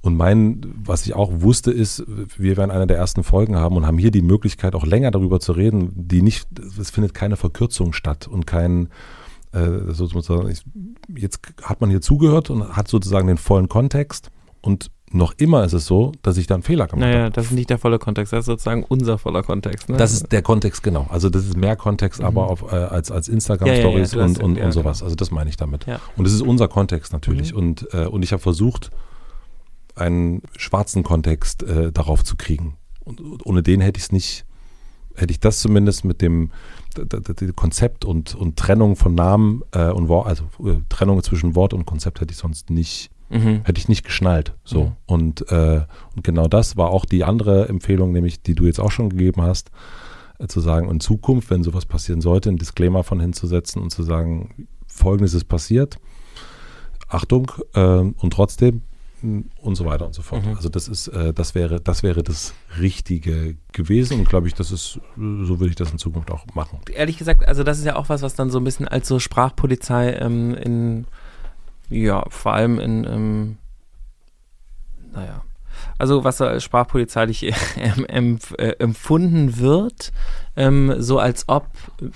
[0.00, 2.04] Und mein, was ich auch wusste, ist,
[2.36, 5.40] wir werden eine der ersten Folgen haben und haben hier die Möglichkeit, auch länger darüber
[5.40, 6.46] zu reden, die nicht,
[6.78, 8.90] es findet keine Verkürzung statt und kein,
[9.54, 10.52] äh, sozusagen,
[11.16, 15.74] jetzt hat man hier zugehört und hat sozusagen den vollen Kontext und noch immer ist
[15.74, 17.30] es so, dass ich da einen Fehler gemacht Naja, habe.
[17.30, 19.88] das ist nicht der volle Kontext, das ist sozusagen unser voller Kontext.
[19.88, 19.96] Ne?
[19.96, 21.06] Das ist der Kontext, genau.
[21.08, 22.26] Also das ist mehr Kontext, Mhm.
[22.26, 25.04] aber auf, äh, als, als Ja, ja, ja, Instagram-Stories hast- und, und, ja, und sowas.
[25.04, 25.86] Also das meine ich damit.
[25.86, 26.00] Ja.
[26.16, 27.52] Und das ist unser Kontext natürlich.
[27.52, 27.58] Mhm.
[27.58, 28.90] Und, äh, und ich habe versucht,
[29.94, 32.76] einen schwarzen Kontext äh, darauf zu kriegen.
[33.04, 34.44] Und, und ohne den hätte ich es nicht,
[35.14, 36.50] hätte ich das zumindest mit dem
[37.56, 41.86] Konzept und, und Trennung von Namen äh, und Wort, also äh, Trennung zwischen Wort und
[41.86, 43.62] Konzept hätte ich sonst nicht Mhm.
[43.64, 44.54] hätte ich nicht geschnallt.
[44.64, 44.84] So.
[44.84, 44.92] Mhm.
[45.06, 45.82] Und, äh,
[46.14, 49.42] und genau das war auch die andere Empfehlung, nämlich die du jetzt auch schon gegeben
[49.42, 49.70] hast,
[50.38, 54.02] äh, zu sagen, in Zukunft, wenn sowas passieren sollte, einen Disclaimer von hinzusetzen und zu
[54.02, 55.98] sagen, folgendes ist passiert,
[57.08, 58.82] Achtung, äh, und trotzdem
[59.24, 60.44] und so weiter und so fort.
[60.44, 60.56] Mhm.
[60.56, 64.70] Also das ist, äh, das wäre, das wäre das Richtige gewesen und glaube ich, das
[64.70, 66.80] ist, so würde ich das in Zukunft auch machen.
[66.92, 69.18] ehrlich gesagt, also das ist ja auch was, was dann so ein bisschen als so
[69.18, 71.06] Sprachpolizei ähm, in,
[71.88, 73.58] ja, vor allem in, ähm,
[75.12, 75.42] naja,
[75.98, 77.52] also was als sprachpolizeilich
[78.08, 80.12] empf äh, empfunden wird,
[80.56, 81.66] ähm, so als ob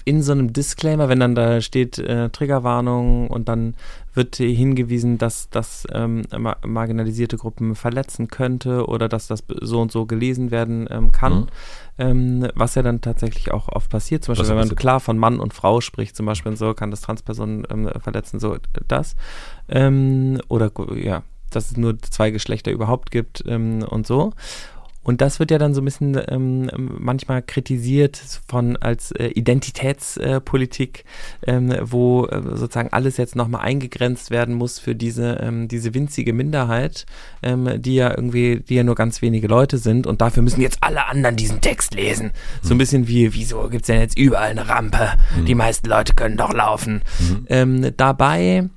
[0.05, 3.75] in so einem Disclaimer, wenn dann da steht äh, Triggerwarnung und dann
[4.15, 9.93] wird hingewiesen, dass das ähm, ma marginalisierte Gruppen verletzen könnte oder dass das so und
[9.93, 11.41] so gelesen werden ähm, kann.
[11.41, 11.47] Mhm.
[11.99, 14.25] Ähm, was ja dann tatsächlich auch oft passiert.
[14.25, 14.81] Zum Beispiel, Was wenn man passiert?
[14.81, 18.39] klar von Mann und Frau spricht, zum Beispiel und so, kann das Transpersonen ähm, verletzen,
[18.39, 18.57] so
[18.87, 19.17] das.
[19.69, 24.33] Ähm, oder ja, dass es nur zwei Geschlechter überhaupt gibt und so.
[25.09, 31.07] Und das wird ja dann so ein bisschen ähm, manchmal kritisiert von als äh, Identitätspolitik,
[31.47, 36.35] ähm, wo äh, sozusagen alles jetzt nochmal eingegrenzt werden muss für diese, ähm, diese winzige
[36.35, 37.07] Minderheit,
[37.43, 40.77] ähm, die ja irgendwie, die ja nur ganz wenige Leute sind und dafür müssen jetzt
[40.83, 42.33] alle anderen diesen Text lesen.
[42.61, 45.13] So ein bisschen wie, wieso gibt's denn jetzt überall eine Rampe?
[45.47, 47.01] Die meisten Leute können doch laufen.
[47.49, 48.69] Ähm, dabei,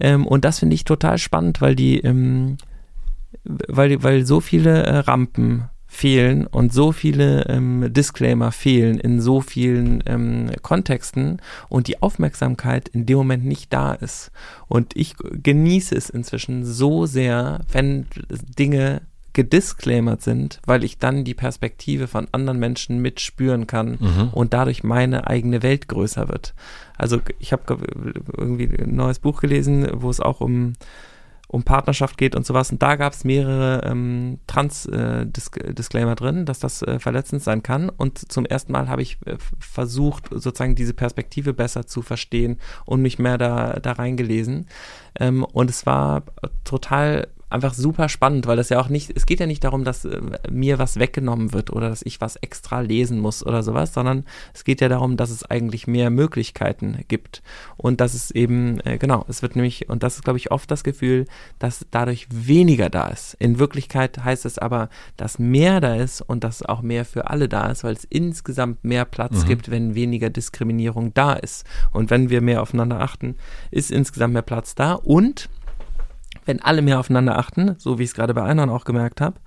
[0.00, 2.56] ähm, und das finde ich total spannend, weil die, ähm,
[3.44, 9.40] weil, weil so viele äh, Rampen fehlen und so viele ähm, Disclaimer fehlen in so
[9.40, 11.40] vielen ähm, Kontexten
[11.70, 14.30] und die Aufmerksamkeit in dem Moment nicht da ist.
[14.68, 18.06] Und ich genieße es inzwischen so sehr, wenn
[18.58, 19.00] Dinge
[19.32, 24.28] gedisclaimert sind, weil ich dann die Perspektive von anderen Menschen mitspüren kann Mhm.
[24.32, 26.54] und dadurch meine eigene Welt größer wird.
[26.96, 27.76] Also ich habe
[28.36, 30.72] irgendwie ein neues Buch gelesen, wo es auch um
[31.48, 32.70] um Partnerschaft geht und sowas.
[32.72, 37.88] Und da gab es mehrere ähm, Trans-Disclaimer drin, dass das äh, verletzend sein kann.
[37.88, 43.00] Und zum ersten Mal habe ich äh, versucht, sozusagen diese Perspektive besser zu verstehen und
[43.00, 44.66] mich mehr da, da reingelesen.
[45.18, 46.24] Ähm, und es war
[46.64, 50.04] total einfach super spannend, weil das ja auch nicht, es geht ja nicht darum, dass
[50.04, 50.20] äh,
[50.50, 54.64] mir was weggenommen wird oder dass ich was extra lesen muss oder sowas, sondern es
[54.64, 57.42] geht ja darum, dass es eigentlich mehr Möglichkeiten gibt
[57.76, 60.70] und dass es eben, äh, genau, es wird nämlich, und das ist, glaube ich, oft
[60.70, 61.26] das Gefühl,
[61.58, 63.34] dass dadurch weniger da ist.
[63.38, 67.48] In Wirklichkeit heißt es aber, dass mehr da ist und dass auch mehr für alle
[67.48, 69.48] da ist, weil es insgesamt mehr Platz Mhm.
[69.48, 71.64] gibt, wenn weniger Diskriminierung da ist.
[71.92, 73.36] Und wenn wir mehr aufeinander achten,
[73.70, 75.48] ist insgesamt mehr Platz da und
[76.46, 79.38] wenn alle mehr aufeinander achten, so wie ich es gerade bei anderen auch gemerkt habe,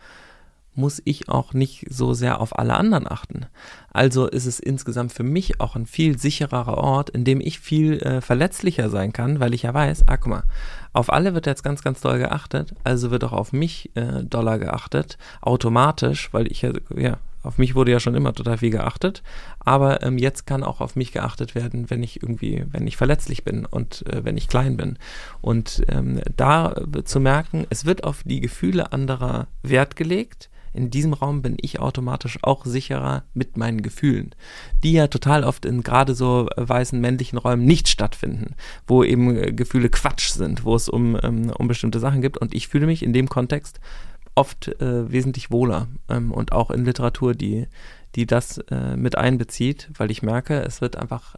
[0.76, 3.46] muss ich auch nicht so sehr auf alle anderen achten.
[3.92, 8.00] Also ist es insgesamt für mich auch ein viel sichererer Ort, in dem ich viel
[8.00, 10.44] äh, verletzlicher sein kann, weil ich ja weiß, ah, guck mal,
[10.94, 14.58] auf alle wird jetzt ganz, ganz doll geachtet, also wird auch auf mich äh, doller
[14.58, 17.18] geachtet, automatisch, weil ich ja, ja,
[17.50, 19.24] auf mich wurde ja schon immer total viel geachtet,
[19.58, 23.44] aber ähm, jetzt kann auch auf mich geachtet werden, wenn ich irgendwie, wenn ich verletzlich
[23.44, 25.00] bin und äh, wenn ich klein bin.
[25.42, 30.52] Und ähm, da äh, zu merken, es wird auf die Gefühle anderer Wert gelegt.
[30.74, 34.36] In diesem Raum bin ich automatisch auch sicherer mit meinen Gefühlen,
[34.84, 38.54] die ja total oft in gerade so äh, weißen männlichen Räumen nicht stattfinden,
[38.86, 42.38] wo eben äh, Gefühle Quatsch sind, wo es um, ähm, um bestimmte Sachen gibt.
[42.38, 43.80] Und ich fühle mich in dem Kontext
[44.40, 47.68] oft äh, wesentlich wohler ähm, und auch in Literatur, die,
[48.16, 51.36] die das äh, mit einbezieht, weil ich merke, es wird einfach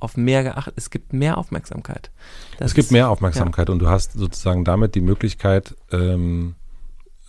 [0.00, 2.10] auf mehr geachtet, es gibt mehr Aufmerksamkeit.
[2.58, 6.54] Das es gibt ist- mehr Aufmerksamkeit und du hast sozusagen damit die Möglichkeit, ähm,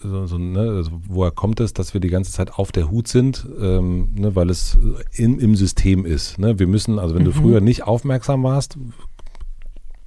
[0.02, 3.08] so, so, ne, also woher kommt es, dass wir die ganze Zeit auf der Hut
[3.10, 4.78] sind, ähm, ne, weil es
[5.12, 6.40] in, im System ist.
[6.40, 6.58] Ne?
[6.58, 7.36] Wir müssen, also wenn du Mhm.
[7.42, 8.78] früher nicht aufmerksam warst,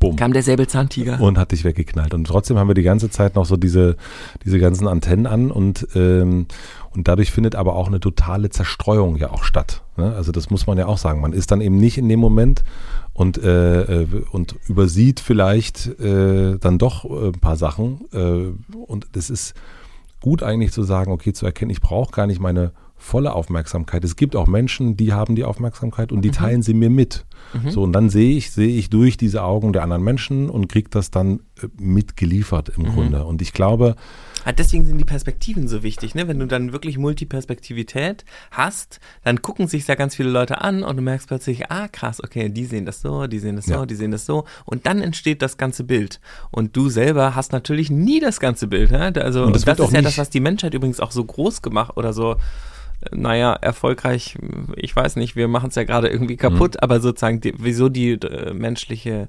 [0.02, 0.16] bumm.
[0.16, 1.20] Kam der Säbelzahntiger.
[1.20, 2.14] und hat dich weggeknallt.
[2.14, 3.96] Und trotzdem haben wir die ganze Zeit noch so diese,
[4.44, 6.46] diese ganzen Antennen an und, ähm,
[6.94, 9.82] und dadurch findet aber auch eine totale Zerstreuung ja auch statt.
[9.96, 10.14] Ne?
[10.14, 11.20] Also das muss man ja auch sagen.
[11.20, 12.64] Man ist dann eben nicht in dem Moment
[13.14, 18.00] und, äh, äh, und übersieht vielleicht äh, dann doch äh, ein paar Sachen.
[18.12, 19.54] Äh, und das ist
[20.20, 22.72] gut eigentlich zu sagen, okay, zu erkennen, ich brauche gar nicht meine
[23.02, 24.04] volle Aufmerksamkeit.
[24.04, 26.32] Es gibt auch Menschen, die haben die Aufmerksamkeit und die Mhm.
[26.34, 27.24] teilen sie mir mit.
[27.52, 27.70] Mhm.
[27.70, 30.88] So, und dann sehe ich, sehe ich durch diese Augen der anderen Menschen und kriege
[30.88, 32.88] das dann äh, mitgeliefert im Mhm.
[32.94, 33.24] Grunde.
[33.24, 33.96] Und ich glaube,
[34.44, 36.26] Ah, Deswegen sind die Perspektiven so wichtig, ne?
[36.26, 36.98] Wenn du dann wirklich
[37.46, 41.86] Multiperspektivität hast, dann gucken sich da ganz viele Leute an und du merkst plötzlich, ah
[41.88, 43.86] krass, okay, die sehen das so, die sehen das so, Ja.
[43.86, 46.20] die sehen das so und dann entsteht das ganze Bild.
[46.50, 49.12] Und du selber hast natürlich nie das ganze Bild, ne?
[49.16, 51.12] Also Und und das das, wird auch ist ja das, was die Menschheit übrigens auch
[51.12, 52.36] so groß gemacht oder so
[53.10, 54.38] naja, erfolgreich,
[54.76, 56.80] ich weiß nicht, wir machen es ja gerade irgendwie kaputt, Mhm.
[56.80, 59.28] aber sozusagen, die, wieso die äh, menschliche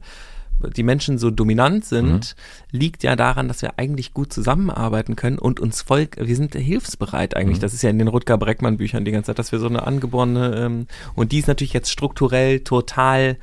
[0.78, 2.36] die Menschen so dominant sind,
[2.72, 2.78] Mhm.
[2.80, 7.36] liegt ja daran, dass wir eigentlich gut zusammenarbeiten können und uns voll, wir sind hilfsbereit
[7.36, 7.58] eigentlich.
[7.58, 7.62] Mhm.
[7.62, 9.86] Das ist ja in den Rutger Breckmann Büchern die ganze Zeit, dass wir so eine
[9.86, 13.38] angeborene, ähm, und die ist natürlich jetzt strukturell total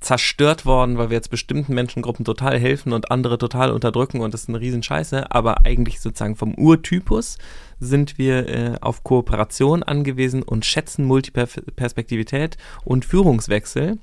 [0.00, 4.42] zerstört worden, weil wir jetzt bestimmten Menschengruppen total helfen und andere total unterdrücken und das
[4.42, 7.36] ist eine Riesenscheiße, aber eigentlich sozusagen vom Urtypus
[7.78, 13.98] sind wir äh, auf Kooperation angewiesen und schätzen Multiperspektivität und Führungswechsel.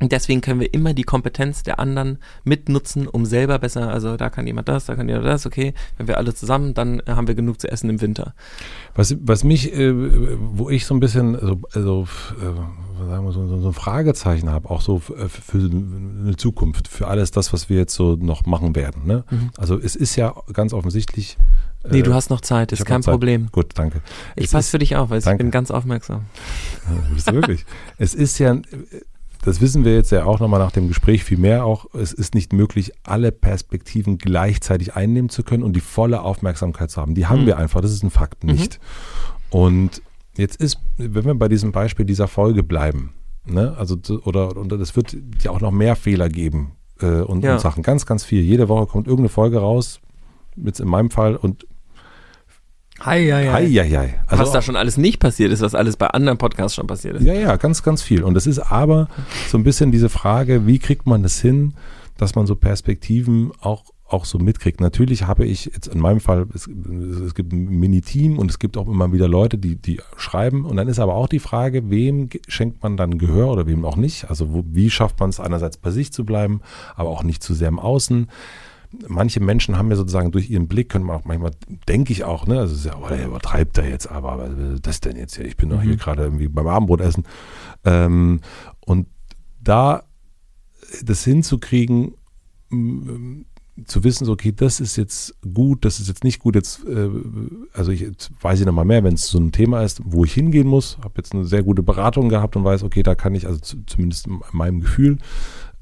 [0.00, 4.28] Und deswegen können wir immer die Kompetenz der anderen mitnutzen, um selber besser, also da
[4.28, 7.28] kann jemand das, da kann jemand das, okay, wenn wir alle zusammen, dann äh, haben
[7.28, 8.34] wir genug zu essen im Winter.
[8.96, 12.08] Was, was mich, äh, wo ich so ein bisschen, also, also
[12.40, 16.88] äh, sagen wir, so, so, so ein Fragezeichen habe, auch so für, für eine Zukunft,
[16.88, 19.06] für alles das, was wir jetzt so noch machen werden.
[19.06, 19.24] Ne?
[19.30, 19.50] Mhm.
[19.56, 21.38] Also es ist ja ganz offensichtlich.
[21.88, 23.12] Nee, äh, du hast noch Zeit, ist kein Zeit.
[23.12, 23.48] Problem.
[23.52, 24.00] Gut, danke.
[24.36, 26.24] Ich passe für dich auf, weil ich bin ganz aufmerksam.
[26.84, 27.64] Ja, bist du wirklich.
[27.98, 28.58] es ist ja,
[29.44, 32.34] das wissen wir jetzt ja auch nochmal nach dem Gespräch viel mehr auch, es ist
[32.34, 37.14] nicht möglich, alle Perspektiven gleichzeitig einnehmen zu können und die volle Aufmerksamkeit zu haben.
[37.14, 37.46] Die haben Mhm.
[37.46, 38.52] wir einfach, das ist ein Fakt Mhm.
[38.52, 38.80] nicht.
[39.50, 40.02] Und
[40.36, 43.12] jetzt ist, wenn wir bei diesem Beispiel dieser Folge bleiben,
[43.44, 47.52] ne, also oder und es wird ja auch noch mehr Fehler geben äh, und, Ja.
[47.54, 48.42] und Sachen, ganz, ganz viel.
[48.42, 50.00] Jede Woche kommt irgendeine Folge raus,
[50.56, 51.66] jetzt in meinem Fall und
[53.04, 54.20] Hi, hi, hei, hei, hei.
[54.28, 57.16] Also was da schon alles nicht passiert ist, was alles bei anderen Podcasts schon passiert
[57.16, 57.24] ist.
[57.26, 58.22] Ja, ja, ganz, ganz viel.
[58.22, 59.08] Und es ist aber
[59.46, 61.74] so ein bisschen diese Frage, wie kriegt man das hin,
[62.16, 64.80] dass man so Perspektiven auch, auch so mitkriegt.
[64.80, 68.78] Natürlich habe ich jetzt in meinem Fall, es, es gibt ein Mini-Team und es gibt
[68.78, 70.64] auch immer wieder Leute, die, die schreiben.
[70.64, 73.96] Und dann ist aber auch die Frage, wem schenkt man dann Gehör oder wem auch
[73.96, 74.30] nicht?
[74.30, 76.62] Also wo, wie schafft man es einerseits bei sich zu bleiben,
[76.96, 78.28] aber auch nicht zu sehr im Außen?
[79.08, 81.52] Manche Menschen haben ja sozusagen durch ihren Blick, können man auch manchmal,
[81.88, 84.86] denke ich auch, ne, also ja, oh, der übertreibt er jetzt aber, aber was ist
[84.86, 85.44] das denn jetzt hier?
[85.44, 85.98] Ich bin doch hier Mhm.
[85.98, 87.24] gerade irgendwie beim Abendbrot essen.
[87.84, 88.40] Ähm,
[88.80, 89.06] und
[89.62, 90.04] da
[91.02, 92.14] das hinzukriegen,
[93.86, 97.08] zu wissen, so, okay, das ist jetzt gut, das ist jetzt nicht gut, jetzt, äh,
[97.72, 100.32] also ich jetzt weiß ich nochmal mehr, wenn es so ein Thema ist, wo ich
[100.32, 103.46] hingehen muss, habe jetzt eine sehr gute Beratung gehabt und weiß, okay, da kann ich,
[103.46, 105.18] also zu, zumindest in meinem Gefühl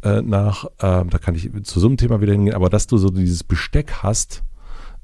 [0.02, 2.98] äh, nach, äh, da kann ich zu so einem Thema wieder hingehen, aber dass du
[2.98, 4.42] so dieses Besteck hast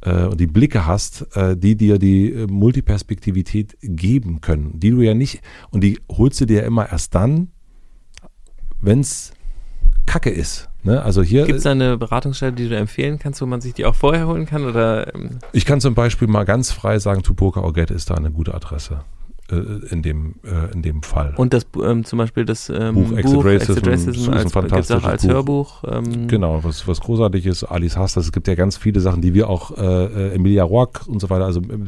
[0.01, 5.01] äh, und die Blicke hast, äh, die dir die äh, Multiperspektivität geben können, die du
[5.01, 7.49] ja nicht, und die holst du dir ja immer erst dann,
[8.81, 9.33] wenn es
[10.07, 10.69] Kacke ist.
[10.85, 11.03] Ne?
[11.03, 13.85] Also hier, Gibt es da eine Beratungsstelle, die du empfehlen kannst, wo man sich die
[13.85, 14.65] auch vorher holen kann?
[14.65, 18.31] Oder ähm, ich kann zum Beispiel mal ganz frei sagen, Tupoka Orget ist da eine
[18.31, 19.01] gute Adresse
[19.51, 19.57] äh,
[19.91, 21.35] in, dem, äh, in dem Fall.
[21.37, 24.53] und das ähm, zum Beispiel das ähm, Buch Exit Racism, Exit Racism ist ein als,
[24.53, 25.31] fantastisches als Buch.
[25.31, 25.85] Hörbuch.
[25.87, 28.27] Ähm, Genau, was, was großartig ist, Alice hasst das.
[28.27, 31.47] Es gibt ja ganz viele Sachen, die wir auch, äh, Emilia Roark und so weiter,
[31.47, 31.79] also äh,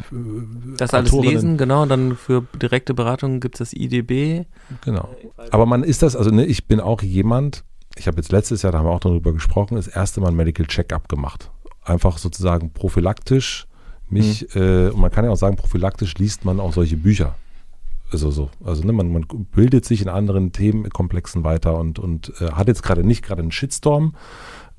[0.79, 1.83] Das alles lesen, genau.
[1.83, 4.47] Und dann für direkte Beratung gibt es das IDB.
[4.85, 5.09] Genau.
[5.51, 7.65] Aber man ist das, also ne, ich bin auch jemand,
[7.97, 10.37] ich habe jetzt letztes Jahr, da haben wir auch darüber gesprochen, das erste Mal ein
[10.37, 11.51] Medical Check-up gemacht.
[11.85, 13.67] Einfach sozusagen prophylaktisch
[14.09, 17.35] mich, äh, und man kann ja auch sagen, prophylaktisch liest man auch solche Bücher.
[18.13, 19.25] Also so, also ne, man, man
[19.55, 23.53] bildet sich in anderen Themenkomplexen weiter und, und äh, hat jetzt gerade nicht gerade einen
[23.53, 24.15] Shitstorm,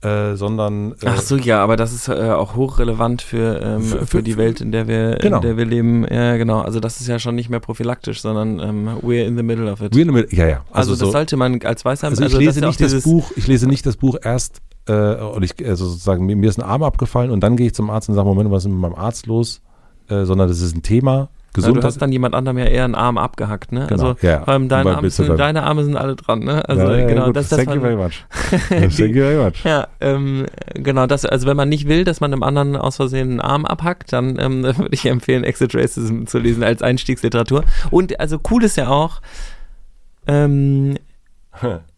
[0.02, 4.00] äh, sondern äh, Ach so, ja, aber das ist äh, auch hochrelevant für, ähm, Für-
[4.00, 5.38] für, für- die Welt, in der wir, Genau.
[5.38, 6.06] in der wir leben.
[6.12, 6.60] Ja, genau.
[6.62, 9.80] Also das ist ja schon nicht mehr prophylaktisch, sondern ähm, we're in the middle of
[9.82, 9.94] it.
[9.94, 10.66] We're in the middle- ja, ja.
[10.72, 13.48] also, so, das sollte man als Weißer, Also ich das lese nicht das Buch, ich
[13.48, 16.82] lese nicht das Buch erst, äh, und ich, also sozusagen, mir, mir ist ein Arm
[16.84, 19.28] abgefallen und dann gehe ich zum Arzt und sage, Moment, was ist mit meinem Arzt
[19.28, 19.62] los?
[20.10, 21.84] Äh, sondern das ist ein Thema, Ja, du Gesundheit.
[21.84, 23.86] hast dann jemand anderem ja eher einen Arm abgehackt, ne?
[23.90, 24.44] Genau, Also ja.
[24.48, 25.36] ähm, deine, Time.
[25.36, 26.68] deine Arme sind alle dran, ne?
[26.70, 27.36] Also Ja, ja, genau, gut.
[27.36, 28.24] das das Thank you very much.
[28.70, 29.64] Thank you very much.
[29.66, 30.46] Ja, ähm,
[30.76, 33.66] genau, das, also wenn man nicht will, dass man einem anderen aus Versehen einen Arm
[33.66, 37.66] abhackt, dann ähm, würde ich empfehlen, Exit Racism zu lesen als Einstiegsliteratur.
[37.90, 39.22] Und also cool ist ja auch,
[40.28, 40.96] ähm,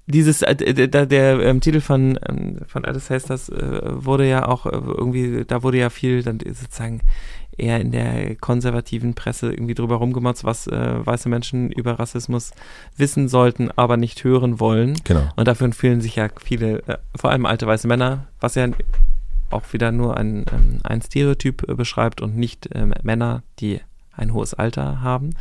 [0.08, 4.28] dieses, äh, der, der, der ähm, Titel von, ähm, von Alice heißt das, äh, wurde
[4.28, 7.02] ja auch äh, irgendwie, da wurde ja viel dann sozusagen
[7.58, 12.52] eher in der konservativen Presse irgendwie drüber rumgemotzt, was äh, weiße Menschen über Rassismus
[12.98, 14.96] wissen sollten, aber nicht hören wollen.
[15.04, 15.30] Genau.
[15.36, 18.68] Und dafür fühlen sich ja viele, äh, vor allem alte weiße Männer, was ja
[19.50, 23.80] auch wieder nur ein, ähm, ein Stereotyp äh, beschreibt und nicht ähm, Männer, die
[24.16, 25.32] ein hohes Alter haben,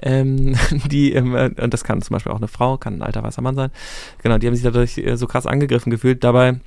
[0.00, 0.54] ähm,
[0.90, 3.54] die, ähm, und das kann zum Beispiel auch eine Frau, kann ein alter weißer Mann
[3.54, 3.70] sein,
[4.22, 6.24] genau, die haben sich dadurch äh, so krass angegriffen gefühlt.
[6.24, 6.60] Dabei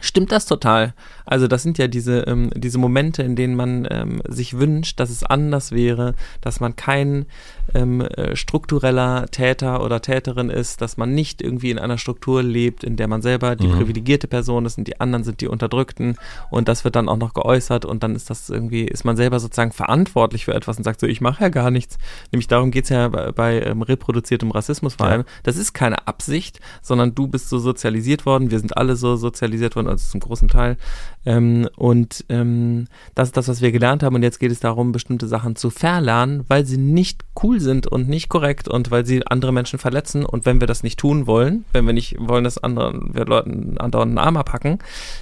[0.00, 0.94] stimmt das total.
[1.24, 5.10] Also das sind ja diese, ähm, diese Momente, in denen man ähm, sich wünscht, dass
[5.10, 7.26] es anders wäre, dass man kein
[7.74, 12.84] ähm, äh, struktureller Täter oder Täterin ist, dass man nicht irgendwie in einer Struktur lebt,
[12.84, 13.72] in der man selber die mhm.
[13.72, 16.16] privilegierte Person ist und die anderen sind die Unterdrückten
[16.50, 19.40] und das wird dann auch noch geäußert und dann ist das irgendwie, ist man selber
[19.40, 21.98] sozusagen verantwortlich für etwas und sagt so, ich mache ja gar nichts.
[22.30, 25.22] Nämlich darum geht es ja bei, bei ähm, reproduziertem Rassismus vor allem.
[25.22, 25.26] Ja.
[25.42, 29.74] Das ist keine Absicht, sondern du bist so sozialisiert worden, wir sind alle so sozialisiert
[29.74, 30.76] worden, also zum großen Teil.
[31.24, 34.14] Ähm, und ähm, das ist das, was wir gelernt haben.
[34.14, 38.08] Und jetzt geht es darum, bestimmte Sachen zu verlernen, weil sie nicht cool sind und
[38.08, 40.24] nicht korrekt und weil sie andere Menschen verletzen.
[40.24, 43.78] Und wenn wir das nicht tun wollen, wenn wir nicht wollen, dass andere, wir Leuten
[43.78, 44.78] andauernd einen Arm abhacken,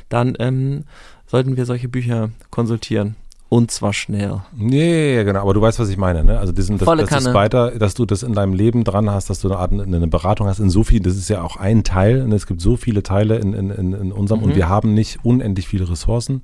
[0.09, 0.85] dann ähm,
[1.27, 3.16] sollten wir solche Bücher konsultieren.
[3.48, 4.40] Und zwar schnell.
[4.56, 5.42] Nee, ja, genau.
[5.42, 6.24] Aber du weißt, was ich meine.
[6.24, 6.38] Ne?
[6.38, 9.30] Also diesen, das, Volle das ist weiter, dass du das in deinem Leben dran hast,
[9.30, 11.00] dass du eine Art eine Beratung hast in so viel.
[11.00, 12.22] Das ist ja auch ein Teil.
[12.22, 14.46] Und es gibt so viele Teile in, in, in unserem mhm.
[14.46, 16.42] und wir haben nicht unendlich viele Ressourcen.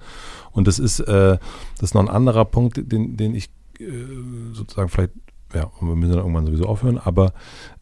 [0.52, 1.38] Und das ist, äh,
[1.74, 3.50] das ist noch ein anderer Punkt, den, den ich
[3.80, 3.84] äh,
[4.52, 5.12] sozusagen vielleicht,
[5.54, 7.32] ja, wir müssen dann irgendwann sowieso aufhören, aber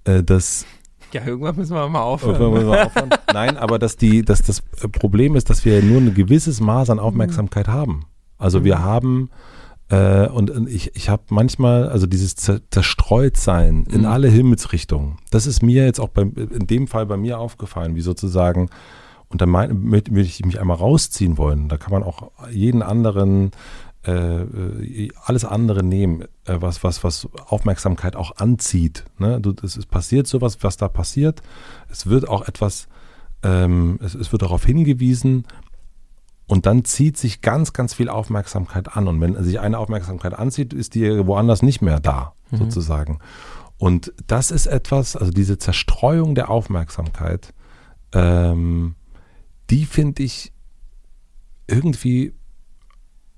[0.04, 0.64] äh, das
[1.12, 2.54] ja, irgendwann müssen wir mal aufhören.
[2.54, 3.10] Wir aufhören.
[3.32, 4.60] Nein, aber dass, die, dass das
[4.92, 7.72] Problem ist, dass wir nur ein gewisses Maß an Aufmerksamkeit mhm.
[7.72, 8.04] haben.
[8.38, 8.64] Also mhm.
[8.64, 9.30] wir haben
[9.90, 14.06] äh, und ich, ich habe manchmal, also dieses Zerstreutsein in mhm.
[14.06, 18.02] alle Himmelsrichtungen, das ist mir jetzt auch beim, in dem Fall bei mir aufgefallen, wie
[18.02, 18.68] sozusagen,
[19.28, 21.68] und da würde ich mich einmal rausziehen wollen.
[21.68, 23.50] Da kann man auch jeden anderen,
[24.06, 29.04] äh, äh, alles andere nehmen, äh, was, was, was Aufmerksamkeit auch anzieht.
[29.18, 29.40] Ne?
[29.40, 31.42] Du, es ist passiert sowas, was da passiert.
[31.90, 32.88] Es wird auch etwas,
[33.42, 35.44] ähm, es, es wird darauf hingewiesen,
[36.48, 39.06] und dann zieht sich ganz, ganz viel Aufmerksamkeit an.
[39.06, 42.56] Und wenn sich eine Aufmerksamkeit anzieht, ist die woanders nicht mehr da, mhm.
[42.56, 43.18] sozusagen.
[43.76, 47.52] Und das ist etwas, also diese Zerstreuung der Aufmerksamkeit,
[48.12, 48.96] ähm,
[49.68, 50.52] die finde ich
[51.66, 52.32] irgendwie,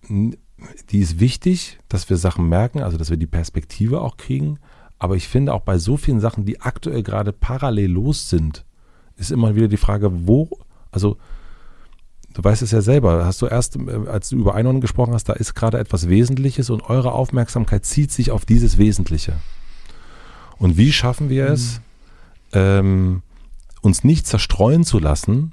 [0.09, 4.61] die ist wichtig, dass wir Sachen merken, also dass wir die Perspektive auch kriegen.
[5.01, 8.65] Aber ich finde auch bei so vielen Sachen, die aktuell gerade parallel los sind,
[9.16, 10.49] ist immer wieder die Frage, wo,
[10.93, 11.16] also
[12.35, 15.28] du weißt es ja selber, hast du erst, äh, als du über Einhorn gesprochen hast,
[15.28, 19.35] da ist gerade etwas Wesentliches und eure Aufmerksamkeit zieht sich auf dieses Wesentliche.
[20.59, 21.81] Und wie schaffen wir es,
[22.52, 22.61] mhm.
[22.61, 23.23] ähm,
[23.81, 25.52] uns nicht zerstreuen zu lassen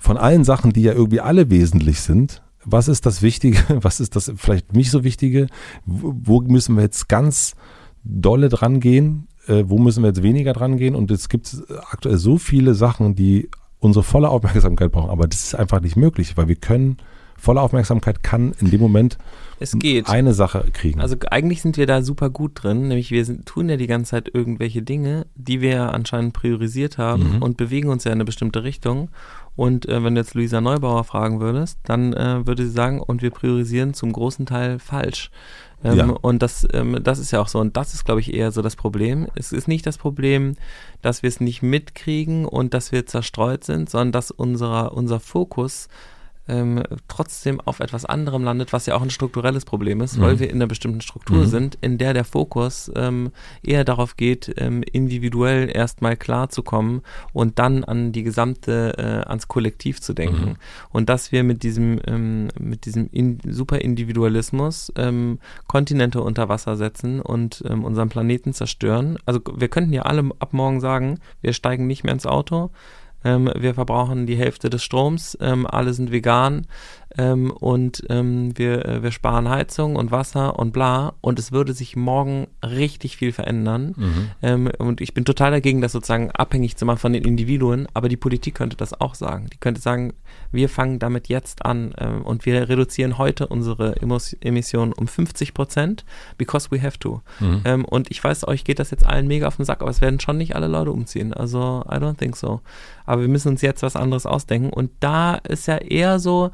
[0.00, 2.42] von allen Sachen, die ja irgendwie alle wesentlich sind?
[2.64, 3.58] Was ist das Wichtige?
[3.82, 5.46] Was ist das vielleicht nicht so Wichtige?
[5.84, 7.54] Wo müssen wir jetzt ganz
[8.02, 9.28] dolle dran gehen?
[9.46, 10.96] Äh, wo müssen wir jetzt weniger dran gehen?
[10.96, 11.56] Und es gibt
[11.90, 13.48] aktuell so viele Sachen, die
[13.78, 15.10] unsere volle Aufmerksamkeit brauchen.
[15.10, 16.98] Aber das ist einfach nicht möglich, weil wir können,
[17.38, 19.18] volle Aufmerksamkeit kann in dem Moment
[20.06, 21.00] eine Sache kriegen.
[21.00, 24.12] Also eigentlich sind wir da super gut drin, nämlich wir sind, tun ja die ganze
[24.12, 27.42] Zeit irgendwelche Dinge, die wir anscheinend priorisiert haben mhm.
[27.42, 29.10] und bewegen uns ja in eine bestimmte Richtung.
[29.54, 33.22] Und äh, wenn du jetzt Luisa Neubauer fragen würdest, dann äh, würde sie sagen, und
[33.22, 35.30] wir priorisieren zum großen Teil falsch.
[35.84, 36.06] Ähm, ja.
[36.06, 37.58] Und das, ähm, das ist ja auch so.
[37.58, 39.28] Und das ist, glaube ich, eher so das Problem.
[39.34, 40.56] Es ist nicht das Problem,
[41.02, 45.88] dass wir es nicht mitkriegen und dass wir zerstreut sind, sondern dass unser, unser Fokus
[46.48, 50.22] ähm, trotzdem auf etwas anderem landet, was ja auch ein strukturelles Problem ist, mhm.
[50.22, 51.46] weil wir in einer bestimmten Struktur mhm.
[51.46, 53.30] sind, in der der Fokus ähm,
[53.62, 57.02] eher darauf geht, ähm, individuell erstmal klarzukommen
[57.32, 60.50] und dann an die gesamte, äh, ans Kollektiv zu denken.
[60.50, 60.56] Mhm.
[60.90, 67.20] Und dass wir mit diesem, ähm, mit diesem in, Superindividualismus ähm, Kontinente unter Wasser setzen
[67.20, 69.18] und ähm, unseren Planeten zerstören.
[69.26, 72.70] Also wir könnten ja alle ab morgen sagen, wir steigen nicht mehr ins Auto,
[73.26, 76.68] ähm, wir verbrauchen die Hälfte des Stroms, ähm, alle sind vegan
[77.18, 81.14] ähm, und ähm, wir, äh, wir sparen Heizung und Wasser und bla.
[81.20, 83.94] Und es würde sich morgen richtig viel verändern.
[83.96, 84.30] Mhm.
[84.42, 87.86] Ähm, und ich bin total dagegen, das sozusagen abhängig zu machen von den Individuen.
[87.94, 89.46] Aber die Politik könnte das auch sagen.
[89.52, 90.12] Die könnte sagen,
[90.52, 93.94] wir fangen damit jetzt an ähm, und wir reduzieren heute unsere
[94.40, 96.04] Emissionen um 50 Prozent,
[96.36, 97.22] because we have to.
[97.40, 97.62] Mhm.
[97.64, 100.00] Ähm, und ich weiß, euch geht das jetzt allen mega auf den Sack, aber es
[100.00, 101.32] werden schon nicht alle Leute umziehen.
[101.32, 102.60] Also, I don't think so.
[103.06, 104.70] Aber wir müssen uns jetzt was anderes ausdenken.
[104.70, 106.50] Und da ist ja eher so,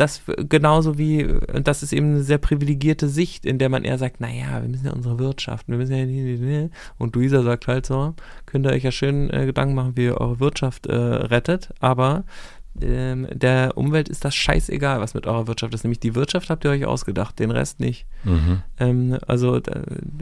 [0.00, 1.28] das genauso wie,
[1.62, 4.86] das ist eben eine sehr privilegierte Sicht, in der man eher sagt, naja, wir müssen
[4.86, 8.14] ja unsere Wirtschaft, wir müssen ja und Luisa sagt halt so,
[8.46, 12.24] könnt ihr euch ja schön äh, Gedanken machen, wie ihr eure Wirtschaft äh, rettet, aber
[12.80, 15.84] ähm, der Umwelt ist das scheißegal, was mit eurer Wirtschaft ist.
[15.84, 18.06] Nämlich die Wirtschaft habt ihr euch ausgedacht, den Rest nicht.
[18.24, 18.62] Mhm.
[18.78, 19.60] Ähm, also,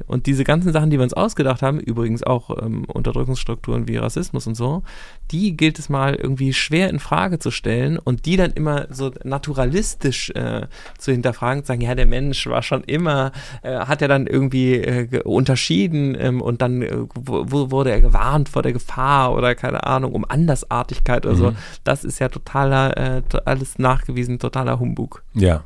[0.06, 4.46] und diese ganzen Sachen, die wir uns ausgedacht haben, übrigens auch ähm, Unterdrückungsstrukturen wie Rassismus
[4.46, 4.82] und so,
[5.30, 9.12] die gilt es mal irgendwie schwer in Frage zu stellen und die dann immer so
[9.24, 10.66] naturalistisch äh,
[10.98, 14.74] zu hinterfragen, zu sagen, ja, der Mensch war schon immer, äh, hat er dann irgendwie
[14.74, 20.14] äh, unterschieden ähm, und dann äh, wurde er gewarnt vor der Gefahr oder keine Ahnung,
[20.14, 21.38] um Andersartigkeit oder mhm.
[21.38, 21.52] so.
[21.84, 25.23] Das ist ja totaler, äh, alles nachgewiesen, totaler Humbug.
[25.35, 25.65] Ja.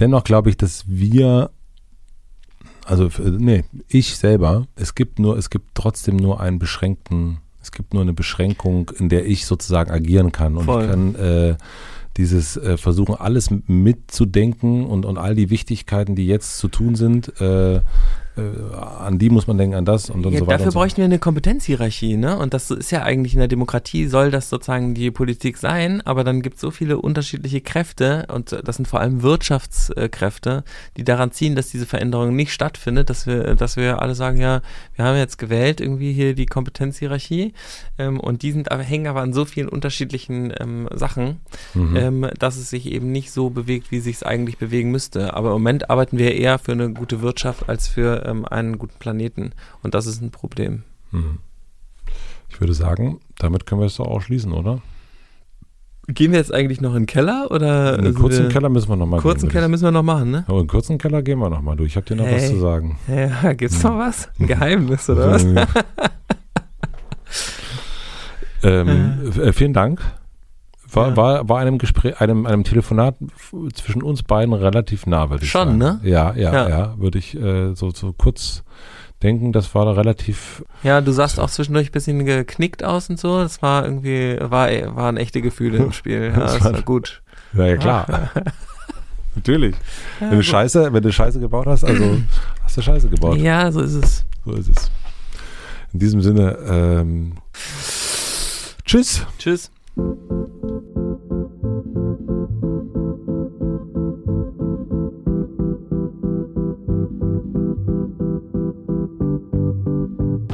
[0.00, 1.50] Dennoch glaube ich, dass wir,
[2.84, 7.94] also nee, ich selber, es gibt nur, es gibt trotzdem nur einen beschränkten, es gibt
[7.94, 10.56] nur eine Beschränkung, in der ich sozusagen agieren kann.
[10.56, 10.82] Und Voll.
[10.84, 11.56] ich kann äh,
[12.16, 17.40] dieses äh, Versuchen, alles mitzudenken und, und all die Wichtigkeiten, die jetzt zu tun sind,
[17.40, 17.80] äh,
[18.36, 20.58] äh, an die muss man denken, an das und, und ja, so weiter.
[20.58, 20.78] Dafür so.
[20.78, 22.36] bräuchten wir eine Kompetenzhierarchie, ne?
[22.36, 26.24] Und das ist ja eigentlich in der Demokratie, soll das sozusagen die Politik sein, aber
[26.24, 30.64] dann gibt es so viele unterschiedliche Kräfte und das sind vor allem Wirtschaftskräfte,
[30.96, 34.62] die daran ziehen, dass diese Veränderung nicht stattfindet, dass wir, dass wir alle sagen, ja,
[34.96, 37.52] wir haben jetzt gewählt, irgendwie hier die Kompetenzhierarchie
[37.98, 41.40] ähm, und die sind aber, hängen aber an so vielen unterschiedlichen ähm, Sachen,
[41.74, 41.96] mhm.
[41.96, 45.34] ähm, dass es sich eben nicht so bewegt, wie sich es eigentlich bewegen müsste.
[45.34, 48.98] Aber im Moment arbeiten wir eher für eine gute Wirtschaft als für ähm, einen guten
[48.98, 49.52] Planeten.
[49.82, 50.82] Und das ist ein Problem.
[51.10, 51.38] Hm.
[52.48, 54.80] Ich würde sagen, damit können wir es doch auch schließen, oder?
[56.06, 57.98] Gehen wir jetzt eigentlich noch in den Keller oder?
[57.98, 60.44] Einen kurzen Keller müssen wir noch mal Kurzen Keller müssen wir noch machen, ne?
[60.48, 61.92] Aber einen kurzen Keller gehen wir noch mal durch.
[61.92, 62.36] Ich habe dir noch hey.
[62.36, 62.98] was zu sagen.
[63.08, 63.90] Ja, gibt's hm.
[63.90, 64.28] noch was?
[64.38, 65.44] Ein Geheimnis oder was?
[68.62, 70.02] ähm, äh, vielen Dank.
[70.94, 71.16] War, ja.
[71.16, 73.16] war, war einem Gespräch, einem, einem Telefonat
[73.74, 75.78] zwischen uns beiden relativ nah, würde ich Schon, sagen.
[75.78, 76.00] ne?
[76.02, 78.64] Ja, ja, ja, ja würde ich äh, so, so kurz
[79.22, 80.64] denken, das war da relativ.
[80.82, 83.40] Ja, du sahst auch zwischendurch ein bisschen geknickt aus und so.
[83.40, 86.14] Das war irgendwie, war, waren echte Gefühle im Spiel.
[86.34, 87.22] Ja, das, das war gut.
[87.54, 88.30] Ja, ja klar.
[89.34, 89.74] Natürlich.
[90.20, 92.18] Ja, wenn du Scheiße, wenn du Scheiße gebaut hast, also
[92.62, 93.38] hast du Scheiße gebaut.
[93.38, 94.24] Ja, so ist es.
[94.44, 94.90] So ist es.
[95.92, 97.32] In diesem Sinne, ähm,
[98.84, 99.26] tschüss.
[99.38, 99.70] Tschüss.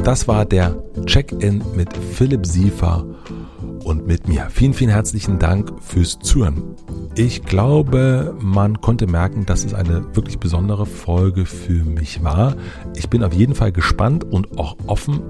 [0.04, 3.06] Das war der Check-in mit Philipp Siefer
[3.84, 4.48] und mit mir.
[4.50, 6.74] Vielen, vielen herzlichen Dank fürs Zuhören.
[7.14, 12.56] Ich glaube, man konnte merken, dass es eine wirklich besondere Folge für mich war.
[12.94, 15.22] Ich bin auf jeden Fall gespannt und auch offen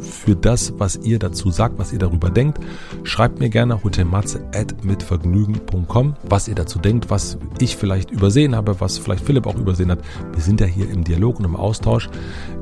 [0.00, 2.58] für das, was ihr dazu sagt, was ihr darüber denkt.
[3.04, 9.24] Schreibt mir gerne hotelmatze.mitvergnügen.com, was ihr dazu denkt, was ich vielleicht übersehen habe, was vielleicht
[9.24, 10.00] Philipp auch übersehen hat.
[10.32, 12.08] Wir sind ja hier im Dialog und im Austausch,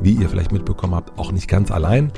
[0.03, 2.13] wie ihr vielleicht mitbekommen habt, auch nicht ganz allein.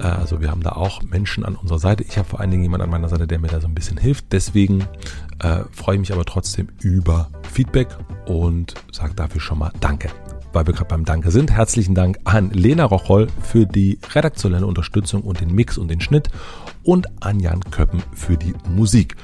[0.00, 2.04] Äh, also wir haben da auch Menschen an unserer Seite.
[2.04, 3.98] Ich habe vor allen Dingen jemanden an meiner Seite, der mir da so ein bisschen
[3.98, 4.32] hilft.
[4.32, 4.84] Deswegen
[5.40, 7.88] äh, freue ich mich aber trotzdem über Feedback
[8.26, 10.10] und sage dafür schon mal Danke
[10.52, 15.22] weil wir gerade beim Danke sind, herzlichen Dank an Lena Rocholl für die redaktionelle Unterstützung
[15.22, 16.28] und den Mix und den Schnitt
[16.82, 19.16] und an Jan Köppen für die Musik.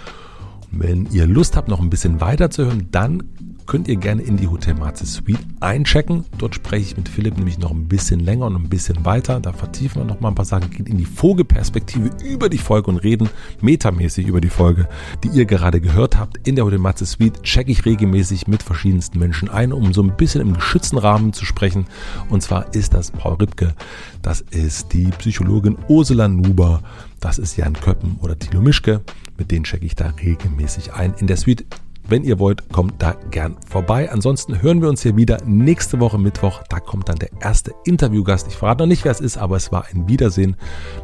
[0.79, 3.23] Wenn ihr Lust habt, noch ein bisschen weiter zu hören, dann
[3.67, 6.25] könnt ihr gerne in die Hotel Marze Suite einchecken.
[6.39, 9.41] Dort spreche ich mit Philipp nämlich noch ein bisschen länger und ein bisschen weiter.
[9.41, 12.91] Da vertiefen wir noch mal ein paar Sachen, gehen in die Vogelperspektive über die Folge
[12.91, 13.29] und reden
[13.61, 14.89] metamäßig über die Folge,
[15.23, 16.47] die ihr gerade gehört habt.
[16.47, 20.17] In der Hotel Matze Suite checke ich regelmäßig mit verschiedensten Menschen ein, um so ein
[20.17, 21.87] bisschen im geschützten Rahmen zu sprechen.
[22.29, 23.75] Und zwar ist das Paul Ripke,
[24.23, 26.83] das ist die Psychologin Ursula Nuber,
[27.25, 29.01] das ist Jan Köppen oder Thilo Mischke.
[29.39, 31.15] Mit denen checke ich da regelmäßig ein.
[31.19, 31.65] In der Suite
[32.07, 34.13] wenn ihr wollt, kommt da gern vorbei.
[34.13, 36.63] Ansonsten hören wir uns hier wieder nächste Woche Mittwoch.
[36.69, 38.47] Da kommt dann der erste Interviewgast.
[38.47, 40.57] Ich verrate noch nicht, wer es ist, aber es war ein Wiedersehen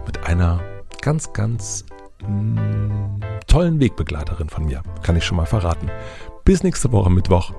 [0.05, 0.61] mit einer
[1.01, 1.87] ganz, ganz
[2.21, 4.83] mh, mm, tollen Wegbegleiterin von mir.
[5.03, 5.91] Kann ich schon mal verraten.
[6.45, 7.55] Bis nächste Woche Mittwoch.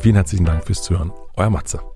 [0.00, 1.12] Vielen herzlichen Dank fürs Zuhören.
[1.36, 1.91] Euer Matze.